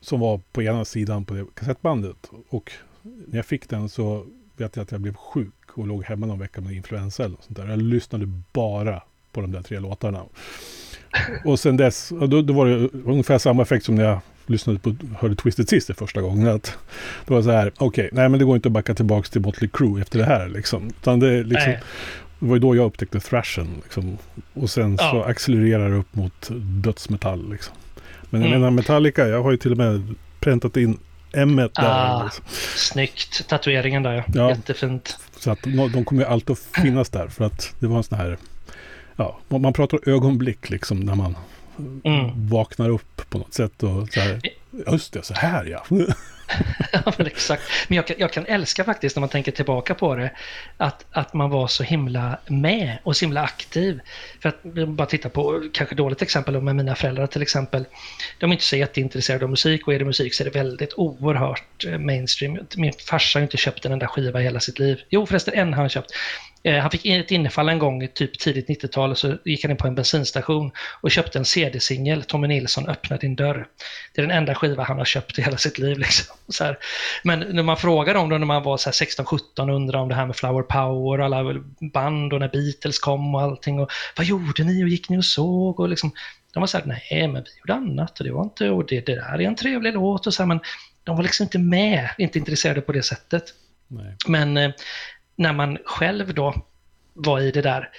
som 0.00 0.20
var 0.20 0.40
på 0.52 0.62
ena 0.62 0.84
sidan 0.84 1.24
på 1.24 1.34
det 1.34 1.46
kassettbandet. 1.54 2.30
Och 2.48 2.72
när 3.02 3.36
jag 3.38 3.46
fick 3.46 3.68
den 3.68 3.88
så 3.88 4.26
vet 4.56 4.76
jag 4.76 4.82
att 4.82 4.92
jag 4.92 5.00
blev 5.00 5.14
sjuk 5.14 5.70
och 5.74 5.86
låg 5.86 6.04
hemma 6.04 6.26
någon 6.26 6.38
vecka 6.38 6.60
med 6.60 6.72
influensa 6.72 7.24
eller 7.24 7.36
sånt 7.40 7.56
där. 7.56 7.68
Jag 7.68 7.82
lyssnade 7.82 8.26
bara 8.52 9.02
på 9.32 9.40
de 9.40 9.52
där 9.52 9.62
tre 9.62 9.80
låtarna. 9.80 10.24
Och 11.44 11.60
sen 11.60 11.76
dess, 11.76 12.08
då, 12.08 12.42
då 12.42 12.52
var 12.52 12.66
det 12.66 12.88
ungefär 13.04 13.38
samma 13.38 13.62
effekt 13.62 13.84
som 13.84 13.94
när 13.94 14.04
jag 14.04 14.20
lyssnade 14.46 14.78
på, 14.78 14.96
hörde 15.18 15.34
Twisted 15.34 15.68
Sister 15.68 15.94
första 15.94 16.20
gången. 16.20 16.48
Att 16.48 16.78
det 17.26 17.34
var 17.34 17.42
så 17.42 17.50
här, 17.50 17.72
okej, 17.76 17.86
okay, 17.86 18.08
nej 18.12 18.28
men 18.28 18.38
det 18.38 18.44
går 18.44 18.56
inte 18.56 18.68
att 18.68 18.72
backa 18.72 18.94
tillbaka 18.94 19.28
till 19.28 19.40
Motley 19.40 19.70
Crue 19.72 20.00
efter 20.00 20.18
det 20.18 20.24
här 20.24 20.48
liksom. 20.48 20.86
Utan 20.86 21.20
det, 21.20 21.42
liksom, 21.42 21.72
det 22.38 22.46
var 22.46 22.56
ju 22.56 22.60
då 22.60 22.76
jag 22.76 22.86
upptäckte 22.86 23.20
thrashen. 23.20 23.68
Liksom. 23.82 24.18
Och 24.54 24.70
sen 24.70 24.96
ja. 25.00 25.10
så 25.10 25.22
accelererar 25.22 25.90
det 25.90 25.96
upp 25.96 26.14
mot 26.14 26.50
dödsmetall. 26.84 27.50
Liksom. 27.50 27.74
Men 28.30 28.40
jag 28.40 28.48
mm. 28.48 28.60
menar 28.60 28.70
Metallica, 28.70 29.28
jag 29.28 29.42
har 29.42 29.50
ju 29.50 29.56
till 29.56 29.72
och 29.72 29.78
med 29.78 30.14
präntat 30.40 30.76
in 30.76 30.98
M 31.32 31.56
där. 31.56 31.70
Ah, 31.74 32.24
liksom. 32.24 32.44
Snyggt, 32.76 33.48
tatueringen 33.48 34.02
där 34.02 34.12
ja. 34.14 34.24
ja. 34.34 34.50
Jättefint. 34.50 35.18
Så 35.38 35.50
att 35.50 35.62
de 35.92 36.04
kommer 36.04 36.22
ju 36.22 36.28
alltid 36.28 36.50
att 36.50 36.82
finnas 36.82 37.08
där 37.08 37.28
för 37.28 37.44
att 37.44 37.74
det 37.78 37.86
var 37.86 37.96
en 37.96 38.02
sån 38.02 38.18
här, 38.18 38.38
ja, 39.16 39.38
man 39.48 39.72
pratar 39.72 40.08
ögonblick 40.08 40.70
liksom 40.70 41.00
när 41.00 41.14
man 41.14 41.36
mm. 42.04 42.48
vaknar 42.48 42.88
upp 42.88 43.30
på 43.30 43.38
något 43.38 43.54
sätt 43.54 43.82
och 43.82 44.08
så 44.12 44.20
här, 44.20 44.40
just 44.92 45.12
det, 45.12 45.22
så 45.22 45.34
här 45.34 45.64
ja. 45.64 45.84
ja, 46.92 47.12
men 47.18 47.26
exakt. 47.26 47.62
Men 47.88 47.96
jag 47.96 48.06
kan, 48.06 48.16
jag 48.18 48.32
kan 48.32 48.46
älska 48.46 48.84
faktiskt 48.84 49.16
när 49.16 49.20
man 49.20 49.28
tänker 49.28 49.52
tillbaka 49.52 49.94
på 49.94 50.14
det, 50.14 50.30
att, 50.76 51.04
att 51.10 51.34
man 51.34 51.50
var 51.50 51.66
så 51.66 51.82
himla 51.82 52.38
med 52.46 52.98
och 53.02 53.16
så 53.16 53.24
himla 53.24 53.42
aktiv. 53.42 54.00
För 54.40 54.48
att 54.48 54.62
bara 54.88 55.06
titta 55.06 55.28
på, 55.28 55.68
kanske 55.72 55.94
dåligt 55.94 56.22
exempel 56.22 56.60
med 56.60 56.76
mina 56.76 56.94
föräldrar 56.94 57.26
till 57.26 57.42
exempel. 57.42 57.86
De 58.38 58.50
är 58.50 58.54
inte 58.54 58.64
så 58.64 58.76
jätteintresserade 58.76 59.44
av 59.44 59.50
musik 59.50 59.86
och 59.86 59.94
är 59.94 59.98
det 59.98 60.04
musik 60.04 60.34
så 60.34 60.42
är 60.42 60.44
det 60.44 60.58
väldigt 60.58 60.94
oerhört 60.96 61.84
eh, 61.86 61.98
mainstream. 61.98 62.58
Min 62.76 62.92
farsa 63.08 63.38
har 63.38 63.42
inte 63.42 63.56
köpt 63.56 63.84
en 63.84 63.92
enda 63.92 64.08
skiva 64.08 64.40
i 64.40 64.44
hela 64.44 64.60
sitt 64.60 64.78
liv. 64.78 65.00
Jo 65.10 65.26
förresten, 65.26 65.54
en 65.54 65.74
har 65.74 65.80
han 65.80 65.88
köpt. 65.88 66.10
Eh, 66.64 66.78
han 66.78 66.90
fick 66.90 67.06
ett 67.06 67.30
innefall 67.30 67.68
en 67.68 67.78
gång, 67.78 68.08
typ 68.14 68.38
tidigt 68.38 68.68
90-tal, 68.68 69.16
så 69.16 69.36
gick 69.44 69.64
han 69.64 69.70
in 69.70 69.76
på 69.76 69.86
en 69.86 69.94
bensinstation 69.94 70.72
och 71.00 71.10
köpte 71.10 71.38
en 71.38 71.44
CD-singel, 71.44 72.22
Tommy 72.22 72.48
Nilsson, 72.48 72.88
Öppna 72.88 73.16
din 73.16 73.36
dörr. 73.36 73.66
Det 74.14 74.20
är 74.20 74.26
den 74.26 74.36
enda 74.36 74.54
skiva 74.54 74.82
han 74.82 74.98
har 74.98 75.04
köpt 75.04 75.38
i 75.38 75.42
hela 75.42 75.56
sitt 75.56 75.78
liv. 75.78 75.98
Liksom. 75.98 76.36
Så 76.48 76.64
här. 76.64 76.78
Men 77.22 77.40
när 77.40 77.62
man 77.62 77.76
frågar 77.76 78.14
om 78.14 78.28
det 78.28 78.38
när 78.38 78.46
man 78.46 78.62
var 78.62 78.76
16-17 78.76 79.40
och 79.56 79.76
undrade 79.76 80.02
om 80.02 80.08
det 80.08 80.14
här 80.14 80.26
med 80.26 80.36
Flower 80.36 80.62
Power 80.62 81.18
och 81.18 81.24
alla 81.24 81.62
band 81.92 82.32
och 82.32 82.40
när 82.40 82.48
Beatles 82.48 82.98
kom 82.98 83.34
och 83.34 83.42
allting. 83.42 83.80
Och, 83.80 83.90
vad 84.16 84.26
gjorde 84.26 84.64
ni 84.64 84.84
och 84.84 84.88
gick 84.88 85.08
ni 85.08 85.18
och 85.18 85.24
såg? 85.24 85.80
Och 85.80 85.88
liksom, 85.88 86.12
de 86.52 86.60
var 86.60 86.66
så 86.66 86.78
här, 86.78 86.86
nej 86.86 87.28
men 87.28 87.42
vi 87.42 87.50
gjorde 87.58 87.74
annat 87.74 88.18
och 88.18 88.24
det 88.24 88.32
var 88.32 88.42
inte, 88.42 88.70
och 88.70 88.86
det, 88.86 89.06
det 89.06 89.14
där 89.14 89.40
är 89.40 89.40
en 89.40 89.56
trevlig 89.56 89.94
låt 89.94 90.26
och 90.26 90.34
så 90.34 90.42
här, 90.42 90.48
men 90.48 90.60
de 91.04 91.16
var 91.16 91.22
liksom 91.22 91.44
inte 91.44 91.58
med, 91.58 92.08
inte 92.18 92.38
intresserade 92.38 92.80
på 92.80 92.92
det 92.92 93.02
sättet. 93.02 93.44
Nej. 93.88 94.16
Men 94.26 94.56
eh, 94.56 94.70
när 95.36 95.52
man 95.52 95.78
själv 95.84 96.34
då 96.34 96.54
var 97.12 97.40
i 97.40 97.50
det 97.50 97.62
där, 97.62 97.90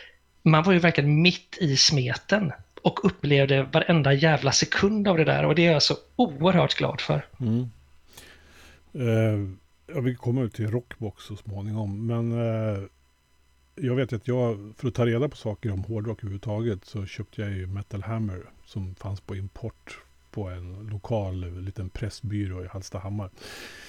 man 0.44 0.64
var 0.64 0.74
ju 0.74 0.80
verkligen 0.80 1.22
mitt 1.22 1.58
i 1.60 1.78
smeten 1.78 2.52
och 2.82 3.06
upplevde 3.06 3.64
varenda 3.64 4.14
jävla 4.14 4.52
sekund 4.52 5.08
av 5.08 5.18
det 5.18 5.24
där 5.24 5.46
och 5.46 5.56
det 5.56 5.66
är 5.66 5.72
jag 5.72 5.84
så 5.84 5.96
oerhört 6.16 6.76
glad 6.76 7.02
för. 7.02 7.26
Mm. 7.40 7.70
Uh, 8.96 9.50
jag 9.88 10.02
vill 10.02 10.18
komma 10.18 10.42
ut 10.42 10.54
till 10.54 10.72
Rockbox 10.72 11.24
så 11.24 11.36
småningom, 11.36 12.08
men 12.08 12.32
uh, 12.32 12.84
jag 13.76 13.96
vet 13.96 14.14
att 14.14 14.28
jag, 14.28 14.74
för 14.78 14.88
att 14.88 14.94
ta 14.94 15.06
reda 15.06 15.30
på 15.30 15.36
saker 15.36 15.72
om 15.72 15.84
hårdrock 15.84 16.20
överhuvudtaget, 16.20 16.86
så 16.86 17.06
köpte 17.06 17.42
jag 17.42 17.52
ju 17.52 17.68
Metal 17.68 18.04
Hammer 18.04 18.42
som 18.66 18.96
fanns 18.96 19.22
på 19.22 19.36
import 19.36 20.00
på 20.32 20.50
en 20.50 20.90
lokal 20.92 21.62
liten 21.62 21.90
pressbyrå 21.90 22.64
i 22.64 22.68
Hallstahammar. 22.68 23.30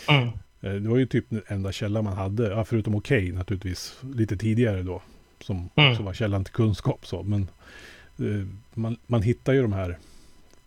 Mm. 0.09 0.29
Eh, 0.66 0.74
det 0.74 0.88
var 0.88 0.96
ju 0.96 1.07
typ 1.07 1.24
den 1.29 1.42
enda 1.46 1.72
källan 1.72 2.05
man 2.05 2.16
hade, 2.16 2.48
ja, 2.48 2.64
förutom 2.64 2.94
Okej 2.94 3.22
okay, 3.22 3.33
naturligtvis, 3.33 3.98
lite 4.14 4.37
tidigare 4.37 4.83
då, 4.83 5.02
som 5.40 5.68
mm. 5.74 5.90
också 5.90 6.02
var 6.02 6.14
källan 6.14 6.44
till 6.44 6.55
kunskap. 6.55 7.07
Så. 7.07 7.22
Men 7.22 7.48
eh, 8.18 8.46
man, 8.74 8.96
man 9.07 9.22
hittar 9.22 9.52
ju 9.52 9.62
de 9.62 9.72
här, 9.72 9.98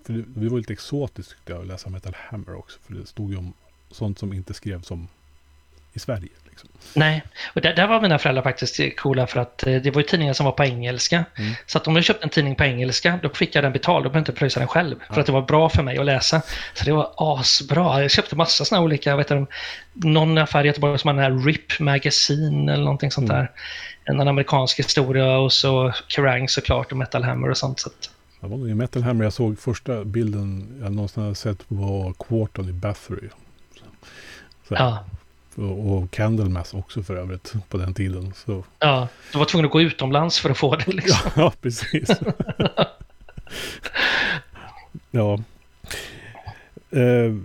för 0.03 0.13
det, 0.13 0.23
det 0.27 0.49
var 0.49 0.57
lite 0.57 0.73
exotiskt 0.73 1.31
tyckte 1.31 1.51
jag 1.51 1.61
att 1.61 1.67
läsa 1.67 1.89
Metal 1.89 2.15
Hammer 2.15 2.55
också, 2.55 2.79
för 2.79 2.93
det 2.93 3.05
stod 3.05 3.31
ju 3.31 3.37
om 3.37 3.53
sånt 3.91 4.19
som 4.19 4.33
inte 4.33 4.53
skrevs 4.53 4.91
om 4.91 5.07
i 5.93 5.99
Sverige. 5.99 6.29
Liksom. 6.63 6.99
Nej, 6.99 7.23
och 7.53 7.61
där, 7.61 7.73
där, 7.73 7.87
var 7.87 8.01
mina 8.01 8.19
föräldrar 8.19 8.43
faktiskt 8.43 8.79
coola 8.97 9.27
för 9.27 9.39
att 9.39 9.67
eh, 9.67 9.75
det 9.75 9.91
var 9.91 10.01
ju 10.01 10.07
tidningar 10.07 10.33
som 10.33 10.45
var 10.45 10.51
på 10.51 10.63
engelska. 10.63 11.25
Mm. 11.37 11.53
Så 11.65 11.77
att 11.77 11.87
om 11.87 11.95
jag 11.95 12.05
köpte 12.05 12.23
en 12.23 12.29
tidning 12.29 12.55
på 12.55 12.63
engelska, 12.63 13.19
då 13.23 13.29
fick 13.29 13.55
jag 13.55 13.63
den 13.63 13.71
betald. 13.73 14.05
Då 14.05 14.09
behövde 14.09 14.17
jag 14.17 14.21
inte 14.21 14.31
pröjsa 14.31 14.59
den 14.59 14.67
själv. 14.67 14.95
Ja. 15.07 15.13
För 15.13 15.21
att 15.21 15.25
det 15.25 15.31
var 15.31 15.41
bra 15.41 15.69
för 15.69 15.83
mig 15.83 15.97
att 15.97 16.05
läsa. 16.05 16.41
Så 16.73 16.85
det 16.85 16.91
var 16.91 17.13
asbra. 17.17 18.01
Jag 18.01 18.11
köpte 18.11 18.35
massa 18.35 18.65
sådana 18.65 18.85
olika, 18.85 19.15
vet 19.15 19.27
du, 19.27 19.45
någon 19.93 20.37
affär 20.37 20.63
i 20.63 20.67
Göteborg 20.67 20.99
som 20.99 21.07
hade 21.07 21.21
den 21.21 21.31
här 21.31 21.45
RIP 21.45 21.79
Magazine 21.79 22.73
eller 22.73 22.83
någonting 22.83 23.11
sånt 23.11 23.29
mm. 23.29 23.41
där. 23.41 23.51
En 24.03 24.27
amerikansk 24.27 24.79
historia 24.79 25.37
och 25.37 25.53
så 25.53 25.93
Kerrang 26.07 26.49
såklart 26.49 26.91
och 26.91 26.97
Metal 26.97 27.23
Hammer 27.23 27.49
och 27.49 27.57
sånt. 27.57 27.79
Så 27.79 27.89
att... 27.89 28.09
Det 28.41 28.47
var 28.47 28.57
nog 28.57 28.69
i 28.69 28.73
Metal 28.73 29.03
Hammer 29.03 29.23
jag 29.23 29.33
såg 29.33 29.59
första 29.59 30.05
bilden 30.05 30.79
jag 30.81 30.91
någonsin 30.91 31.23
hade 31.23 31.35
sett 31.35 31.59
var 31.67 32.13
Quarton 32.13 32.69
i 32.69 32.73
Bathory. 32.73 33.29
Så, 33.73 33.83
så. 34.67 34.73
Ja. 34.73 35.05
Och, 35.59 35.97
och 35.97 36.11
Candlemass 36.11 36.73
också 36.73 37.03
för 37.03 37.15
övrigt 37.15 37.53
på 37.69 37.77
den 37.77 37.93
tiden. 37.93 38.33
Så. 38.35 38.63
Ja, 38.79 39.07
du 39.31 39.37
var 39.37 39.45
tvungen 39.45 39.65
att 39.65 39.71
gå 39.71 39.81
utomlands 39.81 40.39
för 40.39 40.49
att 40.49 40.57
få 40.57 40.75
det 40.75 40.87
liksom. 40.93 41.31
Ja, 41.35 41.53
precis. 41.61 42.09
ja. 45.11 45.39
Eh, 46.91 47.35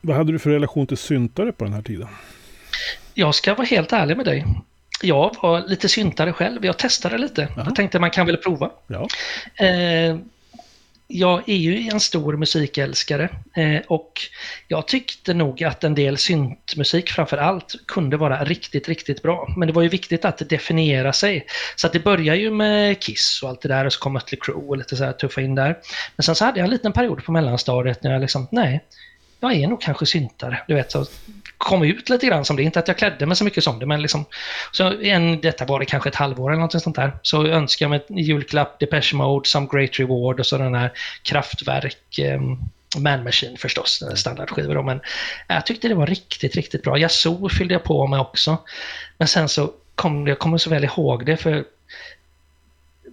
vad 0.00 0.16
hade 0.16 0.32
du 0.32 0.38
för 0.38 0.50
relation 0.50 0.86
till 0.86 0.96
syntare 0.96 1.52
på 1.52 1.64
den 1.64 1.72
här 1.72 1.82
tiden? 1.82 2.08
Jag 3.14 3.34
ska 3.34 3.54
vara 3.54 3.66
helt 3.66 3.92
ärlig 3.92 4.16
med 4.16 4.26
dig. 4.26 4.44
Jag 5.02 5.36
var 5.42 5.60
lite 5.60 5.88
syntare 5.88 6.32
själv. 6.32 6.64
Jag 6.64 6.78
testade 6.78 7.18
lite. 7.18 7.42
Aha. 7.42 7.62
Jag 7.64 7.74
tänkte 7.74 7.98
man 7.98 8.10
kan 8.10 8.26
väl 8.26 8.36
prova. 8.36 8.70
Ja. 8.86 9.08
Eh, 9.66 10.16
jag 11.08 11.48
är 11.48 11.56
ju 11.56 11.88
en 11.88 12.00
stor 12.00 12.36
musikälskare 12.36 13.28
eh, 13.56 13.80
och 13.86 14.12
jag 14.68 14.88
tyckte 14.88 15.34
nog 15.34 15.64
att 15.64 15.84
en 15.84 15.94
del 15.94 16.18
syntmusik 16.18 17.10
framför 17.10 17.36
allt 17.36 17.74
kunde 17.86 18.16
vara 18.16 18.44
riktigt, 18.44 18.88
riktigt 18.88 19.22
bra. 19.22 19.54
Men 19.56 19.68
det 19.68 19.74
var 19.74 19.82
ju 19.82 19.88
viktigt 19.88 20.24
att 20.24 20.48
definiera 20.48 21.12
sig. 21.12 21.46
Så 21.76 21.86
att 21.86 21.92
det 21.92 22.00
börjar 22.00 22.34
ju 22.34 22.50
med 22.50 23.00
Kiss 23.00 23.40
och 23.42 23.48
allt 23.48 23.60
det 23.60 23.68
där 23.68 23.84
och 23.84 23.92
så 23.92 24.00
kom 24.00 24.12
Mötley 24.12 24.38
Crüe 24.40 24.68
och 24.68 24.76
lite 24.76 24.96
så 24.96 25.04
här 25.04 25.12
tuffa 25.12 25.40
in 25.40 25.54
där. 25.54 25.78
Men 26.16 26.24
sen 26.24 26.34
så 26.34 26.44
hade 26.44 26.58
jag 26.58 26.64
en 26.64 26.70
liten 26.70 26.92
period 26.92 27.24
på 27.24 27.32
mellanstadiet 27.32 28.02
när 28.02 28.12
jag 28.12 28.20
liksom, 28.20 28.48
nej, 28.50 28.84
jag 29.40 29.52
är 29.52 29.66
nog 29.66 29.80
kanske 29.80 30.06
syntare. 30.06 30.62
Du 30.68 30.74
vet, 30.74 30.92
så 30.92 31.06
kom 31.58 31.82
ut 31.82 32.08
lite 32.08 32.26
grann 32.26 32.44
som 32.44 32.56
det. 32.56 32.62
Inte 32.62 32.78
att 32.78 32.88
jag 32.88 32.98
klädde 32.98 33.26
mig 33.26 33.36
så 33.36 33.44
mycket 33.44 33.64
som 33.64 33.78
det, 33.78 33.86
men 33.86 34.02
liksom, 34.02 34.24
så 34.72 35.00
en, 35.00 35.40
detta 35.40 35.64
var 35.64 35.80
det 35.80 35.86
kanske 35.86 36.08
ett 36.08 36.14
halvår 36.14 36.52
eller 36.52 36.62
något 36.62 36.82
sånt 36.82 36.96
där. 36.96 37.18
Så 37.22 37.46
önskade 37.46 37.84
jag 37.84 37.90
mig 37.90 38.06
en 38.08 38.24
julklapp, 38.24 38.80
Depeche 38.80 39.14
Mode, 39.14 39.48
Some 39.48 39.68
Great 39.72 39.98
Reward 39.98 40.40
och 40.40 40.46
så 40.46 40.58
den 40.58 40.74
här 40.74 40.92
Kraftwerk, 41.22 42.18
eh, 42.18 42.40
Man 42.98 43.24
Machine 43.24 43.56
förstås, 43.56 44.02
standardskivor. 44.14 44.82
Men 44.82 45.00
jag 45.48 45.66
tyckte 45.66 45.88
det 45.88 45.94
var 45.94 46.06
riktigt, 46.06 46.56
riktigt 46.56 46.82
bra. 46.82 46.98
Yazoo 46.98 47.48
fyllde 47.48 47.74
jag 47.74 47.84
på 47.84 48.06
med 48.06 48.20
också. 48.20 48.58
Men 49.18 49.28
sen 49.28 49.48
så 49.48 49.70
kom 49.94 50.26
jag 50.26 50.38
kommer 50.38 50.58
så 50.58 50.70
väl 50.70 50.84
ihåg 50.84 51.26
det, 51.26 51.36
för 51.36 51.64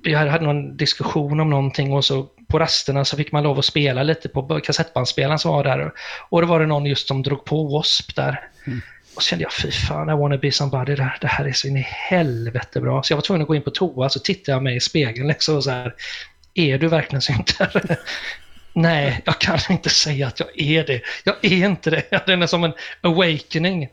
vi 0.03 0.13
hade 0.13 0.45
någon 0.45 0.77
diskussion 0.77 1.39
om 1.39 1.49
någonting 1.49 1.93
och 1.93 2.05
så 2.05 2.29
på 2.47 2.59
rasterna 2.59 3.05
så 3.05 3.17
fick 3.17 3.31
man 3.31 3.43
lov 3.43 3.59
att 3.59 3.65
spela 3.65 4.03
lite 4.03 4.29
på 4.29 4.59
kassettbandspelaren 4.59 5.39
som 5.39 5.51
var 5.51 5.63
där. 5.63 5.91
Och 6.29 6.41
då 6.41 6.47
var 6.47 6.59
det 6.59 6.65
någon 6.65 6.85
just 6.85 7.07
som 7.07 7.23
drog 7.23 7.45
på 7.45 7.63
W.A.S.P. 7.63 8.13
där. 8.15 8.49
Mm. 8.67 8.81
Och 9.15 9.23
så 9.23 9.27
kände 9.27 9.43
jag, 9.43 9.53
fy 9.53 9.71
fan, 9.71 10.09
I 10.09 10.13
wanna 10.13 10.37
be 10.37 10.51
somebody, 10.51 10.95
det 10.95 11.03
här, 11.03 11.17
det 11.21 11.27
här 11.27 11.45
är 11.45 11.51
så 11.51 11.67
in 11.67 11.77
i 11.77 11.87
helvete 11.87 12.81
bra. 12.81 13.03
Så 13.03 13.11
jag 13.11 13.17
var 13.17 13.21
tvungen 13.21 13.41
att 13.41 13.47
gå 13.47 13.55
in 13.55 13.61
på 13.61 13.69
toa, 13.69 14.09
så 14.09 14.19
tittade 14.19 14.55
jag 14.55 14.63
mig 14.63 14.75
i 14.75 14.79
spegeln 14.79 15.27
liksom 15.27 15.55
och 15.55 15.63
så 15.63 15.71
här, 15.71 15.93
är 16.53 16.77
du 16.77 16.87
verkligen 16.87 17.21
syntare? 17.21 17.97
Nej, 18.73 19.21
jag 19.25 19.39
kan 19.39 19.59
inte 19.69 19.89
säga 19.89 20.27
att 20.27 20.39
jag 20.39 20.61
är 20.61 20.83
det. 20.83 21.01
Jag 21.23 21.35
är 21.41 21.65
inte 21.65 21.89
det. 21.89 22.23
Den 22.25 22.41
är 22.41 22.47
som 22.47 22.63
en 22.63 22.73
awakening. 23.01 23.89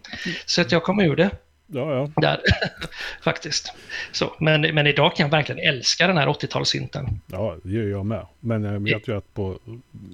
Så 0.46 0.61
att 0.61 0.73
jag 0.73 0.83
kom 0.83 1.01
ur 1.01 1.16
det. 1.16 1.31
Ja, 1.72 1.94
ja. 1.94 2.20
Där, 2.20 2.40
faktiskt. 3.22 3.72
Så, 4.12 4.33
men, 4.40 4.61
men 4.74 4.87
idag 4.87 5.16
kan 5.16 5.24
jag 5.24 5.30
verkligen 5.30 5.74
älska 5.74 6.06
den 6.06 6.16
här 6.16 6.26
80-talssynten. 6.26 7.09
Ja, 7.26 7.56
det 7.62 7.72
gör 7.72 7.85
jag 7.88 8.06
med. 8.06 8.26
Men 8.40 8.64
jag 8.64 8.80
vet 8.80 9.09
ju 9.09 9.16
att 9.16 9.35
på 9.35 9.59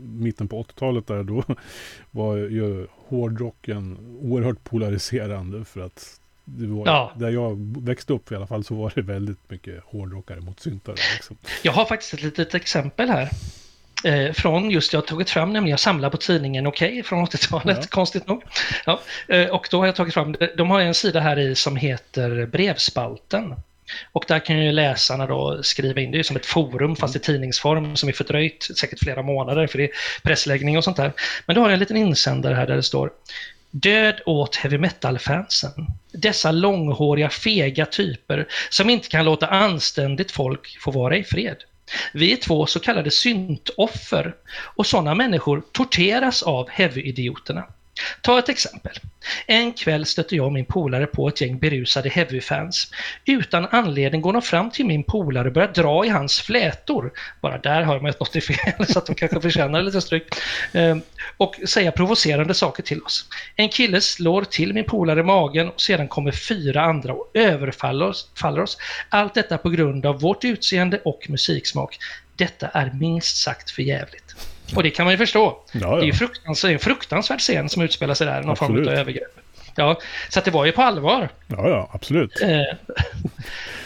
mitten 0.03 0.49
på 0.49 0.63
80-talet 0.63 1.07
där 1.07 1.23
då 1.23 1.45
var 2.11 2.37
ju 2.37 2.87
hårdrocken 3.09 3.99
oerhört 4.23 4.65
polariserande 4.65 5.65
för 5.65 5.81
att 5.81 6.21
det 6.45 6.67
var, 6.67 6.87
Ja. 6.87 7.13
där 7.17 7.31
jag 7.31 7.57
växte 7.83 8.13
upp 8.13 8.33
i 8.33 8.35
alla 8.35 8.47
fall 8.47 8.65
så 8.65 8.75
var 8.75 8.93
det 8.95 9.03
väldigt 9.03 9.51
mycket 9.51 9.85
hårdrockare 9.85 10.41
mot 10.41 10.61
syntare. 10.61 10.97
Liksom. 11.15 11.37
Jag 11.63 11.73
har 11.73 11.85
faktiskt 11.85 12.15
ett 12.15 12.23
litet 12.23 12.55
exempel 12.55 13.09
här. 13.11 13.29
Eh, 14.07 14.33
från 14.33 14.71
just, 14.71 14.93
jag 14.93 15.07
tagit 15.07 15.31
fram 15.31 15.53
nämligen, 15.53 15.71
jag 15.71 15.81
samlar 15.81 16.11
på 16.11 16.17
tidningen 16.17 16.67
Okej 16.67 17.03
från 17.03 17.27
80-talet, 17.27 17.79
Ja. 17.81 17.87
konstigt 17.91 18.27
nog. 18.27 18.43
Ja, 18.85 19.01
eh, 19.29 19.47
och 19.47 19.69
då 19.71 19.79
har 19.79 19.87
jag 19.87 19.97
tagit 19.97 20.15
fram, 20.15 20.37
de 20.57 20.71
har 20.71 20.81
en 20.81 20.95
sida 20.95 21.21
här 21.21 21.39
i 21.39 21.55
som 21.55 21.77
heter 21.77 22.47
Brevspalten. 22.47 23.55
Och 24.13 24.25
där 24.29 24.39
kan 24.39 24.59
ju 24.59 24.73
läsarna 24.73 25.27
då 25.27 25.63
skriva 25.63 26.01
in, 26.01 26.11
det 26.11 26.19
är 26.19 26.23
som 26.23 26.37
ett 26.37 26.47
forum 26.47 26.97
fast 26.97 27.17
i 27.17 27.19
tidningsform 27.19 27.97
som 27.97 28.09
är 28.09 28.13
fördröjt 28.13 28.69
säkert 28.79 28.99
flera 28.99 29.23
månader 29.23 29.67
för 29.67 29.79
det 29.79 29.85
är 29.85 29.91
pressläggning 30.23 30.77
och 30.79 30.85
sånt 30.85 30.97
där. 30.97 31.13
Men 31.47 31.57
då 31.57 31.63
har 31.63 31.69
jag 31.69 31.73
en 31.73 31.81
liten 31.81 31.97
insändare 31.97 32.55
här 32.55 32.67
där 32.67 32.77
det 32.77 32.83
står 32.83 33.11
Död 33.71 34.21
åt 34.27 34.57
heavy 34.57 34.79
metal-fansen. 34.79 35.87
Dessa 36.13 36.53
långhåriga, 36.53 37.31
fega 37.31 37.87
typer 37.87 38.47
som 38.71 38.91
inte 38.91 39.09
kan 39.09 39.25
låta 39.25 39.47
anständigt 39.47 40.31
folk 40.31 40.79
få 40.81 40.91
vara 40.91 41.17
i 41.17 41.25
fred. 41.25 41.57
Vi 42.13 42.33
är 42.33 42.37
två 42.37 42.67
så 42.67 42.81
kallade 42.81 43.11
syntoffer 43.11 44.35
och 44.77 44.87
sådana 44.87 45.15
människor 45.15 45.63
torteras 45.73 46.43
av 46.43 46.69
heavy-idioterna. 46.69 47.65
Ta 48.21 48.39
ett 48.39 48.49
exempel. 48.49 48.93
En 49.47 49.73
kväll 49.73 50.07
stötte 50.07 50.37
jag 50.37 50.47
och 50.47 50.53
min 50.53 50.65
polare 50.65 51.07
på 51.07 51.29
ett 51.29 51.41
gäng 51.41 51.59
berusade 51.59 52.09
heavy-fans. 52.09 52.91
Utan 53.25 53.67
anledning 53.71 54.21
går 54.21 54.33
de 54.33 54.43
fram 54.43 54.71
till 54.71 54.87
min 54.87 55.05
polare 55.05 55.49
och 55.49 55.55
börjar 55.55 55.73
dra 55.73 56.05
i 56.05 56.09
hans 56.09 56.41
flätor. 56.41 57.13
Bara 57.41 57.59
där 57.59 57.83
har 57.83 58.01
man 58.01 58.11
att 58.11 58.21
något 58.21 58.37
är 58.37 58.41
fel, 58.41 58.87
så 58.89 58.99
att 58.99 59.07
de 59.07 59.15
kanske 59.15 59.41
förtjänar 59.41 59.83
lite 59.83 60.01
stryk. 60.01 60.23
Ehm, 60.73 61.03
och 61.37 61.57
säga 61.69 61.93
provocerande 61.93 62.55
saker 62.55 62.83
till 62.83 63.03
oss. 63.03 63.29
En 63.57 63.69
kille 63.69 64.01
slår 64.01 64.45
till 64.45 64.75
min 64.75 64.85
polare 64.85 65.21
i 65.21 65.23
magen 65.23 65.69
och 65.69 65.81
sedan 65.81 66.09
kommer 66.09 66.33
fyra 66.33 66.83
andra 66.83 67.13
och 67.13 67.31
överfaller 67.35 68.09
oss. 68.09 68.31
Oss. 68.43 68.79
Allt 69.09 69.35
detta 69.35 69.59
på 69.59 69.71
grund 69.71 70.07
av 70.07 70.21
vårt 70.21 70.45
utseende 70.45 71.01
och 71.05 71.27
musiksmak. 71.29 71.99
Detta 72.37 72.69
är 72.69 72.91
minst 72.93 73.37
sagt 73.37 73.71
för 73.71 73.83
jävligt. 73.83 74.56
Och 74.75 74.83
det 74.83 74.91
kan 74.91 75.05
man 75.07 75.13
ju 75.13 75.19
förstå. 75.19 75.59
Ja, 75.73 75.81
Det 75.97 75.97
är 75.97 76.03
ju 76.03 76.09
ja. 76.09 76.15
fruktansvärt, 76.15 76.73
en 76.73 76.79
fruktansvärd 76.79 77.41
scen 77.41 77.69
som 77.69 77.83
utspelar 77.83 78.15
sig 78.15 78.27
där, 78.27 78.43
någon 78.43 78.57
form 78.57 78.71
Absolut. 78.71 78.89
av 78.89 78.95
övergrepp. 78.95 79.39
Ja, 79.75 80.01
så 80.29 80.39
att 80.39 80.45
det 80.45 80.51
var 80.51 80.65
ju 80.65 80.73
på 80.73 80.83
allvar. 80.83 81.29
ja, 81.47 81.69
ja, 81.69 81.91
absolut. 81.93 82.43
Eh, 82.43 82.49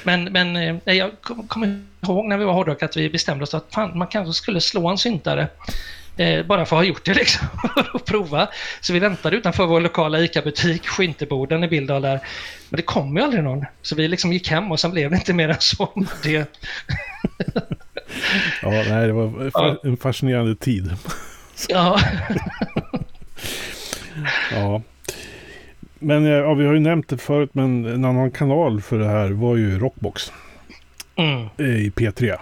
Men, 0.02 0.24
men 0.24 0.56
eh, 0.56 0.94
jag 0.94 1.10
kom- 1.20 1.48
kommer 1.48 1.82
ihåg 2.02 2.24
när 2.26 2.36
vi 2.38 2.44
var 2.44 2.52
hårdrock 2.52 2.82
att 2.82 2.96
vi 2.96 3.10
bestämde 3.10 3.42
oss 3.44 3.54
att 3.54 3.66
fan, 3.74 3.98
man 3.98 4.08
kanske 4.08 4.32
skulle 4.32 4.60
slå 4.60 4.88
en 4.88 4.98
syntare. 4.98 5.46
Eh, 6.16 6.46
bara 6.46 6.66
för 6.66 6.76
att 6.76 6.80
ha 6.80 6.84
gjort 6.88 7.04
det 7.04 7.14
liksom, 7.22 7.46
att 7.94 8.04
prova. 8.04 8.48
Så 8.80 8.92
vi 8.92 8.98
väntade 8.98 9.36
utanför 9.36 9.66
vår 9.66 9.80
lokala 9.80 10.20
ICA-butik, 10.20 10.86
Skinteboden 10.86 11.64
i 11.64 11.68
Billdal 11.68 12.02
där. 12.02 12.20
Men 12.68 12.76
det 12.76 12.82
kom 12.82 13.16
ju 13.16 13.22
aldrig 13.22 13.42
någon. 13.44 13.64
Så 13.82 13.94
vi 13.94 14.08
liksom 14.08 14.32
gick 14.32 14.48
hem 14.50 14.72
och 14.72 14.80
sen 14.80 14.90
blev 14.90 15.10
det 15.10 15.16
inte 15.16 15.32
mer 15.32 15.48
än 15.48 15.56
så. 15.60 15.88
Det, 16.22 16.58
Ja, 18.62 18.70
nej, 18.70 19.06
det 19.06 19.12
var 19.12 19.50
Ja. 19.54 19.76
en 19.84 19.96
fascinerande 19.96 20.54
tid. 20.54 20.90
ja, 21.68 22.00
Ja. 24.52 24.82
Men 25.98 26.24
eh, 26.24 26.30
ja, 26.30 26.54
vi 26.54 26.66
har 26.66 26.72
ju 26.74 26.80
nämnt 26.80 27.08
det 27.08 27.18
förut, 27.18 27.50
men 27.52 27.84
en 27.84 28.04
annan 28.04 28.30
kanal 28.30 28.80
för 28.80 28.98
det 28.98 29.06
här 29.08 29.30
var 29.30 29.56
ju 29.56 29.78
Rockbox 29.78 30.32
mm. 31.16 31.46
eh, 31.58 31.66
i 31.66 31.90
P3. 31.90 32.38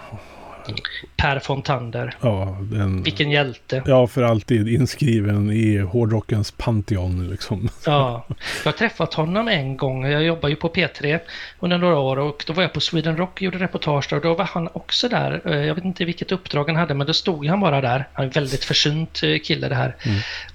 Per 1.17 1.39
Fontander. 1.39 2.15
Ja, 2.21 2.57
den, 2.61 3.03
Vilken 3.03 3.31
hjälte. 3.31 3.83
ja, 3.85 4.07
för 4.07 4.23
alltid 4.23 4.67
inskriven 4.67 5.51
i 5.51 5.77
hårdrockens 5.77 6.51
Pantheon 6.51 7.29
liksom. 7.29 7.69
Ja, 7.85 8.25
jag 8.63 8.71
har 8.71 8.77
träffat 8.77 9.13
honom 9.13 9.47
en 9.47 9.77
gång. 9.77 10.05
Jag 10.05 10.23
jobbar 10.23 10.49
ju 10.49 10.55
på 10.55 10.69
P3 10.69 11.19
under 11.59 11.77
några 11.77 11.99
år 11.99 12.19
och 12.19 12.43
då 12.47 12.53
var 12.53 12.63
jag 12.63 12.73
på 12.73 12.79
Sweden 12.79 13.17
Rock 13.17 13.31
och 13.33 13.41
gjorde 13.41 13.57
reportage 13.57 14.07
där 14.09 14.17
och 14.17 14.23
då 14.23 14.33
var 14.33 14.45
han 14.45 14.69
också 14.73 15.09
där. 15.09 15.41
Eh, 15.45 15.65
Jag 15.65 15.75
vet 15.75 15.85
inte 15.85 16.05
vilket 16.05 16.31
uppdrag 16.31 16.67
han 16.67 16.75
hade 16.75 16.93
men 16.93 17.07
då 17.07 17.13
stod 17.13 17.45
han 17.45 17.59
bara 17.59 17.81
där. 17.81 18.07
Han 18.13 18.23
är 18.23 18.27
en 18.27 18.33
väldigt 18.33 18.63
försynt 18.63 19.23
eh, 19.23 19.39
kille 19.43 19.69
det 19.69 19.75
här. 19.75 19.95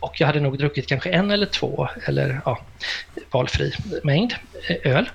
Och 0.00 0.20
jag 0.20 0.26
hade 0.26 0.40
nog 0.40 0.58
druckit 0.58 0.86
kanske 0.86 1.10
en 1.10 1.30
eller 1.30 1.46
två 1.46 1.88
eller 2.06 2.40
ja, 2.44 2.58
valfri 3.30 3.72
mängd 4.02 4.34
öl. 4.68 5.11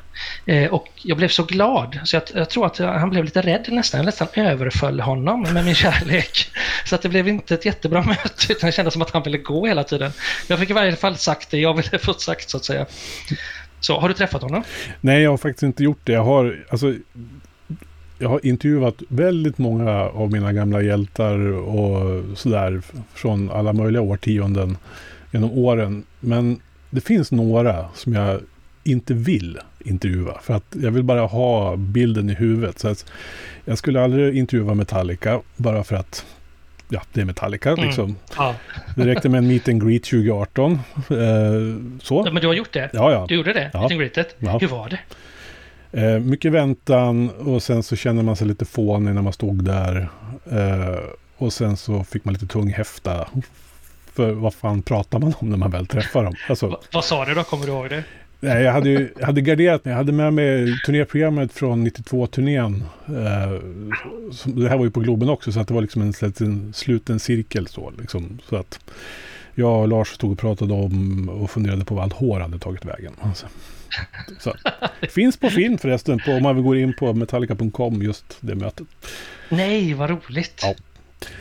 Eh, 0.45 0.73
och 0.73 0.87
jag 0.95 1.17
blev 1.17 1.27
så 1.27 1.43
glad 1.43 1.99
så 2.03 2.15
jag, 2.15 2.23
jag 2.33 2.49
tror 2.49 2.65
att 2.65 2.77
han 2.77 3.09
blev 3.09 3.23
lite 3.23 3.41
rädd 3.41 3.67
nästan. 3.69 3.97
Jag 3.97 4.05
nästan 4.05 4.27
överföll 4.35 4.99
honom 4.99 5.41
med 5.41 5.65
min 5.65 5.75
kärlek. 5.85 6.47
Så 6.85 6.95
att 6.95 7.01
det 7.01 7.09
blev 7.09 7.27
inte 7.27 7.53
ett 7.53 7.65
jättebra 7.65 8.01
möte 8.07 8.53
utan 8.53 8.67
det 8.67 8.71
kändes 8.71 8.93
som 8.93 9.01
att 9.01 9.11
han 9.11 9.23
ville 9.23 9.37
gå 9.37 9.67
hela 9.67 9.83
tiden. 9.83 10.11
Jag 10.47 10.59
fick 10.59 10.69
i 10.69 10.73
varje 10.73 10.95
fall 10.95 11.17
sagt 11.17 11.51
det 11.51 11.59
jag 11.59 11.73
ville 11.73 11.99
få 11.99 12.13
sagt 12.13 12.49
så 12.49 12.57
att 12.57 12.65
säga. 12.65 12.85
Så, 13.79 13.99
har 13.99 14.07
du 14.07 14.13
träffat 14.13 14.41
honom? 14.41 14.63
Nej, 15.01 15.21
jag 15.21 15.29
har 15.29 15.37
faktiskt 15.37 15.63
inte 15.63 15.83
gjort 15.83 15.99
det. 16.03 16.11
Jag 16.11 16.23
har, 16.23 16.65
alltså, 16.69 16.93
jag 18.19 18.29
har 18.29 18.45
intervjuat 18.45 18.95
väldigt 19.07 19.57
många 19.57 19.91
av 19.91 20.31
mina 20.31 20.53
gamla 20.53 20.81
hjältar 20.81 21.39
och 21.51 22.23
sådär 22.37 22.81
från 23.13 23.51
alla 23.51 23.73
möjliga 23.73 24.01
årtionden 24.01 24.77
genom 25.31 25.51
åren. 25.51 26.03
Men 26.19 26.61
det 26.89 27.01
finns 27.01 27.31
några 27.31 27.85
som 27.93 28.13
jag 28.13 28.41
inte 28.91 29.13
vill 29.13 29.59
intervjua 29.79 30.39
för 30.41 30.53
att 30.53 30.75
jag 30.81 30.91
vill 30.91 31.03
bara 31.03 31.21
ha 31.25 31.75
bilden 31.75 32.29
i 32.29 32.33
huvudet. 32.33 32.79
Så 32.79 32.95
jag 33.65 33.77
skulle 33.77 34.03
aldrig 34.03 34.37
intervjua 34.37 34.73
Metallica 34.73 35.41
bara 35.55 35.83
för 35.83 35.95
att 35.95 36.25
ja, 36.89 37.01
det 37.13 37.21
är 37.21 37.25
Metallica 37.25 37.69
Mm. 37.71 37.85
liksom. 37.85 38.15
Ja. 38.37 38.55
Det 38.95 39.05
räckte 39.05 39.29
med 39.29 39.37
en 39.37 39.47
meet 39.47 39.69
and 39.69 39.87
greet 39.87 40.03
2018. 40.03 40.71
Eh, 40.95 41.09
så. 42.01 42.23
Men 42.33 42.41
du 42.41 42.47
har 42.47 42.53
gjort 42.53 42.73
det? 42.73 42.89
Ja, 42.93 43.11
ja. 43.11 43.25
Du 43.29 43.35
gjorde 43.35 43.53
det? 43.53 43.69
Ja. 43.73 43.79
Meet 43.79 43.91
and 43.91 43.99
greetet? 43.99 44.35
Ja. 44.39 44.57
Hur 44.57 44.67
var 44.67 44.89
det? 44.89 44.99
Eh, 45.91 46.19
mycket 46.19 46.51
väntan 46.51 47.29
och 47.29 47.63
sen 47.63 47.83
så 47.83 47.95
kände 47.95 48.23
man 48.23 48.35
sig 48.35 48.47
lite 48.47 48.65
fånig 48.65 49.15
när 49.15 49.21
man 49.21 49.33
stod 49.33 49.63
där. 49.63 50.09
Eh, 50.51 50.99
och 51.37 51.53
sen 51.53 51.77
så 51.77 52.03
fick 52.03 52.25
man 52.25 52.33
lite 52.33 52.47
tung 52.47 52.73
häfta. 52.73 53.27
För 54.13 54.31
vad 54.31 54.53
fan 54.53 54.81
pratar 54.81 55.19
man 55.19 55.33
om 55.39 55.49
när 55.49 55.57
man 55.57 55.71
väl 55.71 55.87
träffar 55.87 56.23
dem? 56.23 56.33
Alltså, 56.49 56.67
Va, 56.67 56.79
vad 56.93 57.05
sa 57.05 57.25
du 57.25 57.33
då? 57.33 57.43
Kommer 57.43 57.65
du 57.65 57.71
ihåg 57.71 57.89
det? 57.89 58.03
Nej, 58.39 58.63
jag 58.63 58.73
hade, 58.73 58.89
ju, 58.89 59.13
jag 59.19 59.25
hade 59.25 59.41
garderat 59.41 59.85
mig. 59.85 59.91
Jag 59.91 59.97
hade 59.97 60.11
med 60.11 60.33
mig 60.33 60.79
turnéprogrammet 60.85 61.53
från 61.53 61.87
92-turnén. 61.87 62.83
Eh, 63.05 63.61
det 64.45 64.69
här 64.69 64.77
var 64.77 64.85
ju 64.85 64.91
på 64.91 64.99
Globen 64.99 65.29
också, 65.29 65.51
så 65.51 65.59
att 65.59 65.67
det 65.67 65.73
var 65.73 65.81
liksom 65.81 66.01
en, 66.01 66.13
en 66.39 66.73
sluten 66.73 67.19
cirkel. 67.19 67.67
Så, 67.67 67.93
liksom, 67.99 68.39
så 68.49 68.55
att 68.55 68.79
jag 69.55 69.81
och 69.81 69.87
Lars 69.87 70.07
stod 70.07 70.31
och 70.31 70.39
pratade 70.39 70.73
om 70.73 71.29
och 71.29 71.51
funderade 71.51 71.85
på 71.85 71.95
vad 71.95 72.03
allt 72.03 72.13
hår 72.13 72.39
hade 72.39 72.59
tagit 72.59 72.85
vägen. 72.85 73.13
Alltså. 73.21 73.47
Så. 74.39 74.53
Finns 75.09 75.37
på 75.37 75.49
film 75.49 75.77
förresten, 75.77 76.19
på, 76.19 76.31
om 76.31 76.43
man 76.43 76.63
går 76.63 76.77
in 76.77 76.93
på 76.93 77.13
metallica.com, 77.13 78.01
just 78.01 78.37
det 78.39 78.55
mötet. 78.55 78.87
Nej, 79.49 79.93
vad 79.93 80.09
roligt. 80.09 80.61
Ja. 80.63 80.73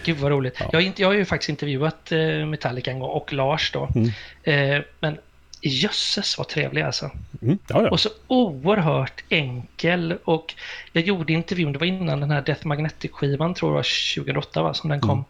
Gud 0.05 0.17
vad 0.17 0.31
roligt. 0.31 0.55
Ja. 0.61 0.69
Jag, 0.73 0.81
har 0.81 0.87
inte, 0.87 1.03
jag 1.03 1.09
har 1.09 1.15
ju 1.15 1.25
faktiskt 1.25 1.49
intervjuat 1.49 2.13
eh, 2.13 2.47
Metallica 2.47 2.91
en 2.91 2.99
gång 2.99 3.11
och 3.11 3.33
Lars 3.33 3.73
då. 3.73 3.89
Mm. 3.95 4.09
Eh, 4.43 4.85
men 5.01 5.19
jösses 5.61 6.39
vad 6.39 6.49
trevlig 6.49 6.83
alltså. 6.83 7.11
Mm, 7.43 7.59
ja, 7.69 7.83
ja. 7.83 7.91
Och 7.91 8.01
så 8.01 8.09
oerhört 8.27 9.25
enkel. 9.29 10.19
Och 10.25 10.55
jag 10.93 11.05
gjorde 11.05 11.33
intervjun, 11.33 11.73
det 11.73 11.79
var 11.79 11.87
innan 11.87 12.21
den 12.21 12.31
här 12.31 12.43
Death 12.43 12.67
Magnetic-skivan, 12.67 13.55
tror 13.55 13.71
jag 13.71 13.77
var 13.77 14.15
2008 14.17 14.63
va, 14.63 14.75
som 14.75 14.91
den 14.91 15.01
kom. 15.01 15.25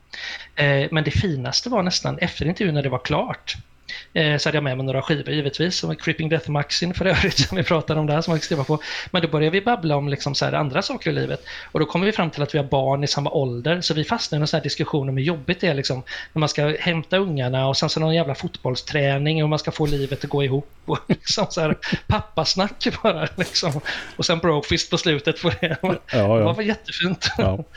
Eh, 0.54 0.88
men 0.90 1.04
det 1.04 1.10
finaste 1.10 1.68
var 1.68 1.82
nästan 1.82 2.18
efter 2.18 2.46
intervjun 2.46 2.74
när 2.74 2.82
det 2.82 2.88
var 2.88 2.98
klart. 2.98 3.56
Eh, 4.12 4.36
så 4.36 4.48
hade 4.48 4.56
jag 4.56 4.64
med 4.64 4.76
mig 4.76 4.86
några 4.86 5.02
skivor 5.02 5.34
givetvis, 5.34 5.76
som 5.76 5.96
Creeping 5.96 6.28
Death 6.28 6.50
Maxin 6.50 6.94
för 6.94 7.04
övrigt, 7.04 7.38
som 7.48 7.56
vi 7.56 7.62
pratade 7.62 8.00
om 8.00 8.06
där, 8.06 8.20
som 8.20 8.34
jag 8.34 8.42
skriva 8.42 8.64
på. 8.64 8.78
Men 9.10 9.22
då 9.22 9.28
började 9.28 9.50
vi 9.50 9.60
babbla 9.60 9.96
om 9.96 10.08
liksom 10.08 10.34
så 10.34 10.44
här 10.44 10.52
andra 10.52 10.82
saker 10.82 11.10
i 11.10 11.12
livet. 11.12 11.44
Och 11.72 11.80
då 11.80 11.86
kommer 11.86 12.06
vi 12.06 12.12
fram 12.12 12.30
till 12.30 12.42
att 12.42 12.54
vi 12.54 12.58
har 12.58 12.64
barn 12.64 13.04
i 13.04 13.06
samma 13.06 13.30
ålder, 13.30 13.80
så 13.80 13.94
vi 13.94 14.04
fastnade 14.04 14.40
i 14.40 14.42
en 14.42 14.46
sån 14.46 14.58
här 14.58 14.64
diskussion 14.64 15.08
om 15.08 15.16
hur 15.16 15.24
jobbigt 15.24 15.60
det 15.60 15.66
är 15.66 15.74
liksom, 15.74 16.02
när 16.32 16.40
man 16.40 16.48
ska 16.48 16.76
hämta 16.80 17.16
ungarna 17.16 17.68
och 17.68 17.76
sen 17.76 17.88
så 17.88 18.00
någon 18.00 18.14
jävla 18.14 18.34
fotbollsträning 18.34 19.42
och 19.42 19.48
man 19.48 19.58
ska 19.58 19.70
få 19.70 19.86
livet 19.86 20.24
att 20.24 20.30
gå 20.30 20.44
ihop. 20.44 20.70
Och 20.84 20.98
liksom 21.08 21.46
så 21.50 21.60
här 21.60 21.76
pappasnack 22.06 23.02
bara 23.02 23.28
liksom. 23.36 23.80
Och 24.16 24.26
sen 24.26 24.38
brofist 24.38 24.90
på 24.90 24.98
slutet 24.98 25.42
på 25.42 25.50
det. 25.60 25.76
ja, 25.82 25.88
Det 26.10 26.18
ja. 26.18 26.52
var 26.52 26.62
jättefint. 26.62 27.28
ja. 27.38 27.64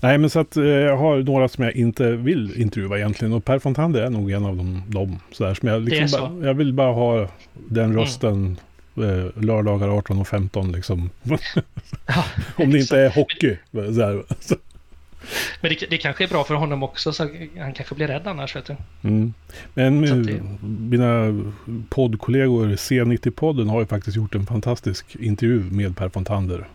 Nej, 0.00 0.18
men 0.18 0.30
så 0.30 0.40
att 0.40 0.56
eh, 0.56 0.64
jag 0.64 0.96
har 0.96 1.16
några 1.18 1.48
som 1.48 1.64
jag 1.64 1.76
inte 1.76 2.10
vill 2.12 2.60
intervjua 2.60 2.98
egentligen. 2.98 3.32
Och 3.34 3.44
Per 3.44 3.58
Fontander 3.58 4.02
är 4.02 4.10
nog 4.10 4.30
en 4.30 4.44
av 4.44 4.56
dem. 4.56 4.82
dem 4.88 5.18
sådär, 5.32 5.54
som 5.54 5.68
jag, 5.68 5.82
liksom 5.82 6.08
så. 6.08 6.18
bara, 6.28 6.46
jag 6.46 6.54
vill 6.54 6.72
bara 6.72 6.92
ha 6.92 7.28
den 7.68 7.94
rösten 7.94 8.56
eh, 8.96 9.42
lördagar 9.42 9.88
18 9.88 10.18
och 10.18 10.28
15 10.28 10.72
liksom. 10.72 11.10
Ja, 12.06 12.24
Om 12.56 12.70
det 12.70 12.78
inte 12.78 12.98
är 13.00 13.10
hockey. 13.10 13.56
Så 13.72 13.80
här. 14.06 14.22
Så, 14.40 14.54
Men 15.60 15.70
det, 15.80 15.86
det 15.90 15.98
kanske 15.98 16.24
är 16.24 16.28
bra 16.28 16.44
för 16.44 16.54
honom 16.54 16.82
också, 16.82 17.12
så 17.12 17.28
han 17.58 17.72
kanske 17.72 17.94
blir 17.94 18.06
rädd 18.06 18.26
annars, 18.26 18.56
vet 18.56 18.64
du. 18.66 18.76
Mm. 19.08 19.34
Men 19.74 20.04
eh, 20.04 20.16
det- 20.16 20.42
mina 20.90 21.40
poddkollegor 21.88 22.66
C90-podden 22.68 23.68
har 23.68 23.80
ju 23.80 23.86
faktiskt 23.86 24.16
gjort 24.16 24.34
en 24.34 24.46
fantastisk 24.46 25.16
intervju 25.16 25.62
med 25.70 25.96
Per 25.96 26.08
Fontander. 26.08 26.68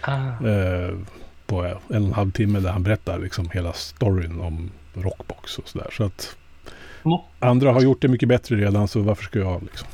Ah, 0.00 0.16
Eh, 0.48 0.94
på 1.48 1.62
en 1.64 1.76
och 1.88 1.94
en 1.94 2.12
halv 2.12 2.30
timme 2.32 2.60
där 2.60 2.70
han 2.70 2.82
berättar 2.82 3.18
liksom 3.18 3.50
hela 3.50 3.72
storyn 3.72 4.40
om 4.40 4.70
Rockbox 4.94 5.58
och 5.58 5.68
sådär. 5.68 5.88
Så 5.92 6.04
att 6.04 6.36
Mo- 7.02 7.24
andra 7.38 7.72
har 7.72 7.80
gjort 7.80 8.02
det 8.02 8.08
mycket 8.08 8.28
bättre 8.28 8.56
redan 8.56 8.88
så 8.88 9.00
varför 9.00 9.24
ska 9.24 9.38
jag 9.38 9.62
liksom? 9.62 9.88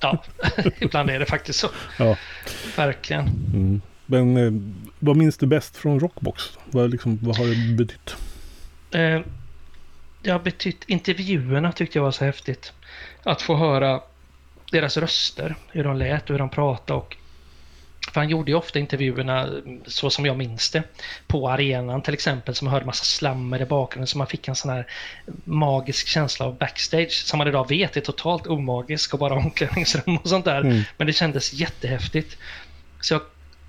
ja, 0.00 0.22
ibland 0.80 1.10
är 1.10 1.18
det 1.18 1.26
faktiskt 1.26 1.58
så. 1.58 1.68
Ja. 1.98 2.16
Verkligen. 2.76 3.28
Mm. 3.54 3.80
Men 4.06 4.36
eh, 4.36 4.52
vad 4.98 5.16
minns 5.16 5.36
du 5.38 5.46
bäst 5.46 5.76
från 5.76 6.00
Rockbox? 6.00 6.58
Vad, 6.70 6.90
liksom, 6.90 7.18
vad 7.22 7.36
har 7.36 7.46
det 7.46 7.74
betytt? 7.76 8.16
Eh, 8.90 9.20
det 10.22 10.30
har 10.30 10.38
betytt 10.38 10.84
intervjuerna 10.86 11.72
tyckte 11.72 11.98
jag 11.98 12.04
var 12.04 12.10
så 12.10 12.24
häftigt. 12.24 12.72
Att 13.22 13.42
få 13.42 13.56
höra 13.56 14.00
deras 14.72 14.96
röster, 14.96 15.54
hur 15.72 15.84
de 15.84 15.96
lät 15.96 16.22
och 16.22 16.30
hur 16.30 16.38
de 16.38 16.48
pratade. 16.48 17.00
Och, 17.00 17.16
för 18.12 18.20
han 18.20 18.28
gjorde 18.28 18.50
ju 18.50 18.56
ofta 18.56 18.78
intervjuerna 18.78 19.42
mm, 19.42 19.80
så 19.86 20.10
som 20.10 20.26
jag 20.26 20.36
minns 20.36 20.70
det. 20.70 20.82
På 21.26 21.50
arenan 21.50 22.02
till 22.02 22.14
exempel, 22.14 22.54
som 22.54 22.64
man 22.64 22.72
hörde 22.72 22.86
massa 22.86 23.04
slammer 23.04 23.62
i 23.62 23.64
bakgrunden. 23.64 24.06
Så 24.06 24.18
man 24.18 24.26
fick 24.26 24.48
en 24.48 24.56
sån 24.56 24.70
här 24.70 24.86
magisk 25.44 26.06
känsla 26.06 26.46
av 26.46 26.58
backstage. 26.58 27.12
Som 27.12 27.38
man 27.38 27.48
idag 27.48 27.68
vet 27.68 27.96
är 27.96 28.00
totalt 28.00 28.46
omagisk 28.46 29.14
och 29.14 29.20
bara 29.20 29.34
omklädningsrum 29.44 30.16
och 30.16 30.28
sånt 30.28 30.44
där. 30.44 30.60
Mm. 30.60 30.82
Men 30.96 31.06
det 31.06 31.12
kändes 31.12 31.52
jättehäftigt. 31.52 32.36
Så 33.00 33.14
jag, 33.14 33.22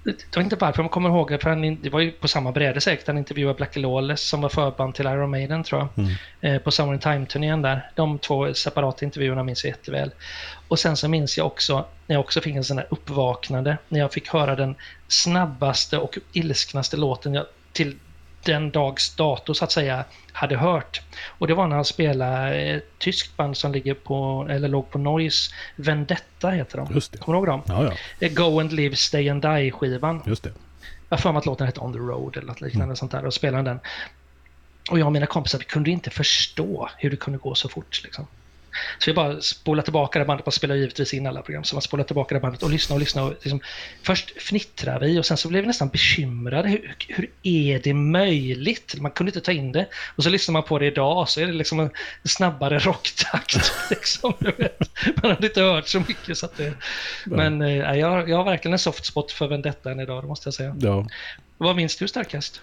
jag 0.03 0.13
vet 0.13 0.37
inte 0.37 0.55
varför 0.55 0.83
man 0.83 0.89
kommer 0.89 1.09
ihåg 1.09 1.31
det, 1.31 1.39
för 1.39 1.49
han, 1.49 1.81
det 1.81 1.89
var 1.89 1.99
ju 1.99 2.11
på 2.11 2.27
samma 2.27 2.51
bräde 2.51 2.81
säkert. 2.81 3.07
Han 3.07 3.17
intervjuade 3.17 3.57
Black 3.57 3.75
Lawless 3.75 4.21
som 4.21 4.41
var 4.41 4.49
förband 4.49 4.95
till 4.95 5.05
Iron 5.05 5.31
Maiden 5.31 5.63
tror 5.63 5.81
jag. 5.81 6.05
Mm. 6.05 6.15
Eh, 6.41 6.61
på 6.61 6.71
Summer 6.71 6.93
in 6.93 6.99
Time-turnén 6.99 7.61
där. 7.61 7.91
De 7.95 8.19
två 8.19 8.53
separata 8.53 9.05
intervjuerna 9.05 9.43
minns 9.43 9.63
jag 9.63 9.71
jätteväl. 9.71 10.11
Och 10.67 10.79
sen 10.79 10.97
så 10.97 11.07
minns 11.07 11.37
jag 11.37 11.47
också 11.47 11.85
när 12.07 12.15
jag 12.15 12.19
också 12.19 12.41
fick 12.41 12.55
en 12.55 12.63
sån 12.63 12.77
här 12.77 12.87
uppvaknande. 12.89 13.77
När 13.89 13.99
jag 13.99 14.13
fick 14.13 14.29
höra 14.29 14.55
den 14.55 14.75
snabbaste 15.07 15.97
och 15.97 16.17
ilsknaste 16.33 16.97
låten 16.97 17.33
jag 17.33 17.45
till 17.71 17.95
den 18.43 18.71
dags 18.71 19.15
dato 19.15 19.53
så 19.53 19.63
att 19.63 19.71
säga 19.71 20.03
hade 20.33 20.57
hört. 20.57 21.01
Och 21.27 21.47
det 21.47 21.53
var 21.53 21.67
när 21.67 21.75
han 21.75 21.85
spelade 21.85 22.55
ett 22.55 22.99
tyskt 22.99 23.37
band 23.37 23.57
som 23.57 23.71
ligger 23.71 23.93
på, 23.93 24.47
eller 24.49 24.67
låg 24.67 24.89
på 24.89 24.97
Noise. 24.97 25.51
Vendetta 25.75 26.49
heter 26.49 26.77
de. 26.77 26.93
Just 26.93 27.11
det. 27.11 27.17
Kommer 27.17 27.33
du 27.33 27.37
ihåg 27.39 27.47
dem? 27.47 27.61
Ja, 27.67 27.83
ja, 27.83 28.27
Eh, 28.27 28.33
Go 28.33 28.59
and 28.59 28.71
Live 28.73 28.95
Stay 28.95 29.29
and 29.29 29.41
Die-skivan. 29.41 30.21
just 30.25 30.43
det. 30.43 30.51
Jag 31.09 31.17
har 31.17 31.21
för 31.21 31.31
mig 31.31 31.39
att 31.39 31.45
låten 31.45 31.67
hette 31.67 31.79
On 31.79 31.93
the 31.93 31.99
Road 31.99 32.37
eller 32.37 32.47
något 32.47 32.61
liknande 32.61 32.95
sånt 32.95 33.11
där 33.11 33.25
och 33.25 33.33
spelade 33.33 33.63
den. 33.69 33.79
Och 34.91 34.99
jag 34.99 35.05
och 35.05 35.11
mina 35.11 35.25
kompisar 35.25 35.59
vi 35.59 35.65
kunde 35.65 35.91
inte 35.91 36.09
förstå 36.09 36.89
hur 36.97 37.09
det 37.09 37.17
kunde 37.17 37.39
gå 37.39 37.55
så 37.55 37.69
fort. 37.69 38.01
Liksom. 38.03 38.27
Så 38.99 39.11
vi 39.11 39.13
bara 39.13 39.41
spolade 39.41 39.83
tillbaka 39.83 40.19
det 40.19 40.25
bandet, 40.25 40.45
man 40.45 40.51
spelar 40.51 40.75
givetvis 40.75 41.13
in 41.13 41.27
alla 41.27 41.41
program, 41.41 41.63
så 41.63 41.75
man 41.75 41.81
spolade 41.81 42.07
tillbaka 42.07 42.35
det 42.35 42.41
bandet 42.41 42.63
och 42.63 42.69
lyssnade 42.69 42.95
och 42.95 42.99
lyssnade. 42.99 43.27
Och 43.27 43.33
liksom, 43.41 43.59
först 44.03 44.41
fnittrade 44.41 45.05
vi 45.05 45.19
och 45.19 45.25
sen 45.25 45.37
så 45.37 45.47
blev 45.47 45.61
vi 45.61 45.67
nästan 45.67 45.89
bekymrade. 45.89 46.69
Hur, 46.69 46.95
hur 47.07 47.29
är 47.43 47.79
det 47.79 47.93
möjligt? 47.93 48.95
Man 49.01 49.11
kunde 49.11 49.29
inte 49.29 49.41
ta 49.41 49.51
in 49.51 49.71
det. 49.71 49.87
Och 50.15 50.23
så 50.23 50.29
lyssnar 50.29 50.53
man 50.53 50.63
på 50.63 50.79
det 50.79 50.85
idag 50.85 51.29
så 51.29 51.41
är 51.41 51.47
det 51.47 51.53
liksom 51.53 51.79
en 51.79 51.89
snabbare 52.23 52.79
rocktakt. 52.79 53.71
Liksom. 53.89 54.33
Man 55.21 55.31
hade 55.31 55.47
inte 55.47 55.61
hört 55.61 55.87
så 55.87 55.99
mycket. 55.99 56.37
Så 56.37 56.47
det, 56.57 56.73
men 57.25 57.61
eh, 57.61 57.97
jag, 57.97 58.29
jag 58.29 58.37
har 58.37 58.43
verkligen 58.43 58.73
en 58.73 58.79
soft 58.79 59.05
spot 59.05 59.31
för 59.31 59.47
Vendetta 59.47 59.91
än 59.91 59.99
idag, 59.99 60.23
det 60.23 60.27
måste 60.27 60.47
jag 60.47 60.53
säga. 60.53 60.75
Ja. 60.79 61.07
Vad 61.57 61.75
minns 61.75 61.97
du 61.97 62.07
starkast? 62.07 62.61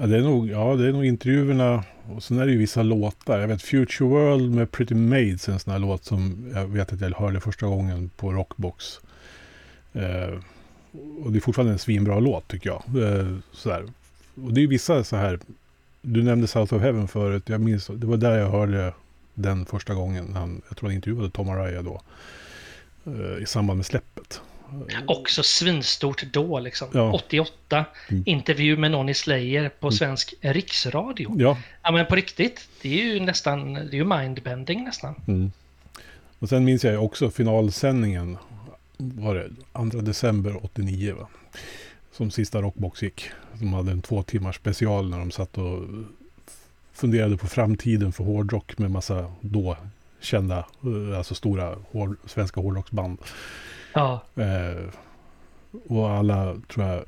Ja, 0.00 0.06
det 0.06 0.16
är 0.16 0.22
nog, 0.22 0.48
ja, 0.48 0.76
det 0.76 0.88
är 0.88 0.92
nog 0.92 1.04
intervjuerna 1.04 1.84
och 2.14 2.22
sen 2.22 2.38
är 2.38 2.46
det 2.46 2.52
ju 2.52 2.58
vissa 2.58 2.82
låtar. 2.82 3.40
Jag 3.40 3.48
vet 3.48 3.62
Future 3.62 4.08
World 4.08 4.54
med 4.54 4.70
Pretty 4.70 4.94
Maids 4.94 5.48
är 5.48 5.52
en 5.52 5.58
sån 5.58 5.72
här 5.72 5.78
låt 5.78 6.04
som 6.04 6.52
jag 6.54 6.66
vet 6.66 6.92
att 6.92 7.00
jag 7.00 7.10
hörde 7.10 7.40
första 7.40 7.66
gången 7.66 8.10
på 8.16 8.32
Rockbox. 8.32 9.00
Eh, 9.92 10.38
och 11.24 11.32
det 11.32 11.38
är 11.38 11.40
fortfarande 11.40 11.72
en 11.72 11.78
svinbra 11.78 12.20
låt 12.20 12.48
tycker 12.48 12.70
jag. 12.70 12.82
Eh, 13.02 13.36
sådär. 13.52 13.84
Och 14.34 14.52
det 14.52 14.60
är 14.60 14.62
ju 14.62 14.68
vissa 14.68 15.04
så 15.04 15.16
här, 15.16 15.38
du 16.02 16.22
nämnde 16.22 16.46
South 16.46 16.74
of 16.74 16.82
Heaven 16.82 17.08
förut. 17.08 17.48
Jag 17.48 17.60
minns, 17.60 17.86
det 17.86 18.06
var 18.06 18.16
där 18.16 18.38
jag 18.38 18.50
hörde 18.50 18.92
den 19.34 19.66
första 19.66 19.94
gången. 19.94 20.34
Han, 20.34 20.62
jag 20.68 20.76
tror 20.76 20.88
han 20.88 20.96
intervjuade 20.96 21.30
Tom 21.30 21.48
Araya 21.48 21.82
då. 21.82 22.00
Eh, 23.06 23.42
I 23.42 23.46
samband 23.46 23.76
med 23.76 23.86
släppet. 23.86 24.40
Också 25.06 25.42
svinstort 25.42 26.22
då 26.32 26.58
liksom. 26.58 26.88
Ja. 26.92 27.12
88. 27.12 27.84
Mm. 28.08 28.22
Intervju 28.26 28.76
med 28.76 28.90
någon 28.90 29.08
i 29.08 29.14
Slayer 29.14 29.68
på 29.68 29.90
svensk 29.90 30.34
riksradio. 30.40 31.34
Ja, 31.38 31.58
Ja 31.82 31.92
men 31.92 32.06
på 32.06 32.14
riktigt. 32.14 32.68
Det 32.82 33.00
är 33.00 33.04
ju 33.04 33.20
nästan, 33.20 33.74
det 33.74 33.80
är 33.80 33.94
ju 33.94 34.04
mindbending 34.04 34.84
nästan. 34.84 35.14
Mm. 35.28 35.52
Och 36.38 36.48
sen 36.48 36.64
minns 36.64 36.84
jag 36.84 37.04
också 37.04 37.30
finalsändningen. 37.30 38.36
Var 38.96 39.34
det 39.34 39.90
2 39.90 40.00
december 40.00 40.64
89 40.64 41.14
va? 41.14 41.28
Som 42.12 42.30
sista 42.30 42.62
Rockbox 42.62 43.02
gick. 43.02 43.30
De 43.52 43.72
hade 43.72 43.92
en 43.92 44.02
två 44.02 44.22
timmars 44.22 44.56
special 44.56 45.10
när 45.10 45.18
de 45.18 45.30
satt 45.30 45.58
och 45.58 45.82
funderade 46.92 47.36
på 47.36 47.46
framtiden 47.46 48.12
för 48.12 48.24
hårdrock 48.24 48.78
med 48.78 48.90
massa 48.90 49.32
då 49.40 49.76
kända, 50.20 50.58
eh, 50.58 51.18
alltså 51.18 51.34
stora 51.34 51.76
hård, 51.90 52.16
svenska 52.26 52.60
hårdrocksband. 52.60 53.18
Ja. 53.96 54.22
Eh, 54.36 54.84
och 55.88 56.10
alla 56.10 56.56
tror 56.74 56.86
jag 56.86 57.04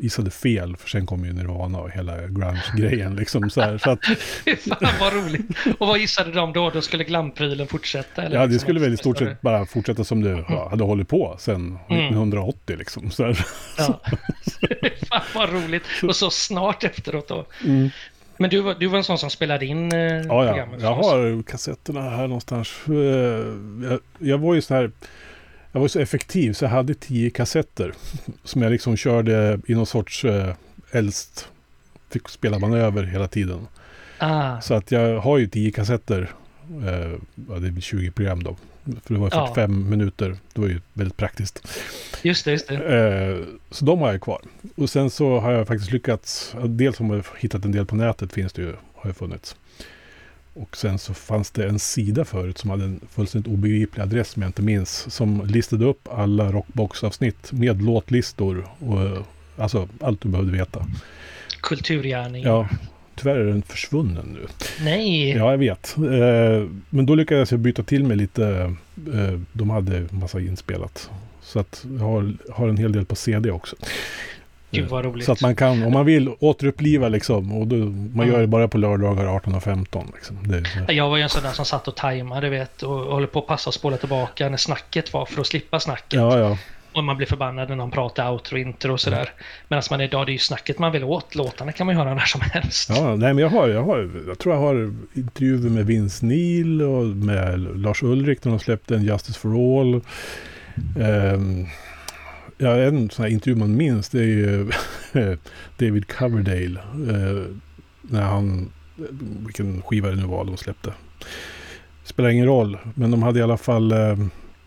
gissade 0.00 0.30
fel 0.30 0.76
för 0.76 0.88
sen 0.88 1.06
kom 1.06 1.24
ju 1.24 1.32
Nirvana 1.32 1.78
och 1.80 1.90
hela 1.90 2.16
grunge-grejen 2.26 3.16
liksom 3.16 3.50
så 3.50 3.60
här. 3.60 3.78
Så 3.78 3.90
att, 3.90 4.04
Fan 4.80 4.92
vad 5.00 5.12
roligt. 5.12 5.46
Och 5.78 5.86
vad 5.86 5.98
gissade 5.98 6.32
de 6.32 6.52
då? 6.52 6.70
Då 6.70 6.80
skulle 6.82 7.04
glamprylen 7.04 7.66
fortsätta? 7.66 8.22
Eller 8.22 8.36
Ja, 8.36 8.42
det 8.42 8.46
liksom 8.46 8.64
skulle 8.66 8.80
väl 8.80 8.94
i 8.94 8.96
stort 8.96 9.18
sett 9.18 9.40
bara 9.40 9.66
fortsätta 9.66 10.04
som 10.04 10.22
det 10.22 10.44
ja, 10.48 10.68
hade 10.70 10.84
hållit 10.84 11.08
på 11.08 11.36
sedan 11.38 11.78
Mm. 11.88 12.00
1980 12.04 12.76
liksom. 12.78 13.10
Så 13.10 13.24
här. 13.24 13.46
Ja. 13.78 14.00
Fan 15.08 15.22
vad 15.34 15.52
roligt. 15.52 15.82
Och 16.02 16.16
så 16.16 16.30
snart 16.30 16.84
efteråt 16.84 17.28
då. 17.28 17.44
Mm. 17.64 17.88
Men 18.36 18.50
du, 18.50 18.60
var- 18.60 18.74
du 18.74 18.86
var 18.86 18.98
en 18.98 19.04
sån 19.04 19.18
som 19.18 19.30
spelade 19.30 19.66
in 19.66 19.92
eh, 19.92 19.98
Ja, 20.00 20.44
ja. 20.44 20.46
programmet? 20.52 20.82
Jag 20.82 20.94
har 20.94 21.42
kassetterna 21.42 22.00
här 22.10 22.26
någonstans. 22.26 22.72
Eh, 22.88 22.94
Jag, 23.90 23.98
jag 24.18 24.38
var 24.38 24.54
ju 24.54 24.62
så 24.62 24.74
här... 24.74 24.90
Jag 25.74 25.80
var 25.80 25.88
så 25.88 25.98
effektiv 26.00 26.52
så 26.52 26.64
jag 26.64 26.70
hade 26.70 26.94
tio 26.94 27.30
kassetter. 27.30 27.92
Som 28.44 28.62
jag 28.62 28.72
liksom 28.72 28.96
körde 28.96 29.60
i 29.66 29.74
någon 29.74 29.86
sorts 29.86 30.24
eh, 30.24 30.54
äldst... 30.90 31.48
Fick 32.10 32.28
spela 32.28 32.58
manöver 32.58 33.02
hela 33.02 33.28
tiden. 33.28 33.66
Ah, 34.18 34.60
Så 34.60 34.74
att 34.74 34.90
jag 34.92 35.20
har 35.20 35.38
ju 35.38 35.46
tio 35.46 35.70
kassetter. 35.70 36.30
Eh, 36.86 37.12
ja, 37.48 37.54
det 37.58 37.66
är 37.66 37.70
väl 37.70 37.82
20 37.82 38.10
program 38.10 38.42
då. 38.42 38.56
För 39.04 39.14
det 39.14 39.20
var 39.20 39.28
Ja. 39.32 39.46
45 39.46 39.90
minuter. 39.90 40.36
Det 40.52 40.60
var 40.60 40.68
ju 40.68 40.80
väldigt 40.92 41.16
praktiskt. 41.16 41.68
just 42.22 42.44
det, 42.44 42.50
just 42.50 42.68
det. 42.68 42.74
Eh, 42.76 43.38
så 43.70 43.84
de 43.84 44.00
har 44.00 44.12
jag 44.12 44.20
kvar. 44.20 44.40
Och 44.76 44.90
sen 44.90 45.10
så 45.10 45.38
har 45.40 45.52
jag 45.52 45.66
faktiskt 45.66 45.92
lyckats, 45.92 46.54
dels 46.64 46.98
har 46.98 47.14
jag 47.14 47.24
hittat 47.38 47.64
en 47.64 47.72
del 47.72 47.86
på 47.86 47.96
nätet 47.96 48.32
finns 48.32 48.52
det 48.52 48.62
ju, 48.62 48.74
har 48.94 49.10
ju 49.10 49.14
funnits. 49.14 49.56
Och 50.54 50.76
sen 50.76 50.98
så 50.98 51.14
fanns 51.14 51.50
det 51.50 51.66
en 51.66 51.78
sida 51.78 52.24
förut 52.24 52.58
som 52.58 52.70
hade 52.70 52.84
en 52.84 53.00
fullständigt 53.10 53.52
obegriplig 53.52 54.02
adress 54.02 54.28
som 54.28 54.42
jag 54.42 54.48
inte 54.48 54.62
minns. 54.62 55.14
Som 55.14 55.46
listade 55.46 55.84
upp 55.84 56.08
alla 56.12 56.52
Rockbox-avsnitt 56.52 57.52
med 57.52 57.82
låtlistor 57.82 58.66
och 58.78 59.26
alltså 59.56 59.88
allt 60.00 60.20
du 60.20 60.28
behövde 60.28 60.52
veta. 60.52 60.86
Kulturgärning. 61.60 62.44
Ja, 62.44 62.68
tyvärr 63.14 63.36
är 63.36 63.44
den 63.44 63.62
försvunnen 63.62 64.26
nu. 64.26 64.46
Nej. 64.84 65.30
Ja, 65.30 65.50
jag 65.50 65.58
vet. 65.58 65.96
Eh, 65.96 66.68
men 66.90 67.06
då 67.06 67.14
lyckades 67.14 67.50
jag 67.50 67.60
byta 67.60 67.82
till 67.82 68.04
mig 68.04 68.16
lite. 68.16 68.74
Eh, 69.14 69.40
de 69.52 69.70
hade 69.70 70.06
massa 70.10 70.40
inspelat. 70.40 71.10
Så 71.42 71.58
att 71.58 71.86
jag 71.98 72.04
har, 72.04 72.34
har 72.52 72.68
en 72.68 72.76
hel 72.76 72.92
del 72.92 73.04
på 73.04 73.16
CD 73.16 73.50
också. 73.50 73.76
Gud 74.74 74.88
vad 74.88 75.04
roligt. 75.04 75.24
Så 75.26 75.32
att 75.32 75.40
man 75.40 75.56
kan, 75.56 75.82
om 75.82 75.92
man 75.92 76.06
vill, 76.06 76.30
återuppliva 76.40 77.08
liksom. 77.08 77.52
Och 77.52 77.66
då, 77.66 77.76
man 77.76 77.86
Mm. 78.14 78.28
gör 78.28 78.40
det 78.40 78.46
bara 78.46 78.68
på 78.68 78.78
lördagar 78.78 79.26
18 79.26 79.54
och 79.54 79.62
15. 79.62 80.10
Liksom. 80.14 80.36
Det, 80.86 80.92
Jag 80.92 81.08
var 81.10 81.16
ju 81.16 81.22
en 81.22 81.28
sån 81.28 81.42
där 81.42 81.50
som 81.52 81.64
satt 81.64 81.88
och 81.88 81.96
tajmade, 81.96 82.48
vet, 82.48 82.82
och 82.82 82.94
håller 82.98 83.26
på 83.26 83.38
att 83.38 83.46
passa 83.46 83.70
och 83.70 83.74
spola 83.74 83.96
tillbaka 83.96 84.48
när 84.48 84.56
snacket 84.56 85.12
var 85.12 85.26
för 85.26 85.40
att 85.40 85.46
slippa 85.46 85.80
snacket. 85.80 86.12
ja, 86.20 86.38
ja. 86.38 86.58
Och 86.92 87.04
man 87.04 87.16
blir 87.16 87.26
förbannad 87.26 87.68
när 87.68 87.76
någon 87.76 87.90
pratar 87.90 88.32
outro, 88.32 88.56
intro 88.58 88.92
och 88.92 89.00
sådär. 89.00 89.30
Medan 89.68 89.82
man 89.90 90.00
idag, 90.00 90.26
det 90.26 90.30
är 90.30 90.32
ju 90.32 90.38
snacket 90.38 90.78
man 90.78 90.92
vill 90.92 91.04
åt. 91.04 91.34
Låtarna 91.34 91.72
kan 91.72 91.86
man 91.86 91.94
ju 91.94 91.98
höra 92.02 92.14
när 92.14 92.24
som 92.24 92.40
helst. 92.40 92.88
ja 92.90 93.16
nej, 93.16 93.34
men 93.34 93.38
jag 93.38 93.48
har, 93.48 93.68
jag 93.68 93.82
har, 93.82 94.10
jag 94.26 94.38
tror 94.38 94.54
jag 94.54 94.60
har 94.62 94.94
intervjuer 95.14 95.70
med 95.70 95.86
Vince 95.86 96.26
Neil 96.26 96.82
och 96.82 97.04
med 97.04 97.78
Lars 97.78 98.02
Ulrik 98.02 98.44
när 98.44 98.52
de 98.52 98.58
släppte 98.58 98.94
en 98.94 99.04
Justice 99.04 99.38
for 99.38 99.80
All. 99.80 100.00
Ehm, 101.00 101.66
ja, 102.58 102.76
en 102.76 103.10
sån 103.10 103.24
här 103.24 103.32
intervju 103.32 103.56
man 103.58 103.76
minns 103.76 104.08
det 104.08 104.18
är 104.20 104.24
ju 104.24 104.70
David 105.78 106.08
Coverdale. 106.08 106.80
eh, 107.10 107.42
när 108.02 108.22
han, 108.22 108.70
vilken 109.46 109.82
skiva 109.82 110.08
det 110.10 110.16
nu 110.16 110.26
var 110.26 110.44
de 110.44 110.56
släppte. 110.56 110.92
Spelar 112.04 112.30
ingen 112.30 112.46
roll, 112.46 112.78
men 112.94 113.10
de 113.10 113.22
hade 113.22 113.38
i 113.38 113.42
alla 113.42 113.56
fall 113.56 113.92
eh, 113.92 114.16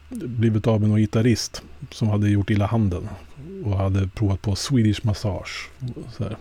blivit 0.09 0.67
av 0.67 0.79
med 0.81 0.89
någon 0.89 0.99
gitarrist 0.99 1.63
som 1.91 2.07
hade 2.07 2.29
gjort 2.29 2.49
illa 2.49 2.65
handen. 2.65 3.09
Och 3.63 3.77
hade 3.77 4.07
provat 4.07 4.41
på 4.41 4.55
Swedish 4.55 5.05
Massage. 5.05 5.69
Så 6.17 6.23
här. 6.23 6.37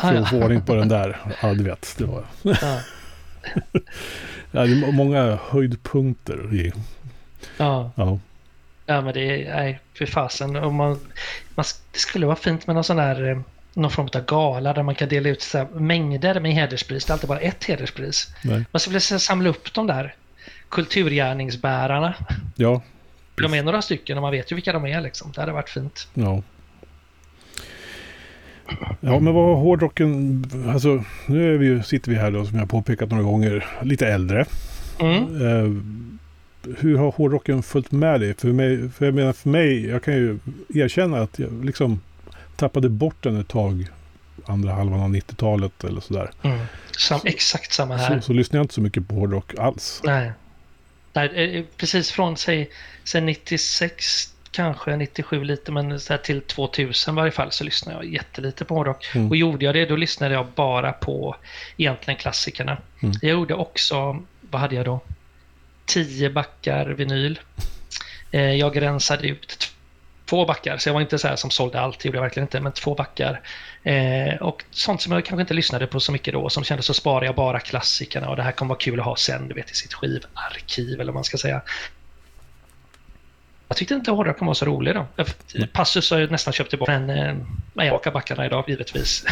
För 0.00 0.14
att 0.14 0.28
få 0.30 0.42
ordning 0.42 0.62
på 0.62 0.74
den 0.74 0.88
där. 0.88 1.16
Ja, 1.42 1.54
du 1.54 1.64
vet. 1.64 1.94
Det 1.98 2.04
var... 2.04 2.24
Ja. 2.42 2.80
Ja, 4.52 4.66
det 4.66 4.72
är 4.72 4.92
många 4.92 5.38
höjdpunkter 5.50 6.54
i... 6.54 6.72
Ja. 7.56 7.90
Ja. 7.94 8.18
Ja, 8.90 9.00
men 9.00 9.14
det 9.14 9.20
är, 9.20 9.56
nej, 9.56 9.80
för 9.94 10.06
fasen. 10.06 10.56
Om 10.56 10.74
man, 10.74 10.98
man, 11.54 11.64
det 11.92 11.98
skulle 11.98 12.26
vara 12.26 12.36
fint 12.36 12.66
med 12.66 12.74
någon 12.74 12.84
sån 12.84 12.96
där, 12.96 13.30
eh, 13.30 13.38
någon 13.74 13.90
form 13.90 14.08
av 14.14 14.24
gala 14.24 14.72
där 14.72 14.82
man 14.82 14.94
kan 14.94 15.08
dela 15.08 15.28
ut 15.28 15.42
så 15.42 15.58
här, 15.58 15.66
mängder 15.66 16.40
med 16.40 16.52
hederspris. 16.52 17.04
Det 17.04 17.10
är 17.10 17.12
alltid 17.12 17.28
bara 17.28 17.40
ett 17.40 17.64
hederspris. 17.64 18.28
Nej. 18.44 18.64
Man 18.72 18.80
skulle 18.80 19.00
samla 19.00 19.48
upp 19.48 19.74
de 19.74 19.86
där 19.86 20.14
kulturgärningsbärarna. 20.68 22.14
Ja. 22.56 22.82
De 23.34 23.54
är 23.54 23.62
några 23.62 23.82
stycken 23.82 24.16
och 24.16 24.22
man 24.22 24.32
vet 24.32 24.52
ju 24.52 24.54
vilka 24.54 24.72
de 24.72 24.86
är 24.86 25.00
liksom. 25.00 25.32
Det 25.34 25.40
hade 25.40 25.52
varit 25.52 25.68
fint. 25.68 26.08
Ja. 26.14 26.42
Ja, 29.00 29.20
men 29.20 29.34
vad 29.34 29.44
har 29.44 29.54
hårdrocken... 29.54 30.44
Alltså, 30.72 31.04
nu 31.26 31.54
är 31.54 31.58
vi, 31.58 31.82
sitter 31.82 32.10
vi 32.10 32.16
här 32.16 32.30
då, 32.30 32.46
som 32.46 32.58
jag 32.58 32.70
påpekat 32.70 33.10
några 33.10 33.22
gånger, 33.22 33.66
lite 33.82 34.06
äldre. 34.06 34.44
Mm. 34.98 36.09
Eh, 36.66 36.72
hur 36.78 36.98
har 36.98 37.10
hårdrocken 37.10 37.62
följt 37.62 37.90
med 37.90 38.20
dig? 38.20 38.34
För, 38.34 38.48
mig? 38.48 38.90
för 38.90 39.04
jag 39.04 39.14
menar, 39.14 39.32
för 39.32 39.48
mig, 39.48 39.86
jag 39.86 40.02
kan 40.02 40.14
ju 40.14 40.38
erkänna 40.74 41.20
att 41.20 41.38
jag 41.38 41.64
liksom 41.64 42.00
tappade 42.56 42.88
bort 42.88 43.22
den 43.22 43.40
ett 43.40 43.48
tag, 43.48 43.86
andra 44.46 44.72
halvan 44.72 45.00
av 45.00 45.10
90-talet 45.10 45.84
eller 45.84 46.00
sådär. 46.00 46.30
Mm. 46.42 46.58
Sam, 46.98 47.20
exakt 47.24 47.72
samma 47.72 47.96
här. 47.96 48.20
Så, 48.20 48.26
så 48.26 48.32
lyssnade 48.32 48.58
jag 48.58 48.64
inte 48.64 48.74
så 48.74 48.80
mycket 48.80 49.08
på 49.08 49.14
hårdrock 49.14 49.58
alls. 49.58 50.00
Nej. 50.04 50.32
Nej, 51.12 51.56
eh, 51.56 51.64
precis 51.76 52.10
från 52.10 52.36
sig, 52.36 52.70
sen 53.04 53.26
96, 53.26 54.34
kanske 54.50 54.96
97 54.96 55.44
lite, 55.44 55.72
men 55.72 56.00
så 56.00 56.12
här 56.12 56.18
till 56.18 56.40
2000 56.40 57.14
i 57.14 57.16
varje 57.16 57.32
fall 57.32 57.52
så 57.52 57.64
lyssnade 57.64 57.98
jag 57.98 58.12
jättelite 58.12 58.64
på 58.64 58.74
hårdrock. 58.74 59.14
Mm. 59.14 59.28
Och 59.28 59.36
gjorde 59.36 59.64
jag 59.64 59.74
det, 59.74 59.86
då 59.86 59.96
lyssnade 59.96 60.34
jag 60.34 60.46
bara 60.54 60.92
på 60.92 61.36
egentligen 61.76 62.20
klassikerna. 62.20 62.78
Mm. 63.02 63.14
Jag 63.22 63.30
gjorde 63.30 63.54
också, 63.54 64.22
vad 64.50 64.60
hade 64.60 64.74
jag 64.74 64.84
då? 64.84 65.00
10 65.90 66.30
backar 66.30 66.86
vinyl. 66.86 67.40
Eh, 68.30 68.40
Jag 68.54 68.82
rensade 68.82 69.28
ut 69.28 69.72
två 70.26 70.44
backar, 70.46 70.78
så 70.78 70.88
jag 70.88 70.94
var 70.94 71.00
inte 71.00 71.18
så 71.18 71.28
här 71.28 71.36
som 71.36 71.50
sålde 71.50 71.80
allt, 71.80 71.98
det 72.00 72.06
gjorde 72.06 72.18
jag 72.18 72.22
verkligen 72.22 72.44
inte, 72.44 72.60
men 72.60 72.72
två 72.72 72.94
backar. 72.94 73.40
Eh, 73.82 74.34
och 74.40 74.64
sånt 74.70 75.02
som 75.02 75.12
jag 75.12 75.24
kanske 75.24 75.40
inte 75.40 75.54
lyssnade 75.54 75.86
på 75.86 76.00
så 76.00 76.12
mycket 76.12 76.34
då, 76.34 76.48
som 76.48 76.64
kändes 76.64 76.86
så 76.86 76.94
sparar 76.94 77.24
jag 77.24 77.34
bara 77.34 77.60
klassikerna 77.60 78.28
och 78.28 78.36
det 78.36 78.42
här 78.42 78.52
kommer 78.52 78.68
vara 78.68 78.78
kul 78.78 79.00
att 79.00 79.06
ha 79.06 79.16
sen, 79.16 79.48
du 79.48 79.54
vet, 79.54 79.70
i 79.70 79.74
sitt 79.74 79.94
skivarkiv 79.94 80.94
eller 81.00 81.04
vad 81.12 81.14
man 81.14 81.24
ska 81.24 81.36
säga. 81.38 81.62
Jag 83.68 83.76
tyckte 83.76 83.94
inte 83.94 84.10
hårdrocken 84.10 84.46
var 84.46 84.54
så 84.54 84.64
rolig 84.64 84.94
då. 84.94 85.06
Jag- 85.16 85.72
Passus 85.72 86.10
har 86.10 86.18
jag 86.18 86.30
nästan 86.30 86.52
köpt 86.52 86.70
tillbaka, 86.70 86.98
men 86.98 87.10
eh, 87.10 87.86
jag 87.86 87.94
åker 87.94 88.10
backarna 88.10 88.46
idag 88.46 88.64
givetvis. 88.68 89.24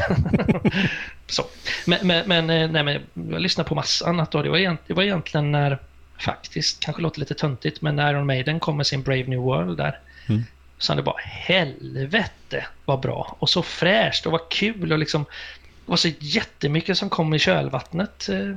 så. 1.27 1.45
Men, 1.87 1.99
men, 2.07 2.29
men, 2.29 2.51
eh, 2.51 2.71
nej, 2.71 2.83
men 2.83 3.03
jag 3.33 3.41
lyssnade 3.41 3.69
på 3.69 3.75
massa 3.75 4.07
annat 4.09 4.31
då. 4.33 4.43
Det 4.43 4.51
var, 4.51 4.59
egent, 4.59 4.81
det 4.87 4.95
var 4.95 5.03
egentligen 5.03 5.53
när, 5.53 5.79
faktiskt, 6.19 6.81
kanske 6.81 7.03
låter 7.03 7.21
lite 7.21 7.35
töntigt, 7.35 7.83
men 7.83 7.97
när 7.97 8.11
Iron 8.11 8.27
Maiden 8.27 8.61
kom 8.61 8.77
med 8.77 8.87
sin 8.87 9.03
Brave 9.03 9.25
New 9.25 9.39
World 9.39 9.77
där. 9.77 10.01
Mm. 10.29 10.45
Så 10.79 10.95
det 10.95 11.03
bara 11.03 11.21
helvete 11.21 12.67
vad 12.85 13.01
bra 13.01 13.37
och 13.39 13.51
så 13.51 13.63
fräscht 13.63 14.27
och 14.27 14.33
vad 14.33 14.49
kul 14.49 14.93
och 14.93 14.99
liksom 14.99 15.25
det 15.25 15.91
var 15.91 15.97
så 15.97 16.09
jättemycket 16.19 16.99
som 16.99 17.11
kom 17.11 17.35
i 17.35 17.39
kölvattnet 17.39 18.29
eh, 18.29 18.57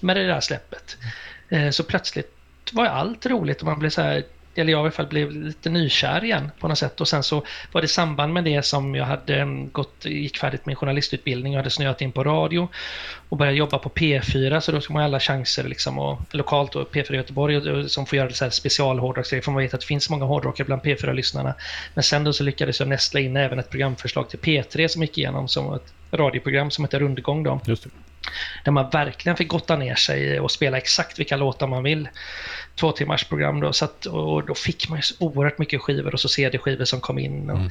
med 0.00 0.16
det 0.16 0.26
där 0.26 0.40
släppet. 0.40 0.96
Eh, 1.48 1.70
så 1.70 1.84
plötsligt 1.84 2.36
var 2.72 2.86
allt 2.86 3.26
roligt 3.26 3.60
och 3.60 3.66
man 3.66 3.78
blev 3.78 3.90
så 3.90 4.02
här, 4.02 4.24
eller 4.60 4.72
jag 4.72 4.78
i 4.78 4.80
alla 4.80 4.90
fall 4.90 5.06
blev 5.06 5.30
lite 5.30 5.70
nykär 5.70 6.24
igen 6.24 6.50
på 6.60 6.68
något 6.68 6.78
sätt. 6.78 7.00
Och 7.00 7.08
sen 7.08 7.22
så 7.22 7.44
var 7.72 7.80
det 7.80 7.84
i 7.84 7.88
samband 7.88 8.32
med 8.32 8.44
det 8.44 8.62
som 8.62 8.94
jag 8.94 9.04
hade 9.04 9.36
mm, 9.36 9.70
gått, 9.70 10.04
gick 10.04 10.38
färdigt 10.38 10.66
min 10.66 10.76
journalistutbildning 10.76 11.52
och 11.52 11.56
hade 11.56 11.70
snöat 11.70 12.00
in 12.00 12.12
på 12.12 12.24
radio 12.24 12.68
och 13.28 13.36
började 13.36 13.58
jobba 13.58 13.78
på 13.78 13.88
P4 13.88 14.60
så 14.60 14.72
då 14.72 14.80
ska 14.80 14.92
man 14.92 15.02
alla 15.02 15.20
chanser 15.20 15.64
liksom 15.64 15.98
och 15.98 16.20
lokalt 16.30 16.76
och 16.76 16.94
P4 16.94 17.12
i 17.12 17.16
Göteborg 17.16 17.56
och, 17.56 17.66
och, 17.66 17.90
som 17.90 18.06
får 18.06 18.18
göra 18.18 18.30
så 18.30 18.44
här 18.44 18.50
specialhårdrocksgrejer 18.50 19.42
för 19.42 19.52
man 19.52 19.62
vet 19.62 19.74
att 19.74 19.80
det 19.80 19.86
finns 19.86 20.10
många 20.10 20.24
hårdrockare 20.24 20.64
bland 20.64 20.82
P4-lyssnarna. 20.82 21.54
Men 21.94 22.02
sen 22.02 22.24
då 22.24 22.32
så 22.32 22.44
lyckades 22.44 22.80
jag 22.80 22.88
nästla 22.88 23.20
in 23.20 23.36
även 23.36 23.58
ett 23.58 23.70
programförslag 23.70 24.28
till 24.28 24.38
P3 24.38 24.88
som 24.88 25.02
gick 25.02 25.18
igenom 25.18 25.48
som 25.48 25.74
ett 25.74 25.92
radioprogram 26.12 26.70
som 26.70 26.84
heter 26.84 27.00
Rundgång 27.00 27.42
då. 27.42 27.60
Just 27.64 27.84
det. 27.84 27.90
Där 28.64 28.72
man 28.72 28.90
verkligen 28.90 29.36
fick 29.36 29.48
gotta 29.48 29.76
ner 29.76 29.94
sig 29.94 30.40
och 30.40 30.50
spela 30.50 30.76
exakt 30.76 31.18
vilka 31.18 31.36
låtar 31.36 31.66
man 31.66 31.82
vill. 31.82 32.08
Två 32.74 32.92
timmars 32.92 33.24
program 33.24 33.60
då. 33.60 33.72
Så 33.72 33.84
att, 33.84 34.06
och 34.06 34.46
då 34.46 34.54
fick 34.54 34.88
man 34.88 34.98
ju 34.98 35.02
så 35.02 35.14
oerhört 35.18 35.58
mycket 35.58 35.80
skivor 35.80 36.14
och 36.14 36.20
så 36.20 36.28
CD-skivor 36.28 36.84
som 36.84 37.00
kom 37.00 37.18
in. 37.18 37.50
Och, 37.50 37.56
Mm. 37.58 37.70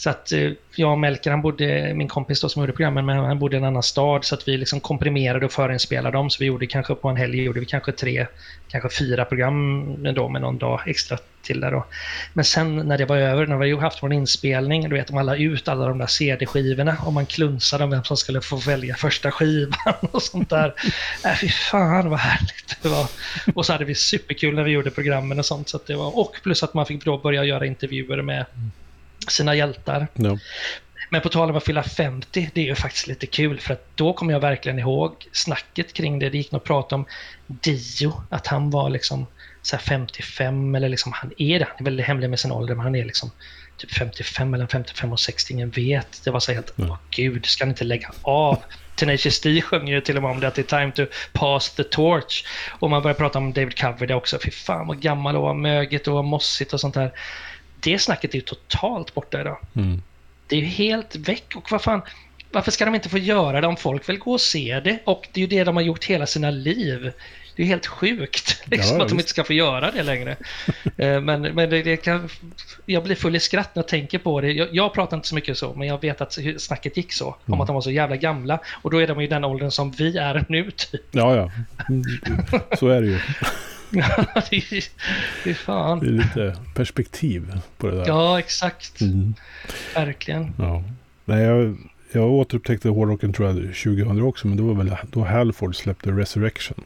Så 0.00 0.10
att 0.10 0.32
eh, 0.32 0.50
jag 0.74 0.92
och 0.92 0.98
Melker, 0.98 1.30
han 1.30 1.42
bodde, 1.42 1.94
min 1.94 2.08
kompis 2.08 2.40
då 2.40 2.48
som 2.48 2.62
gjorde 2.62 2.72
programmen, 2.72 3.06
men 3.06 3.18
han 3.18 3.38
bodde 3.38 3.56
i 3.56 3.58
en 3.58 3.64
annan 3.64 3.82
stad. 3.82 4.24
Så 4.24 4.34
att 4.34 4.48
vi 4.48 4.56
liksom 4.56 4.80
komprimerade 4.80 5.46
och 5.46 5.52
förinspelade 5.52 6.16
dem. 6.16 6.30
Så 6.30 6.38
vi 6.40 6.46
gjorde 6.46 6.66
kanske 6.66 6.94
på 6.94 7.08
en 7.08 7.16
helg 7.16 7.42
gjorde 7.42 7.60
vi 7.60 7.66
kanske 7.66 7.92
tre, 7.92 8.26
kanske 8.68 8.88
fyra 8.98 9.24
program 9.24 9.96
då 10.14 10.28
med 10.28 10.42
någon 10.42 10.58
dag 10.58 10.80
extra 10.86 11.18
till 11.42 11.60
där 11.60 11.70
då. 11.70 11.86
Men 12.32 12.44
sen 12.44 12.76
när 12.76 12.98
det 12.98 13.04
var 13.04 13.16
över, 13.16 13.46
när 13.46 13.56
vi 13.56 13.70
hade 13.70 13.82
haft 13.82 14.02
vår 14.02 14.12
inspelning, 14.12 14.88
du 14.88 14.96
vet, 14.96 15.06
de 15.06 15.26
la 15.26 15.36
ut 15.36 15.68
alla 15.68 15.88
de 15.88 15.98
där 15.98 16.06
CD-skivorna 16.06 16.96
och 17.06 17.12
man 17.12 17.26
klunsade 17.26 17.84
om 17.84 17.90
vem 17.90 18.04
som 18.04 18.16
skulle 18.16 18.40
få 18.40 18.56
välja 18.56 18.94
första 18.94 19.30
skivan 19.30 19.94
och 20.10 20.22
sånt 20.22 20.50
där. 20.50 20.74
Äh, 21.24 21.34
fy 21.40 21.48
fan 21.48 22.10
vad 22.10 22.18
härligt 22.18 22.82
det 22.82 22.88
var. 22.88 23.06
Och 23.54 23.66
så 23.66 23.72
hade 23.72 23.84
vi 23.84 23.94
superkul 23.94 24.54
när 24.54 24.62
vi 24.62 24.70
gjorde 24.70 24.90
programmen 24.90 25.38
och 25.38 25.46
sånt. 25.46 25.68
Så 25.68 25.76
att 25.76 25.86
det 25.86 25.94
var, 25.94 26.18
och 26.18 26.36
plus 26.42 26.62
att 26.62 26.74
man 26.74 26.86
fick 26.86 27.04
då 27.04 27.18
börja 27.18 27.44
göra 27.44 27.66
intervjuer 27.66 28.22
med 28.22 28.46
sina 29.28 29.54
hjältar. 29.54 30.06
Ja. 30.14 30.38
Men 31.10 31.20
på 31.20 31.28
tal 31.28 31.50
om 31.50 31.56
att 31.56 31.64
fylla 31.64 31.82
50, 31.82 32.50
det 32.54 32.60
är 32.60 32.64
ju 32.64 32.74
faktiskt 32.74 33.06
lite 33.06 33.26
kul 33.26 33.60
för 33.60 33.72
att 33.72 33.86
då 33.94 34.12
kommer 34.12 34.32
jag 34.32 34.40
verkligen 34.40 34.78
ihåg 34.78 35.28
snacket 35.32 35.92
kring 35.92 36.18
det. 36.18 36.30
Det 36.30 36.38
gick 36.38 36.52
nog 36.52 36.60
att 36.60 36.66
prata 36.66 36.94
om 36.94 37.06
Dio, 37.46 38.22
att 38.30 38.46
han 38.46 38.70
var 38.70 38.90
liksom 38.90 39.26
så 39.62 39.76
här 39.76 39.82
55 39.82 40.74
eller 40.74 40.88
liksom 40.88 41.12
han 41.12 41.32
är 41.36 41.58
det. 41.58 41.64
Han 41.64 41.76
är 41.78 41.84
väldigt 41.84 42.06
hemlig 42.06 42.30
med 42.30 42.40
sin 42.40 42.52
ålder, 42.52 42.74
men 42.74 42.84
han 42.84 42.94
är 42.94 43.04
liksom 43.04 43.30
typ 43.76 43.90
55 43.90 44.54
eller 44.54 44.66
55 44.66 45.12
och 45.12 45.20
60, 45.20 45.52
ingen 45.52 45.70
vet. 45.70 46.24
Det 46.24 46.30
var 46.30 46.40
så 46.40 46.52
helt, 46.52 46.72
åh 46.76 46.98
gud, 47.10 47.46
ska 47.46 47.64
han 47.64 47.70
inte 47.70 47.84
lägga 47.84 48.10
av? 48.22 48.58
Tenacious 48.94 49.40
D 49.40 49.60
sjöng 49.60 49.88
ju 49.88 50.00
till 50.00 50.16
och 50.16 50.22
med 50.22 50.30
om 50.30 50.40
det, 50.40 50.48
att 50.48 50.54
det 50.54 50.72
är 50.72 50.80
time 50.80 50.92
to 50.92 51.12
pass 51.32 51.74
the 51.74 51.84
torch. 51.84 52.44
Och 52.70 52.90
man 52.90 53.02
börjar 53.02 53.14
prata 53.14 53.38
om 53.38 53.52
David 53.52 53.80
Coverdale 53.80 54.14
också. 54.14 54.38
Fy 54.44 54.50
fan 54.50 54.86
vad 54.86 55.00
gammal 55.00 55.36
och 55.36 55.42
vad 55.42 55.56
möget 55.56 56.08
och 56.08 56.14
vad 56.14 56.24
mossigt 56.24 56.72
och 56.72 56.80
sånt 56.80 56.94
där. 56.94 57.12
Det 57.80 57.98
snacket 57.98 58.30
är 58.30 58.34
ju 58.34 58.40
totalt 58.40 59.14
borta 59.14 59.40
idag. 59.40 59.58
Mm. 59.76 60.02
Det 60.46 60.56
är 60.56 60.60
ju 60.60 60.66
helt 60.66 61.16
väck. 61.16 61.52
Och 61.54 61.70
vad 61.70 61.82
fan, 61.82 62.02
varför 62.52 62.70
ska 62.70 62.84
de 62.84 62.94
inte 62.94 63.08
få 63.08 63.18
göra 63.18 63.60
det 63.60 63.66
om 63.66 63.76
folk 63.76 64.08
vill 64.08 64.18
gå 64.18 64.32
och 64.32 64.40
se 64.40 64.80
det? 64.84 64.98
Och 65.04 65.28
det 65.32 65.40
är 65.40 65.42
ju 65.42 65.46
det 65.58 65.64
de 65.64 65.76
har 65.76 65.82
gjort 65.82 66.04
hela 66.04 66.26
sina 66.26 66.50
liv. 66.50 67.12
Det 67.56 67.62
är 67.62 67.66
helt 67.66 67.86
sjukt 67.86 68.62
liksom, 68.70 68.96
Ja, 68.96 69.02
att 69.02 69.08
de 69.08 69.18
inte 69.18 69.30
ska 69.30 69.44
få 69.44 69.52
göra 69.52 69.90
det 69.90 70.02
längre. 70.02 70.36
Eh, 70.96 71.20
men 71.20 71.42
men 71.42 71.70
det, 71.70 71.82
det 71.82 71.96
kan, 71.96 72.28
jag 72.86 73.02
blir 73.04 73.16
full 73.16 73.36
i 73.36 73.40
skratt 73.40 73.74
när 73.74 73.82
jag 73.82 73.88
tänker 73.88 74.18
på 74.18 74.40
det. 74.40 74.52
Jag, 74.52 74.68
jag 74.72 74.94
pratar 74.94 75.16
inte 75.16 75.28
så 75.28 75.34
mycket 75.34 75.58
så, 75.58 75.74
men 75.74 75.88
jag 75.88 76.00
vet 76.00 76.20
att 76.20 76.38
snacket 76.58 76.96
gick 76.96 77.12
så. 77.12 77.26
Om 77.26 77.34
Mm. 77.46 77.60
att 77.60 77.66
de 77.66 77.74
var 77.74 77.80
så 77.80 77.90
jävla 77.90 78.16
gamla. 78.16 78.58
Och 78.82 78.90
då 78.90 78.98
är 79.02 79.06
de 79.06 79.20
i 79.20 79.26
den 79.26 79.44
åldern 79.44 79.70
som 79.70 79.90
vi 79.90 80.16
är 80.16 80.44
nu, 80.48 80.70
typ. 80.70 81.00
ja, 81.10 81.36
ja. 81.36 81.50
Så 82.78 82.88
är 82.88 83.00
det 83.00 83.06
ju. 83.06 83.18
det 84.50 84.56
är 84.56 84.84
det 85.44 85.50
är 85.50 85.54
fan. 85.54 86.00
Det 86.00 86.06
är 86.06 86.10
lite 86.10 86.56
perspektiv 86.74 87.60
på 87.76 87.86
det 87.86 87.96
där. 87.96 88.06
Ja, 88.06 88.38
exakt. 88.38 89.00
Mm. 89.00 89.34
Verkligen. 89.94 90.52
Ja. 90.58 90.84
Nej, 91.24 91.42
jag, 91.42 91.76
jag 92.12 92.30
återupptäckte 92.30 92.88
hårdrocken 92.88 93.32
tror 93.32 93.48
jag 93.48 93.56
2000 93.56 94.22
också, 94.22 94.48
men 94.48 94.56
det 94.56 94.62
var 94.62 94.74
väl 94.74 94.96
då 95.10 95.24
Halford 95.24 95.76
släppte 95.76 96.10
Resurrection. 96.10 96.84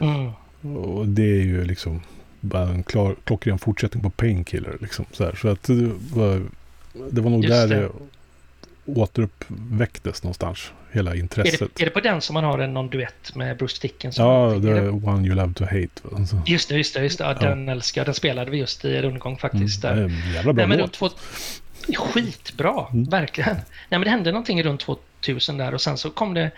Mm. 0.00 0.30
Och 0.76 1.08
det 1.08 1.22
är 1.22 1.42
ju 1.42 1.64
liksom 1.64 2.00
bara 2.40 2.68
en 2.68 2.82
klar, 2.82 3.16
klockren 3.24 3.58
fortsättning 3.58 4.02
på 4.02 4.10
Painkiller. 4.10 4.76
Liksom, 4.80 5.04
så, 5.12 5.24
här. 5.24 5.34
så 5.34 5.48
att 5.48 5.62
det 5.62 5.90
var, 6.12 6.42
det 7.10 7.20
var 7.20 7.30
nog 7.30 7.44
Just 7.44 7.68
där 7.68 7.68
det. 7.68 7.88
Återuppväcktes 8.84 10.22
någonstans. 10.22 10.72
Hela 10.92 11.10
Är 11.10 11.18
intresset. 11.18 11.60
det, 11.74 11.82
är 11.82 11.84
det 11.86 11.90
på 11.90 12.00
den 12.00 12.20
som 12.20 12.34
man 12.34 12.44
har 12.44 12.58
en 12.58 12.74
någon 12.74 12.90
duett 12.90 13.34
med 13.34 13.56
Bruce 13.56 13.78
Dickinson? 13.82 14.26
Ja, 14.26 14.54
Är 14.54 14.60
The 14.60 14.66
det- 14.68 14.90
One 14.90 15.26
You 15.26 15.36
Love 15.36 15.54
To 15.54 15.64
Hate. 15.64 16.16
Alltså, 16.16 16.42
Just 16.46 16.68
det, 16.68 16.76
just 16.76 16.94
det. 16.94 17.02
Just 17.02 17.18
det. 17.18 17.24
Ja, 17.24 17.36
Ja. 17.40 17.48
Den 17.48 17.68
älskar. 17.68 18.04
Den 18.04 18.14
spelade 18.14 18.50
vi 18.50 18.56
just 18.58 18.84
i 18.84 19.02
rundgång 19.02 19.38
faktiskt. 19.38 19.84
mm, 19.84 19.98
är 19.98 20.08
där. 20.08 20.34
jävla 20.34 20.52
bra 20.52 20.66
Nej, 20.66 20.78
låt. 20.78 20.92
två... 20.92 21.10
Skitbra, 21.96 22.86
Mm. 22.92 23.04
verkligen. 23.04 23.54
Nej, 23.54 23.64
men 23.88 24.00
det 24.00 24.10
hände 24.10 24.32
någonting 24.32 24.62
runt 24.62 24.80
2000 24.80 25.56
där 25.58 25.74
och 25.74 25.80
sen 25.80 25.98
så 25.98 26.10
kom 26.10 26.34
det 26.34 26.50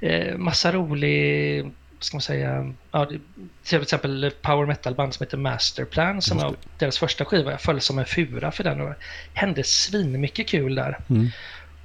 eh, 0.00 0.36
massa 0.36 0.72
rolig, 0.72 1.62
vad 1.64 1.72
ska 2.04 2.16
man 2.16 2.22
säga, 2.22 2.72
ja, 2.92 3.10
till 3.64 3.82
exempel 3.82 4.32
power 4.42 4.66
metal-band 4.66 5.14
som 5.14 5.24
heter 5.24 5.36
Masterplan 5.38 6.22
som 6.22 6.38
var 6.38 6.54
deras 6.78 6.98
första 6.98 7.24
skiva. 7.24 7.50
Jag 7.50 7.60
föll 7.60 7.80
som 7.80 7.98
en 7.98 8.04
fura 8.04 8.52
för 8.52 8.64
den 8.64 8.80
och 8.80 8.88
det 8.88 8.96
hände 9.34 9.64
svinmycket 9.64 10.48
kul 10.48 10.74
där. 10.74 10.98
Mm. 11.10 11.28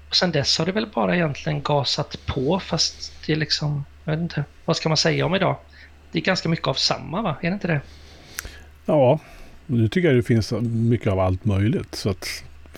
Och 0.09 0.15
sen 0.15 0.31
dess 0.31 0.57
har 0.57 0.65
det 0.65 0.71
väl 0.71 0.87
bara 0.95 1.15
egentligen 1.15 1.61
gasat 1.61 2.17
på 2.25 2.59
fast 2.59 3.11
det 3.25 3.31
är 3.33 3.35
liksom, 3.37 3.85
jag 4.03 4.11
vet 4.11 4.21
inte, 4.21 4.43
vad 4.65 4.77
ska 4.77 4.89
man 4.89 4.97
säga 4.97 5.25
om 5.25 5.35
idag? 5.35 5.55
Det 6.11 6.19
är 6.19 6.23
ganska 6.23 6.49
mycket 6.49 6.67
av 6.67 6.73
samma 6.73 7.21
va? 7.21 7.35
Är 7.41 7.49
det 7.49 7.53
inte 7.53 7.67
det? 7.67 7.81
Ja, 8.85 9.19
Nu 9.65 9.87
tycker 9.89 10.07
jag 10.07 10.17
det 10.17 10.23
finns 10.23 10.51
mycket 10.61 11.07
av 11.07 11.19
allt 11.19 11.45
möjligt. 11.45 11.95
Så 11.95 12.09
att 12.09 12.27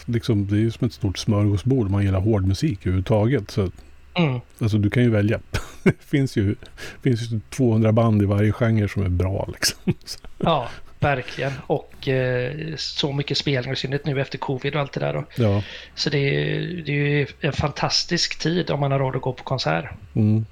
liksom, 0.05 0.47
det 0.47 0.55
är 0.55 0.59
ju 0.59 0.71
som 0.71 0.88
ett 0.88 0.93
stort 0.93 1.17
smörgåsbord 1.17 1.86
om 1.86 1.91
man 1.91 2.03
gillar 2.03 2.19
hård 2.19 2.45
musik 2.47 2.80
överhuvudtaget. 2.82 3.51
Så, 3.51 3.69
Mm. 4.13 4.39
alltså 4.59 4.78
du 4.78 4.89
kan 4.89 5.03
ju 5.03 5.09
välja. 5.09 5.39
det 5.84 5.93
finns 5.99 6.36
ju, 6.38 6.55
finns 7.03 7.32
ju 7.32 7.39
200 7.49 7.91
band 7.91 8.21
i 8.21 8.25
varje 8.25 8.51
genre 8.51 8.88
som 8.88 9.03
är 9.03 9.09
bra 9.09 9.49
liksom. 9.53 9.93
Ja, 10.38 10.67
verkligen. 11.00 11.52
Och 11.68 12.08
eh, 12.08 12.54
så 12.76 13.14
mycket 13.14 13.38
spelningar, 13.38 13.74
i 13.74 13.76
synnerhet 13.76 14.06
nu 14.06 14.22
efter 14.22 14.38
covid 14.38 14.76
och 14.76 14.82
allt 14.82 14.93
det 14.93 15.00
där. 15.00 15.14
Då. 15.14 15.26
Ja. 15.36 15.64
Så 15.95 16.10
det 16.10 16.18
är, 16.18 16.60
det 16.86 16.91
är 16.91 17.18
ju 17.18 17.28
en 17.41 17.54
fantastisk 17.54 18.39
tid 18.39 18.72
om 18.72 18.80
man 18.80 18.91
har 18.91 19.00
råd 19.00 19.16
att 19.16 19.22
gå 19.22 19.34
på 19.34 19.43
konsert. 19.43 19.86
Mm. 20.16 20.45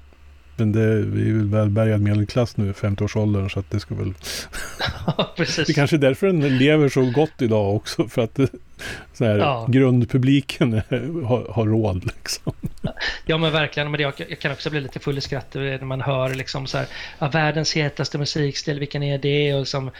Men 0.56 0.72
det, 0.72 0.96
vi 0.96 1.28
är 1.30 1.34
väl 1.34 1.48
välbärgad 1.48 2.00
medelklass 2.00 2.56
nu 2.56 2.68
i 2.70 2.72
50-årsåldern 2.72 3.48
så 3.48 3.60
att 3.60 3.70
det 3.70 3.80
ska 3.80 3.94
väl... 3.94 4.14
Ja, 5.06 5.34
precis. 5.36 5.66
Det 5.66 5.72
kanske 5.72 5.96
är 5.96 5.98
därför 5.98 6.26
den 6.26 6.58
lever 6.58 6.88
så 6.88 7.10
gott 7.10 7.42
idag 7.42 7.76
också. 7.76 8.08
För 8.08 8.22
att 8.22 8.40
så 9.12 9.24
här, 9.24 9.38
Ja. 9.38 9.66
grundpubliken 9.68 10.72
har, 11.26 11.52
har 11.52 11.66
råd 11.66 12.04
liksom. 12.04 12.52
Ja 13.26 13.38
men 13.38 13.52
verkligen, 13.52 13.90
men 13.90 13.98
det, 13.98 14.02
jag, 14.02 14.12
jag 14.28 14.38
kan 14.38 14.52
också 14.52 14.70
bli 14.70 14.80
lite 14.80 14.98
full 14.98 15.18
i 15.18 15.20
skratt 15.20 15.54
när 15.54 15.84
man 15.84 16.00
hör 16.00 16.34
liksom 16.34 16.66
så 16.66 16.78
här, 16.78 16.86
ja, 17.18 17.28
världens 17.28 17.76
hetaste 17.76 18.18
musikstil, 18.18 18.78
vilken 18.78 19.02
är 19.02 19.18
det? 19.18 19.54
Och 19.54 19.60
liksom, 19.60 19.90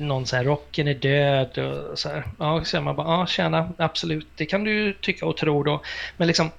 någon 0.00 0.26
så 0.26 0.36
här, 0.36 0.44
rocken 0.44 0.88
är 0.88 0.94
död 0.94 1.58
och 1.58 1.98
så 1.98 2.08
här. 2.08 2.24
Ja, 2.38 2.64
så 2.64 2.80
man 2.80 2.96
bara, 2.96 3.06
ja 3.06 3.26
tjena, 3.26 3.68
absolut, 3.76 4.26
det 4.36 4.46
kan 4.46 4.64
du 4.64 4.72
ju 4.72 4.92
tycka 4.92 5.26
och 5.26 5.36
tro 5.36 5.62
då. 5.62 5.82
Men 6.16 6.26
liksom, 6.28 6.50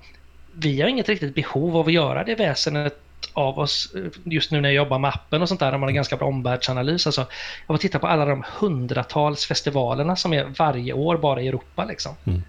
vi 0.54 0.82
har 0.82 0.90
inget 0.90 1.10
riktigt 1.10 1.36
behov 1.36 1.78
av 1.78 1.88
att 1.88 1.94
göra 1.94 2.24
det 2.24 2.36
väsenet 2.36 3.00
av 3.34 3.60
oss 3.60 3.96
eh, 3.96 4.02
just 4.24 4.52
nu 4.52 4.62
när 4.62 4.70
jag 4.70 4.76
jobbar 4.76 5.00
med 5.00 5.10
appen 5.10 5.42
och 5.42 5.48
sånt 5.48 5.60
där, 5.60 5.72
där 5.72 5.78
man 5.78 5.90
har 5.90 5.94
ganska 5.94 6.18
bra 6.18 6.28
omvärldsanalys. 6.28 7.06
Alltså, 7.08 7.22
jag 7.68 7.74
var 7.74 7.78
titta 7.78 8.00
på 8.00 8.08
alla 8.08 8.26
de 8.26 8.44
hundratals 8.60 9.46
festivalerna 9.46 10.16
som 10.16 10.34
är 10.34 10.46
varje 10.58 10.94
år 10.94 11.18
bara 11.18 11.42
i 11.42 11.48
Europa 11.48 11.86
liksom. 11.86 12.16
Mm. 12.26 12.44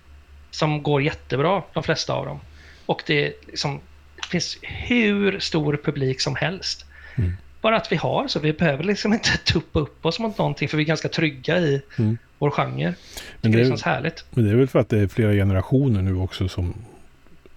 Som 0.50 0.82
går 0.82 1.02
jättebra, 1.02 1.62
de 1.72 1.82
flesta 1.82 2.12
av 2.12 2.26
dem. 2.26 2.40
Och 2.86 3.02
det, 3.06 3.32
liksom, 3.46 3.80
det 4.16 4.26
finns 4.28 4.58
hur 4.62 5.38
stor 5.40 5.80
publik 5.84 6.20
som 6.20 6.36
helst. 6.36 6.84
Mm. 7.16 7.32
Bara 7.60 7.76
att 7.76 7.92
vi 7.92 7.96
har 7.96 8.28
så, 8.28 8.40
vi 8.40 8.52
behöver 8.52 8.84
liksom 8.84 9.12
inte 9.12 9.38
tuppa 9.44 9.78
upp 9.78 10.06
oss 10.06 10.18
mot 10.18 10.38
någonting 10.38 10.68
för 10.68 10.76
vi 10.76 10.82
är 10.82 10.86
ganska 10.86 11.08
trygga 11.08 11.58
i 11.58 11.82
Mm. 11.98 12.18
vår 12.38 12.50
genre. 12.50 12.94
Men 13.40 13.52
det, 13.52 13.58
det, 13.58 13.68
känns 13.68 13.82
härligt. 13.82 14.24
men 14.30 14.44
det 14.44 14.50
är 14.50 14.54
väl 14.56 14.68
för 14.68 14.78
att 14.78 14.88
det 14.88 14.98
är 14.98 15.08
flera 15.08 15.32
generationer 15.32 16.02
nu 16.02 16.14
också 16.16 16.48
som 16.48 16.74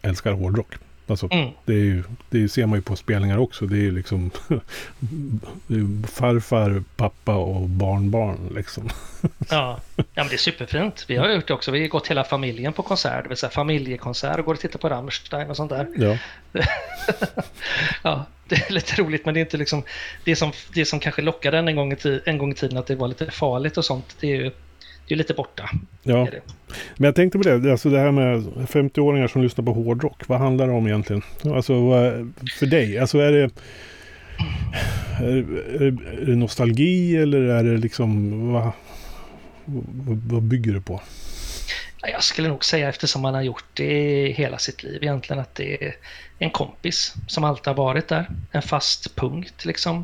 älskar 0.01 0.31
hårdrock. 0.31 0.73
Alltså, 1.11 1.27
Mm. 1.31 1.49
det, 1.65 1.73
ju, 1.73 2.03
det 2.29 2.49
ser 2.49 2.65
man 2.65 2.77
ju 2.79 2.83
på 2.83 2.95
spelningar 2.95 3.37
också. 3.37 3.65
Det 3.65 3.75
är 3.77 3.81
ju 3.81 3.91
liksom 3.91 4.31
det 5.67 5.75
är 5.75 6.07
farfar, 6.07 6.83
pappa 6.95 7.35
och 7.35 7.69
barnbarn 7.69 8.51
liksom. 8.55 8.89
Ja. 9.49 9.79
ja, 9.97 10.03
men 10.15 10.27
det 10.27 10.33
är 10.33 10.37
superfint. 10.37 11.05
Vi 11.07 11.15
har 11.17 11.29
gjort 11.29 11.47
det 11.47 11.53
också. 11.53 11.71
Vi 11.71 11.81
har 11.81 11.87
gått 11.87 12.07
hela 12.07 12.23
familjen 12.23 12.73
på 12.73 12.83
konsert, 12.83 13.23
det 13.23 13.29
vill 13.29 13.37
säga 13.37 13.49
familjekonsert 13.49 14.39
och 14.39 14.45
går 14.45 14.53
och 14.53 14.59
tittar 14.59 14.79
på 14.79 14.89
Rammstein 14.89 15.49
och 15.49 15.55
sånt 15.57 15.69
där. 15.69 15.87
Ja, 15.97 16.17
Ja, 18.03 18.25
det 18.47 18.55
är 18.55 18.73
lite 18.73 19.01
roligt 19.01 19.25
men 19.25 19.33
det 19.33 19.39
är 19.39 19.41
inte 19.41 19.57
liksom 19.57 19.83
det 20.23 20.35
som, 20.35 20.51
det 20.73 20.85
som 20.85 20.99
kanske 20.99 21.21
lockade 21.21 21.57
en 21.57 21.67
en 21.67 21.75
gång, 21.75 21.93
i 21.93 22.21
en 22.25 22.37
gång 22.37 22.51
i 22.51 22.55
tiden 22.55 22.77
att 22.77 22.87
det 22.87 22.95
var 22.95 23.07
lite 23.07 23.31
farligt 23.31 23.77
och 23.77 23.85
sånt. 23.85 24.15
Det 24.19 24.27
är 24.27 24.35
ju 24.35 24.51
det 25.11 25.15
är 25.15 25.17
lite 25.17 25.33
borta. 25.33 25.69
ja. 26.03 26.27
Men 26.97 27.05
jag 27.05 27.15
tänkte 27.15 27.37
på 27.37 27.43
det, 27.43 27.71
alltså 27.71 27.89
det 27.89 27.99
här 27.99 28.11
med 28.11 28.43
50-åringar 28.43 29.27
som 29.27 29.43
lyssnar 29.43 29.65
på 29.65 29.73
hårdrock. 29.73 30.27
Vad 30.27 30.39
handlar 30.39 30.67
det 30.67 30.73
om 30.73 30.87
egentligen? 30.87 31.21
Alltså 31.43 31.73
för 32.59 32.65
dig, 32.65 32.97
alltså 32.97 33.17
är 33.17 33.31
det, 33.31 33.49
är, 35.19 35.83
är, 35.83 36.25
det 36.25 36.35
nostalgi 36.35 37.17
eller 37.17 37.41
är 37.41 37.63
det 37.63 37.77
liksom, 37.77 38.53
vad, 38.53 38.71
vad, 40.31 40.43
bygger 40.43 40.73
det 40.73 40.81
på? 40.81 41.01
Ja, 42.01 42.07
Jag 42.07 42.23
skulle 42.23 42.47
nog 42.47 42.65
säga 42.65 42.89
eftersom 42.89 43.21
man 43.21 43.33
har 43.33 43.41
gjort 43.41 43.65
det 43.73 44.33
hela 44.37 44.57
sitt 44.57 44.83
liv 44.83 45.03
egentligen 45.03 45.41
att 45.41 45.55
det 45.55 45.85
är 45.85 45.95
en 46.39 46.51
kompis 46.51 47.13
som 47.27 47.43
alltid 47.43 47.67
har 47.67 47.75
varit 47.75 48.07
där. 48.07 48.27
En 48.51 48.61
fast 48.61 49.15
punkt 49.15 49.65
liksom. 49.65 50.03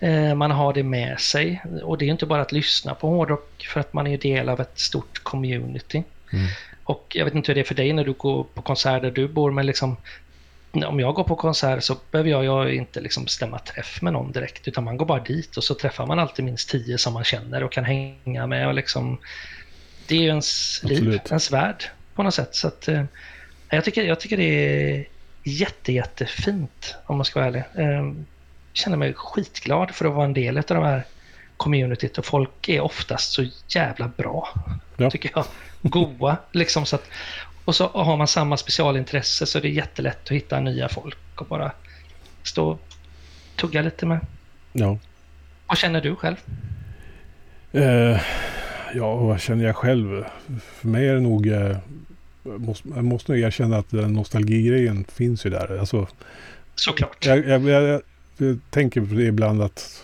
Eh, 0.00 0.34
Man 0.34 0.50
har 0.50 0.72
det 0.72 0.82
med 0.82 1.20
sig 1.20 1.62
och 1.82 1.98
det 1.98 2.04
är 2.04 2.08
inte 2.08 2.26
bara 2.26 2.42
att 2.42 2.52
lyssna 2.52 2.94
på 2.94 3.08
hårdrock 3.08 3.66
för 3.72 3.80
att 3.80 3.92
man 3.92 4.06
är 4.06 4.18
del 4.18 4.48
av 4.48 4.60
ett 4.60 4.78
stort 4.78 5.22
community. 5.22 6.02
Mm. 6.32 6.46
Och 6.84 7.12
jag 7.14 7.24
vet 7.24 7.34
inte 7.34 7.50
hur 7.50 7.54
det 7.54 7.60
är 7.60 7.64
för 7.64 7.74
dig 7.74 7.92
när 7.92 8.04
du 8.04 8.12
går 8.12 8.44
på 8.54 8.62
konsert 8.62 9.02
där 9.02 9.10
du 9.10 9.28
bor 9.28 9.50
men 9.50 9.66
liksom 9.66 9.96
om 10.72 11.00
jag 11.00 11.14
går 11.14 11.24
på 11.24 11.36
konsert 11.36 11.82
så 11.82 11.96
behöver 12.10 12.30
jag, 12.30 12.44
jag 12.44 12.74
inte 12.74 13.00
liksom 13.00 13.26
stämma 13.26 13.58
träff 13.58 14.02
med 14.02 14.12
någon 14.12 14.32
direkt 14.32 14.68
utan 14.68 14.84
man 14.84 14.96
går 14.96 15.06
bara 15.06 15.22
dit 15.22 15.56
och 15.56 15.64
så 15.64 15.74
träffar 15.74 16.06
man 16.06 16.18
alltid 16.18 16.44
minst 16.44 16.70
tio 16.70 16.98
som 16.98 17.12
man 17.12 17.24
känner 17.24 17.64
och 17.64 17.72
kan 17.72 17.84
hänga 17.84 18.46
med 18.46 18.68
och 18.68 18.74
liksom 18.74 19.18
det 20.06 20.14
är 20.14 20.20
ju 20.20 20.26
ens 20.26 20.80
liv, 20.82 20.98
Absolut. 20.98 21.30
ens 21.30 21.52
värld 21.52 21.84
på 22.14 22.22
något 22.22 22.34
sätt. 22.34 22.54
Så 22.54 22.68
att, 22.68 22.88
eh, 22.88 23.04
jag, 23.70 23.84
tycker, 23.84 24.02
jag 24.02 24.20
tycker 24.20 24.36
det 24.36 24.44
är 24.44 25.06
jätte, 25.44 25.92
jättefint 25.92 26.94
om 27.06 27.16
man 27.16 27.24
ska 27.24 27.40
vara 27.40 27.48
ärlig. 27.48 27.64
Känner 28.72 28.96
mig 28.96 29.14
skitglad 29.14 29.90
för 29.90 30.04
att 30.04 30.14
vara 30.14 30.24
en 30.24 30.34
del 30.34 30.58
av 30.58 30.64
de 30.66 30.84
här 30.84 31.04
communityt 31.56 32.18
och 32.18 32.24
folk 32.26 32.68
är 32.68 32.80
oftast 32.80 33.32
så 33.32 33.46
jävla 33.68 34.10
bra, 34.16 34.48
Ja. 34.96 35.10
tycker 35.10 35.30
jag. 35.34 35.44
Goa, 35.82 36.36
liksom 36.52 36.86
så 36.86 36.96
att 36.96 37.04
och 37.64 37.74
så 37.76 37.88
har 37.88 38.16
man 38.16 38.26
samma 38.28 38.56
specialintresse 38.56 39.46
så 39.46 39.60
det 39.60 39.68
är 39.68 39.72
jättelätt 39.72 40.24
att 40.24 40.30
hitta 40.30 40.60
nya 40.60 40.88
folk 40.88 41.18
och 41.34 41.46
bara 41.46 41.72
stå 42.42 42.68
och 42.68 42.80
tugga 43.56 43.82
lite 43.82 44.06
med. 44.06 44.20
Ja. 44.72 44.98
Vad 45.66 45.78
känner 45.78 46.00
du 46.00 46.16
själv? 46.16 46.36
Eh, 47.72 48.20
ja, 48.94 49.14
vad 49.16 49.40
känner 49.40 49.64
jag 49.64 49.76
själv? 49.76 50.24
För 50.62 50.88
mig 50.88 51.08
är 51.08 51.14
det 51.14 51.20
nog... 51.20 51.46
Eh, 51.46 51.76
jag 52.44 52.60
måste, 52.60 52.88
jag 52.94 53.04
måste 53.04 53.32
nog 53.32 53.40
erkänna 53.40 53.76
att 53.76 53.90
den 53.90 54.12
nostalgigrejen 54.12 55.04
finns 55.12 55.46
ju 55.46 55.50
där. 55.50 55.78
Alltså, 55.78 56.06
Såklart. 56.74 57.26
jag, 57.26 57.48
jag, 57.48 57.68
jag, 57.68 58.02
jag, 58.40 58.58
tänker 58.70 59.00
på 59.00 59.14
det 59.14 59.24
ibland 59.24 59.62
att... 59.62 60.02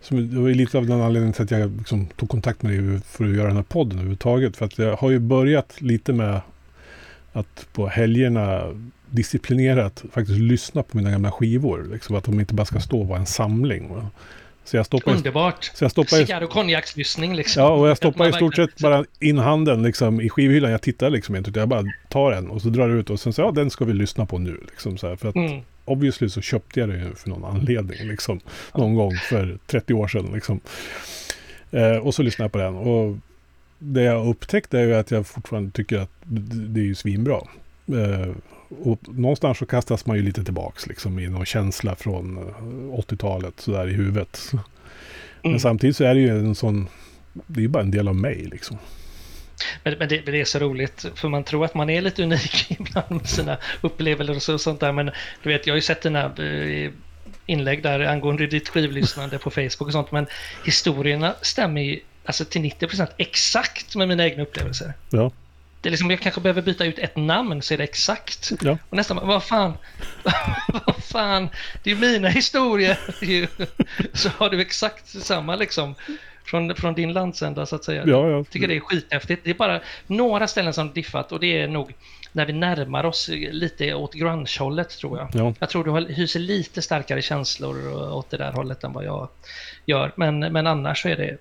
Som, 0.00 0.30
det 0.34 0.40
var 0.40 0.50
lite 0.50 0.78
av 0.78 0.86
den 0.86 1.00
anledningen 1.00 1.32
till 1.32 1.42
att 1.42 1.50
jag 1.50 1.76
liksom 1.78 2.06
tog 2.06 2.28
kontakt 2.28 2.62
med 2.62 2.82
dig 2.82 3.00
för 3.00 3.24
att 3.24 3.36
göra 3.36 3.46
den 3.46 3.56
här 3.56 3.62
podden 3.62 3.92
överhuvudtaget. 3.92 4.56
För 4.56 4.66
att 4.66 4.78
jag 4.78 4.96
har 4.96 5.10
ju 5.10 5.18
börjat 5.18 5.80
lite 5.80 6.12
med 6.12 6.40
att 7.32 7.66
på 7.72 7.86
helgerna 7.86 8.62
disciplinerat 9.10 10.04
faktiskt 10.12 10.38
lyssna 10.38 10.82
på 10.82 10.96
mina 10.96 11.10
gamla 11.10 11.30
skivor. 11.32 11.88
Liksom, 11.92 12.16
att 12.16 12.24
de 12.24 12.40
inte 12.40 12.54
bara 12.54 12.64
ska 12.64 12.80
stå 12.80 13.00
och 13.00 13.08
vara 13.08 13.18
en 13.18 13.26
samling. 13.26 13.94
va. 13.94 14.10
Så 14.64 14.76
jag 14.76 14.86
stoppar 14.86 15.12
Underbart. 15.12 15.70
så 15.74 15.84
jag 15.84 15.90
stoppar 15.90 16.16
ju 16.16 16.26
Cigarr 16.26 16.42
och 16.42 16.50
konjakslyssning 16.50 17.34
liksom. 17.36 17.62
Ja, 17.62 17.70
och 17.70 17.88
jag 17.88 17.96
stoppar 17.96 18.28
i 18.28 18.32
stort 18.32 18.56
sett 18.56 18.80
bara 18.80 19.04
in 19.20 19.38
handen 19.38 19.82
liksom, 19.82 20.20
i 20.20 20.28
skivhyllan. 20.28 20.70
Jag 20.70 20.82
tittar 20.82 21.10
liksom 21.10 21.36
inte, 21.36 21.60
jag 21.60 21.68
bara 21.68 21.84
tar 22.08 22.32
en 22.32 22.50
och 22.50 22.62
så 22.62 22.68
drar 22.68 22.88
jag 22.88 22.98
ut 22.98 23.10
och 23.10 23.20
sen 23.20 23.32
så 23.32 23.42
ja, 23.42 23.50
den 23.50 23.70
ska 23.70 23.84
vi 23.84 23.92
lyssna 23.92 24.26
på 24.26 24.38
nu. 24.38 24.60
Liksom, 24.70 24.98
så 24.98 25.08
här, 25.08 25.16
för 25.16 25.28
att 25.28 25.34
Mm. 25.34 25.60
Obviously 25.84 26.28
så 26.28 26.40
köpte 26.40 26.80
jag 26.80 26.88
det 26.88 26.96
ju 26.96 27.14
för 27.14 27.28
någon 27.28 27.44
anledning. 27.44 28.08
Liksom, 28.08 28.40
någon 28.74 28.94
gång 28.94 29.16
för 29.16 29.58
30 29.66 29.94
år 29.94 30.08
sedan. 30.08 30.30
Liksom. 30.34 30.60
Eh, 31.70 31.96
och 31.96 32.14
så 32.14 32.22
lyssnar 32.22 32.44
jag 32.44 32.52
på 32.52 32.58
den. 32.58 32.74
Och 32.74 33.16
det 33.78 34.02
jag 34.02 34.26
upptäckte 34.26 34.78
är 34.78 34.82
ju 34.84 34.94
att 34.94 35.10
jag 35.10 35.26
fortfarande 35.26 35.70
tycker 35.70 35.98
att 35.98 36.10
det 36.74 36.80
är 36.80 36.84
ju 36.84 36.94
svinbra. 36.94 37.40
Eh, 37.86 38.32
och 38.82 38.98
någonstans 39.08 39.58
så 39.58 39.66
kastas 39.66 40.06
man 40.06 40.16
ju 40.16 40.22
lite 40.22 40.44
tillbaks 40.44 40.86
liksom, 40.86 41.18
i 41.18 41.28
någon 41.28 41.44
känsla 41.46 41.94
från 41.96 42.38
eh, 42.38 42.98
80-talet 42.98 43.60
sådär 43.60 43.88
i 43.88 43.92
huvudet. 43.92 44.40
Men 44.52 44.60
Mm. 45.50 45.60
samtidigt 45.60 45.96
så 45.96 46.04
är 46.04 46.14
det 46.14 46.20
ju 46.20 46.28
en 46.38 46.54
sån... 46.54 46.88
Det 47.46 47.60
är 47.60 47.62
ju 47.62 47.68
bara 47.68 47.82
en 47.82 47.90
del 47.90 48.08
av 48.08 48.14
mig 48.16 48.48
liksom. 48.52 48.76
Men, 49.82 49.94
men, 49.98 50.08
det, 50.08 50.22
men 50.24 50.32
det 50.34 50.40
är 50.40 50.44
så 50.44 50.58
roligt, 50.58 51.06
för 51.14 51.28
man 51.28 51.44
tror 51.44 51.64
att 51.64 51.74
man 51.74 51.90
är 51.90 52.00
lite 52.00 52.22
unik 52.22 52.66
ibland 52.80 53.10
med 53.10 53.28
sina 53.28 53.56
upplevelser 53.80 54.34
och 54.34 54.42
så- 54.42 54.58
sånt 54.58 54.80
där. 54.80 54.92
Men 54.92 55.06
du 55.42 55.48
vet, 55.48 55.66
jag 55.66 55.72
har 55.74 55.76
ju 55.76 55.82
sett 55.82 56.02
dina 56.02 56.24
eh, 56.24 56.90
inlägg 57.46 57.82
där 57.82 58.00
angående 58.00 58.46
ditt 58.46 58.68
skivlyssnande 58.68 59.38
på 59.38 59.50
Facebook 59.50 59.80
och 59.80 59.92
sånt. 59.92 60.12
Men 60.12 60.26
historierna 60.64 61.34
stämmer 61.42 61.80
ju 61.82 62.00
alltså 62.24 62.44
till 62.44 62.60
90% 62.62 63.06
exakt 63.16 63.96
med 63.96 64.08
mina 64.08 64.24
egna 64.24 64.42
upplevelser. 64.42 64.92
Ja. 65.10 65.30
Det 65.80 65.88
är 65.88 65.90
liksom, 65.90 66.10
jag 66.10 66.20
kanske 66.20 66.40
behöver 66.40 66.62
byta 66.62 66.84
ut 66.84 66.98
ett 66.98 67.16
namn 67.16 67.62
så 67.62 67.74
är 67.74 67.78
det 67.78 67.84
exakt. 67.84 68.52
Ja. 68.62 68.78
Och 68.90 68.96
nästan, 68.96 69.26
vad 69.26 69.44
fan, 69.44 69.72
vad 70.86 71.04
fan, 71.04 71.48
det 71.82 71.90
är 71.90 71.94
ju 71.94 72.00
mina 72.00 72.28
historier 72.28 72.98
ju. 73.22 73.46
Så 74.12 74.28
har 74.28 74.50
du 74.50 74.60
exakt 74.60 75.08
samma 75.08 75.56
liksom. 75.56 75.94
Från, 76.44 76.74
från 76.74 76.94
din 76.94 77.12
landsända 77.12 77.66
så 77.66 77.76
att 77.76 77.84
säga. 77.84 78.02
Ja, 78.06 78.28
ja. 78.28 78.30
Jag 78.30 78.50
tycker 78.50 78.68
det 78.68 78.76
är 78.76 78.80
skithäftigt. 78.80 79.44
Det 79.44 79.50
är 79.50 79.54
bara 79.54 79.80
några 80.06 80.46
ställen 80.46 80.74
som 80.74 80.92
diffat 80.92 81.32
och 81.32 81.40
det 81.40 81.58
är 81.58 81.68
nog 81.68 81.94
när 82.34 82.46
vi 82.46 82.52
närmar 82.52 83.04
oss 83.04 83.28
lite 83.32 83.94
åt 83.94 84.14
grunge-hållet 84.14 84.88
tror 84.88 85.18
jag. 85.18 85.28
Ja. 85.32 85.54
Jag 85.58 85.70
tror 85.70 85.84
du 85.84 86.14
hyser 86.14 86.40
lite 86.40 86.82
starkare 86.82 87.22
känslor 87.22 88.02
åt 88.12 88.30
det 88.30 88.36
där 88.36 88.52
hållet 88.52 88.84
än 88.84 88.92
vad 88.92 89.04
jag 89.04 89.28
gör. 89.86 90.12
Men, 90.16 90.38
men 90.38 90.66
annars 90.66 91.02
så 91.02 91.08
är 91.08 91.16
det... 91.16 91.38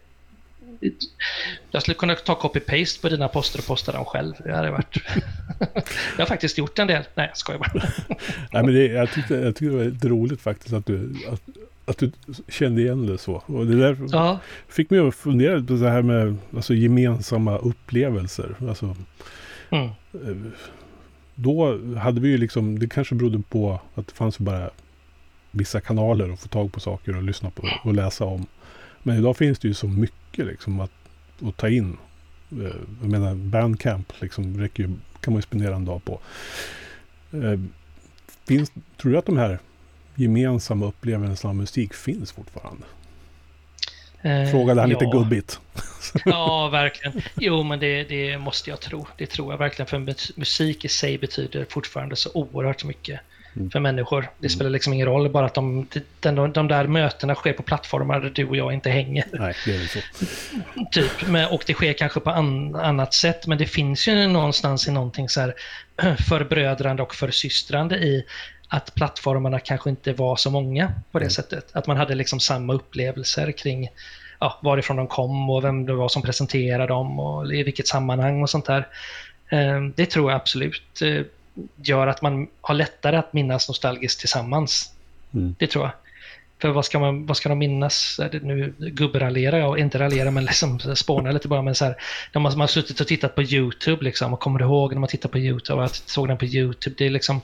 Jag 1.71 1.81
skulle 1.81 1.95
kunna 1.95 2.15
ta 2.15 2.35
copy-paste 2.35 3.01
på 3.01 3.09
dina 3.09 3.27
poster 3.27 3.59
och 3.59 3.65
posta 3.65 3.91
dem 3.91 4.05
själv. 4.05 4.33
Det 4.45 4.55
hade 4.55 4.71
varit... 4.71 4.97
jag 6.17 6.17
har 6.17 6.25
faktiskt 6.25 6.57
gjort 6.57 6.79
en 6.79 6.87
del. 6.87 7.03
Nej, 7.15 7.27
jag 7.27 7.37
skojar 7.37 7.59
bara. 7.59 7.71
Nej, 8.51 8.63
men 8.63 8.73
det, 8.73 8.85
jag, 8.85 9.11
tyckte, 9.11 9.33
jag 9.33 9.55
tyckte 9.55 9.65
det 9.65 9.77
var 9.77 9.83
lite 9.83 10.07
roligt 10.07 10.41
faktiskt 10.41 10.73
att 10.73 10.85
du, 10.85 11.15
att, 11.31 11.41
att 11.85 11.97
du 11.97 12.11
kände 12.47 12.81
igen 12.81 13.05
det 13.07 13.17
så. 13.17 13.43
Och 13.45 13.67
det 13.67 13.75
där 13.75 13.97
Ja, 14.11 14.39
fick 14.67 14.89
mig 14.89 14.99
att 14.99 15.15
fundera 15.15 15.63
på 15.63 15.73
det 15.73 15.89
här 15.89 16.01
med 16.01 16.37
alltså, 16.55 16.73
gemensamma 16.73 17.57
upplevelser. 17.57 18.55
Alltså, 18.67 18.95
mm. 19.69 19.85
eh, 20.13 20.51
då 21.35 21.79
hade 21.97 22.21
vi 22.21 22.29
ju 22.29 22.37
liksom, 22.37 22.79
det 22.79 22.89
kanske 22.89 23.15
berodde 23.15 23.41
på 23.49 23.79
att 23.95 24.07
det 24.07 24.13
fanns 24.13 24.39
bara 24.39 24.69
vissa 25.51 25.81
kanaler 25.81 26.29
att 26.29 26.39
få 26.39 26.47
tag 26.47 26.73
på 26.73 26.79
saker 26.79 27.17
och 27.17 27.23
lyssna 27.23 27.49
på 27.49 27.67
och 27.83 27.93
läsa 27.93 28.25
om. 28.25 28.45
Men 29.03 29.17
idag 29.17 29.37
finns 29.37 29.59
det 29.59 29.67
ju 29.67 29.73
så 29.73 29.87
mycket 29.87 30.45
liksom 30.45 30.79
att, 30.79 30.91
att 31.41 31.57
ta 31.57 31.69
in. 31.69 31.97
Eh, 32.51 32.75
Jag 33.01 33.09
menar 33.09 33.35
Bandcamp 33.35 34.13
liksom 34.21 34.57
räcker 34.59 34.83
ju, 34.83 34.89
kan 35.19 35.33
man 35.33 35.37
ju 35.37 35.41
spendera 35.41 35.75
en 35.75 35.85
dag 35.85 36.05
på. 36.05 36.19
Eh, 37.31 37.59
Finns, 38.47 38.71
tror 39.01 39.11
du 39.11 39.17
att 39.17 39.25
de 39.25 39.37
här 39.37 39.59
gemensamma 40.15 40.85
upplevelserna 40.85 41.49
av 41.49 41.55
musik 41.55 41.93
finns 41.93 42.31
fortfarande? 42.31 42.83
Eh, 44.21 44.51
Frågade 44.51 44.81
han 44.81 44.89
ja. 44.91 44.99
lite 44.99 45.11
gubbigt. 45.11 45.59
Ja, 46.25 46.67
verkligen. 46.69 47.21
Jo, 47.35 47.63
men 47.63 47.79
det, 47.79 48.03
det 48.03 48.37
måste 48.37 48.69
jag 48.69 48.79
tro. 48.79 49.07
Det 49.17 49.25
tror 49.25 49.53
jag 49.53 49.57
verkligen. 49.57 49.87
För 49.87 49.99
mus- 49.99 50.31
musik 50.35 50.85
i 50.85 50.87
sig 50.87 51.17
betyder 51.17 51.65
fortfarande 51.69 52.15
så 52.15 52.29
oerhört 52.33 52.83
mycket 52.83 53.19
Mm. 53.55 53.71
för 53.71 53.79
människor. 53.79 54.29
Det 54.39 54.49
spelar 54.49 54.69
liksom 54.69 54.93
ingen 54.93 55.07
roll, 55.07 55.29
bara 55.29 55.45
att 55.45 55.53
de, 55.53 55.87
de, 56.19 56.53
de 56.53 56.67
där 56.67 56.87
mötena 56.87 57.35
sker 57.35 57.53
på 57.53 57.63
plattformar 57.63 58.19
där 58.19 58.29
du 58.29 58.45
och 58.47 58.55
jag 58.55 58.73
inte 58.73 58.89
hänger. 58.89 59.25
Nej, 59.31 59.55
det 59.65 59.75
är 59.75 59.77
väl 59.77 59.87
så. 59.87 59.99
Typ. 60.91 61.27
Men, 61.27 61.49
och 61.49 61.63
det 61.67 61.73
sker 61.73 61.93
kanske 61.93 62.19
på 62.19 62.29
an, 62.29 62.75
annat 62.75 63.13
sätt, 63.13 63.47
men 63.47 63.57
det 63.57 63.65
finns 63.65 64.07
ju 64.07 64.27
någonstans 64.27 64.87
i 64.87 64.91
någonting 64.91 65.29
så 65.29 65.41
här 65.41 65.53
förbrödrande 66.29 67.03
och 67.03 67.15
försystrande 67.15 67.95
i 67.95 68.25
att 68.75 68.95
plattformarna 68.95 69.59
kanske 69.59 69.89
inte 69.89 70.13
var 70.13 70.35
så 70.35 70.49
många 70.51 70.91
på 71.11 71.19
det 71.19 71.25
Mm. 71.25 71.29
sättet. 71.31 71.65
Att 71.73 71.87
man 71.87 71.97
hade 71.97 72.15
liksom 72.15 72.39
samma 72.39 72.73
upplevelser 72.73 73.51
kring 73.51 73.89
ja, 74.39 74.59
varifrån 74.63 74.97
de 74.97 75.07
kom 75.07 75.49
och 75.49 75.63
vem 75.63 75.85
det 75.85 75.93
var 75.93 76.09
som 76.09 76.21
presenterade 76.21 76.87
dem 76.87 77.19
och 77.19 77.53
i 77.53 77.63
vilket 77.63 77.87
sammanhang 77.87 78.41
och 78.41 78.49
sånt 78.49 78.65
där. 78.65 78.87
Eh, 79.49 79.81
Det 79.95 80.05
tror 80.05 80.31
jag 80.31 80.35
absolut 80.41 81.01
eh, 81.01 81.21
gör 81.75 82.07
att 82.07 82.21
man 82.21 82.47
har 82.61 82.75
lättare 82.75 83.15
att 83.17 83.33
minnas 83.33 83.67
nostalgiskt 83.67 84.19
tillsammans. 84.19 84.93
Mm. 85.33 85.55
Det 85.59 85.67
tror 85.67 85.83
jag. 85.83 85.91
För 86.61 86.69
vad 86.69 86.85
ska, 86.85 86.99
man, 86.99 87.25
vad 87.25 87.37
ska 87.37 87.49
de 87.49 87.57
minnas? 87.57 88.19
Nu 88.41 88.73
gubbraljerar 88.77 89.57
jag, 89.57 89.79
inte 89.79 89.99
raljera 89.99 90.31
men 90.31 90.45
liksom 90.45 90.79
spåna 90.79 91.31
lite 91.31 91.47
bara. 91.47 91.61
Men 91.61 91.75
så 91.75 91.85
här, 91.85 91.95
när 92.33 92.41
man, 92.41 92.51
man 92.51 92.59
har 92.59 92.67
suttit 92.67 92.99
och 92.99 93.07
tittat 93.07 93.35
på 93.35 93.43
YouTube 93.43 94.03
liksom, 94.03 94.33
och 94.33 94.39
kommer 94.39 94.61
ihåg 94.61 94.93
när 94.93 94.99
man 94.99 95.09
tittar 95.09 95.29
på 95.29 95.39
YouTube 95.39 95.77
och 95.77 95.83
jag 95.83 95.95
såg 95.95 96.27
den 96.27 96.37
på 96.37 96.45
YouTube. 96.45 96.95
Det 96.97 97.05
är 97.05 97.09
liksom, 97.09 97.41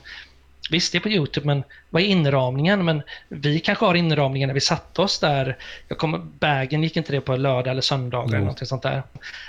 visst, 0.70 0.92
det 0.92 0.98
är 0.98 1.00
på 1.00 1.08
YouTube, 1.08 1.46
men 1.46 1.62
vad 1.90 2.02
är 2.02 2.06
inramningen? 2.06 2.84
Men 2.84 3.02
vi 3.28 3.60
kanske 3.60 3.84
har 3.84 3.94
inramningen 3.94 4.46
när 4.46 4.54
vi 4.54 4.60
satte 4.60 5.02
oss 5.02 5.18
där. 5.18 5.56
Jag 5.88 5.98
kommer, 5.98 6.18
bagen 6.18 6.82
gick 6.82 6.96
inte 6.96 7.12
det 7.12 7.20
på 7.20 7.36
lördag 7.36 7.70
eller 7.70 7.82
söndag 7.82 8.18
eller 8.18 8.28
Mm. 8.34 8.40
någonting 8.40 8.66
sånt 8.66 8.82
där. 8.82 9.02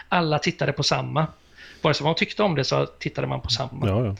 Alla 0.09 0.39
tittade 0.39 0.72
på 0.74 0.84
samma. 0.84 1.28
Vare 1.82 1.93
sig 1.93 2.03
man 2.03 2.15
tyckte 2.15 2.43
om 2.43 2.55
det 2.55 2.63
så 2.63 2.86
tittade 2.86 3.28
man 3.28 3.41
på 3.41 3.49
samma. 3.49 3.88
Ja, 3.88 4.05
ja. 4.05 4.15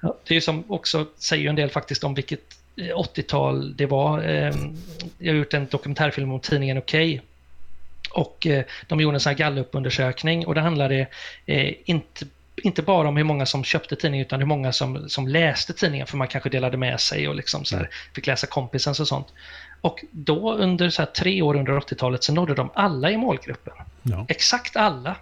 Ja, 0.00 0.16
det 0.24 0.36
är 0.36 0.40
som 0.40 0.64
också 0.68 1.06
säger 1.18 1.48
en 1.48 1.56
del 1.56 1.70
faktiskt 1.70 2.04
om 2.04 2.14
vilket 2.14 2.40
eh, 2.76 2.96
80-tal 2.96 3.76
det 3.76 3.86
var. 3.86 4.22
Eh, 4.22 4.54
Jag 5.18 5.32
har 5.32 5.38
gjort 5.38 5.54
en 5.54 5.66
dokumentärfilm 5.66 6.32
om 6.32 6.40
tidningen 6.40 6.78
Okej. 6.78 7.22
Och 8.10 8.46
eh, 8.46 8.64
de 8.88 9.00
gjorde 9.00 9.16
en 9.16 9.20
sån 9.20 9.30
här 9.30 9.36
gallupundersökning 9.38 10.46
och 10.46 10.54
det 10.54 10.60
handlade 10.60 11.06
eh, 11.46 11.72
inte, 11.84 12.26
inte 12.56 12.82
bara 12.82 13.08
om 13.08 13.16
hur 13.16 13.24
många 13.24 13.46
som 13.46 13.64
köpte 13.64 13.96
tidningen 13.96 14.26
utan 14.26 14.40
hur 14.40 14.46
många 14.46 14.72
som, 14.72 15.08
som 15.08 15.28
läste 15.28 15.72
tidningen 15.72 16.06
för 16.06 16.16
man 16.16 16.28
kanske 16.28 16.50
delade 16.50 16.76
med 16.76 17.00
sig 17.00 17.28
och 17.28 17.34
liksom 17.34 17.64
så 17.64 17.76
här, 17.76 17.90
fick 18.14 18.26
läsa 18.26 18.46
kompisens 18.46 19.00
och 19.00 19.08
sånt. 19.08 19.26
Och 19.80 20.04
då 20.10 20.54
under 20.54 20.90
så 20.90 21.02
här 21.02 21.06
tre 21.06 21.42
år 21.42 21.56
under 21.56 21.72
80-talet 21.72 22.24
så 22.24 22.32
nådde 22.32 22.54
de 22.54 22.70
alla 22.74 23.10
i 23.10 23.16
målgruppen. 23.16 23.74
ja. 24.02 24.26
Exakt 24.28 24.76
alla. 24.76 25.16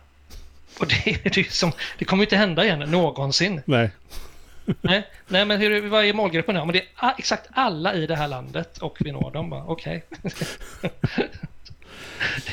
Och 0.79 0.87
det, 0.87 1.37
ju 1.37 1.45
som, 1.45 1.73
det 1.99 2.05
kommer 2.05 2.23
ju 2.23 2.27
inte 2.27 2.37
hända 2.37 2.65
igen 2.65 2.79
någonsin. 2.79 3.63
Nej. 3.65 3.91
Nej, 4.81 5.09
nej 5.29 5.45
men 5.45 5.61
hur, 5.61 5.89
vad 5.89 6.05
är 6.05 6.13
målgruppen? 6.13 6.57
Ja, 6.57 6.65
men 6.65 6.73
det 6.73 6.83
är 6.97 7.15
exakt 7.19 7.47
alla 7.53 7.95
i 7.95 8.07
det 8.07 8.17
här 8.17 8.29
landet 8.29 8.79
och 8.79 8.97
vi 9.01 9.13
når 9.13 9.31
dem. 9.31 9.53
Okej. 9.53 10.05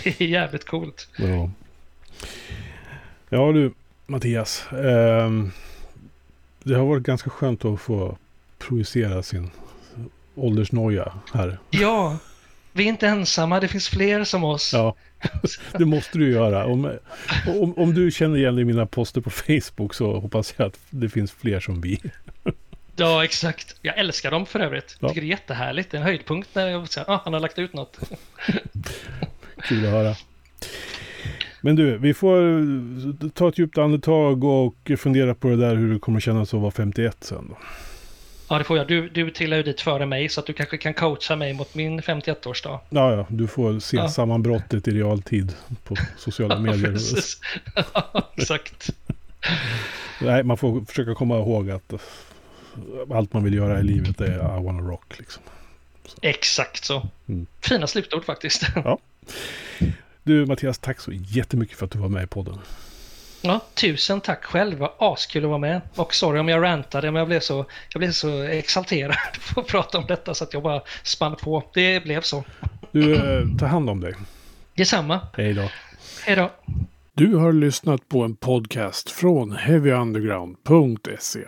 det 0.03 0.21
är 0.21 0.25
jävligt 0.25 0.65
coolt. 0.65 1.07
Ja. 1.17 1.49
ja 3.29 3.51
du, 3.51 3.73
Mattias. 4.11 4.63
ehm, 4.71 5.51
det 6.63 6.75
har 6.75 6.85
varit 6.85 7.03
ganska 7.03 7.29
skönt 7.29 7.65
att 7.65 7.81
få 7.81 8.17
projicera 8.57 9.23
sin 9.23 9.51
åldersnoja 10.35 11.13
här. 11.33 11.57
Ja, 11.69 12.17
vi 12.73 12.83
är 12.83 12.87
inte 12.87 13.07
ensamma. 13.07 13.59
Det 13.59 13.67
finns 13.67 13.89
fler 13.89 14.23
som 14.23 14.43
oss. 14.43 14.73
Ja, 14.73 14.95
det 15.77 15.85
måste 15.85 16.17
du 16.17 16.31
göra. 16.31 16.65
Om, 16.65 16.91
om, 17.47 17.73
om 17.77 17.93
du 17.93 18.11
känner 18.11 18.37
igen 18.37 18.55
dig 18.55 18.61
i 18.61 18.65
mina 18.65 18.85
poster 18.85 19.21
på 19.21 19.29
Facebook 19.29 19.93
så 19.93 20.19
hoppas 20.19 20.53
jag 20.57 20.67
att 20.67 20.79
det 20.89 21.09
finns 21.09 21.31
fler 21.31 21.59
som 21.59 21.81
vi. 21.81 21.99
Ja, 22.95 23.23
exakt. 23.23 23.75
Jag 23.81 23.97
älskar 23.97 24.31
dem 24.31 24.45
för 24.45 24.59
övrigt. 24.59 24.97
Jag 24.99 25.07
Ja. 25.07 25.09
tycker 25.09 25.21
det 25.21 25.27
är 25.27 25.29
jättehärligt. 25.29 25.91
Det 25.91 25.97
är 25.97 25.99
en 25.99 26.05
höjdpunkt 26.05 26.49
när 26.53 26.67
jag 26.67 26.89
säger 26.89 27.09
ah, 27.11 27.21
han 27.23 27.33
har 27.33 27.39
lagt 27.39 27.59
ut 27.59 27.73
något. 27.73 27.99
Kul 29.63 29.85
att 29.85 29.91
höra. 29.91 30.15
Men 31.61 31.75
du, 31.75 31.97
vi 31.97 32.13
får 32.13 33.29
ta 33.29 33.49
ett 33.49 33.57
djupt 33.57 33.77
andetag 33.77 34.43
och 34.43 34.91
fundera 34.97 35.35
på 35.35 35.47
det 35.49 35.55
där 35.55 35.75
hur 35.75 35.93
det 35.93 35.99
kommer 35.99 36.19
kännas 36.19 36.53
att 36.53 36.59
vara 36.61 36.71
51 36.71 37.17
sen. 37.21 37.45
Då. 37.49 37.57
Ja, 38.49 38.57
det 38.57 38.63
får 38.63 38.77
jag. 38.77 38.87
Du, 38.87 39.09
du 39.09 39.31
tillhör 39.31 39.57
ju 39.57 39.63
dit 39.63 39.81
före 39.81 40.05
mig 40.05 40.29
så 40.29 40.39
att 40.39 40.45
du 40.45 40.53
kanske 40.53 40.77
kan 40.77 40.93
coacha 40.93 41.35
mig 41.35 41.53
mot 41.53 41.75
min 41.75 42.01
51-årsdag. 42.01 42.79
Ja, 42.89 43.15
ja, 43.15 43.25
du 43.29 43.47
får 43.47 43.79
se 43.79 43.97
Ja. 43.97 44.09
sammanbrottet 44.09 44.87
i 44.87 44.91
realtid 44.91 45.55
på 45.83 45.95
sociala 46.17 46.59
medier. 46.59 46.97
Ja, 47.93 48.31
exakt. 48.35 48.89
Nej, 50.21 50.43
man 50.43 50.57
får 50.57 50.81
försöka 50.85 51.15
komma 51.15 51.37
ihåg 51.37 51.69
att 51.71 51.93
eh, 51.93 51.99
allt 53.13 53.33
man 53.33 53.43
vill 53.43 53.53
göra 53.53 53.79
i 53.79 53.83
livet 53.83 54.21
är 54.21 54.59
I 54.59 54.63
wanna 54.65 54.81
rock. 54.81 55.19
Liksom. 55.19 55.43
Exakt 56.21 56.85
så. 56.85 57.07
Mm. 57.27 57.45
Fina 57.61 57.87
slutord 57.87 58.25
faktiskt. 58.25 58.63
Du 60.23 60.45
Mattias, 60.45 60.79
tack 60.79 60.99
så 60.99 61.11
jättemycket 61.11 61.77
för 61.77 61.85
att 61.85 61.91
du 61.91 61.99
var 61.99 62.09
med 62.09 62.23
i 62.23 62.27
podden. 62.27 62.57
Ja, 63.41 63.61
tusen 63.73 64.21
tack 64.21 64.43
själv. 64.43 64.77
Vad 64.77 64.91
askul 64.97 65.43
att 65.43 65.49
vara 65.49 65.59
med. 65.59 65.81
Och 65.95 66.13
sorry 66.13 66.39
om 66.39 66.49
jag 66.49 66.63
rantade, 66.63 67.11
men 67.11 67.19
jag 67.19 67.27
blev 67.27 67.39
så, 67.39 67.65
jag 67.93 67.99
blev 67.99 68.11
så 68.11 68.41
exalterad 68.43 69.15
på 69.53 69.61
att 69.61 69.67
prata 69.67 69.97
om 69.97 70.05
detta 70.07 70.33
så 70.33 70.43
att 70.43 70.53
jag 70.53 70.63
bara 70.63 70.81
spann 71.03 71.35
på. 71.35 71.63
Det 71.73 72.03
blev 72.03 72.21
så. 72.21 72.43
Du, 72.91 73.15
eh, 73.15 73.57
ta 73.59 73.65
hand 73.65 73.89
om 73.89 73.99
dig. 73.99 74.13
Detsamma. 74.75 75.19
Hej 75.37 75.53
då. 75.53 75.69
Hej 76.25 76.35
då. 76.35 76.51
Du 77.13 77.35
har 77.35 77.53
lyssnat 77.53 78.09
på 78.09 78.23
en 78.23 78.35
podcast 78.35 79.11
från 79.11 79.51
heavyunderground.se. 79.51 81.39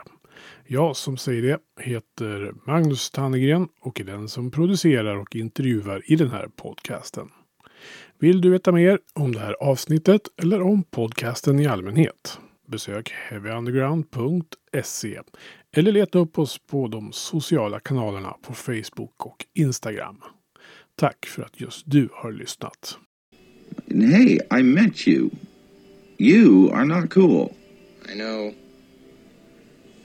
Jag 0.67 0.95
som 0.95 1.17
säger 1.17 1.41
det 1.41 1.83
heter 1.83 2.53
Magnus 2.67 3.11
Tannegren 3.11 3.67
och 3.81 3.99
är 3.99 4.03
den 4.03 4.29
som 4.29 4.51
producerar 4.51 5.15
och 5.15 5.35
intervjuar 5.35 6.01
i 6.05 6.15
den 6.15 6.31
här 6.31 6.47
podcasten. 6.55 7.29
Vill 8.23 8.41
du 8.41 8.49
veta 8.49 8.71
mer 8.71 8.99
om 9.13 9.31
det 9.31 9.39
här 9.39 9.53
avsnittet 9.53 10.21
eller 10.43 10.61
om 10.61 10.83
podcasten 10.83 11.59
i 11.59 11.67
allmänhet? 11.67 12.37
Besök 12.67 13.13
heavyunderground.se 13.29 15.19
eller 15.71 15.91
leta 15.91 16.19
upp 16.19 16.39
oss 16.39 16.59
på 16.67 16.87
de 16.87 17.11
sociala 17.11 17.79
kanalerna 17.79 18.35
på 18.41 18.53
Facebook 18.53 19.25
och 19.25 19.45
Instagram. 19.53 20.21
Tack 20.95 21.25
för 21.25 21.43
att 21.43 21.61
just 21.61 21.83
du 21.85 22.09
har 22.13 22.31
lyssnat. 22.31 22.97
Hey, 23.87 24.39
I 24.59 24.63
met 24.63 25.07
you. 25.07 25.29
You 26.17 26.71
are 26.71 26.85
not 26.85 27.13
cool. 27.13 27.49
I 28.13 28.13
know. 28.13 28.53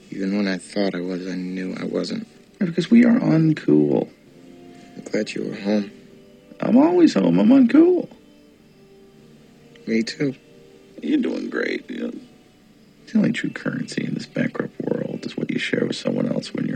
Even 0.09 0.37
when 0.37 0.55
I 0.55 0.59
thought 0.59 0.95
I 0.95 1.01
was, 1.01 1.21
I 1.21 1.35
knew 1.35 1.71
I 1.71 1.85
wasn't. 1.91 2.25
Because 2.57 2.95
we 2.95 3.05
are 3.09 3.19
uncool. 3.19 4.07
I'm 4.97 5.11
glad 5.11 5.35
you 5.35 5.49
were 5.49 5.61
home. 5.61 5.98
I'm 6.59 6.77
always 6.77 7.13
home. 7.13 7.39
I'm 7.39 7.51
on 7.51 7.67
uncool. 7.67 8.09
Me 9.87 10.03
too. 10.03 10.35
You're 11.01 11.21
doing 11.21 11.49
great. 11.49 11.89
You 11.89 12.07
know, 12.07 12.13
the 13.07 13.17
only 13.17 13.31
true 13.31 13.49
currency 13.49 14.03
in 14.05 14.13
this 14.13 14.25
bankrupt 14.25 14.79
world 14.81 15.25
is 15.25 15.35
what 15.37 15.49
you 15.49 15.57
share 15.59 15.85
with 15.85 15.95
someone 15.95 16.27
else 16.27 16.53
when 16.53 16.67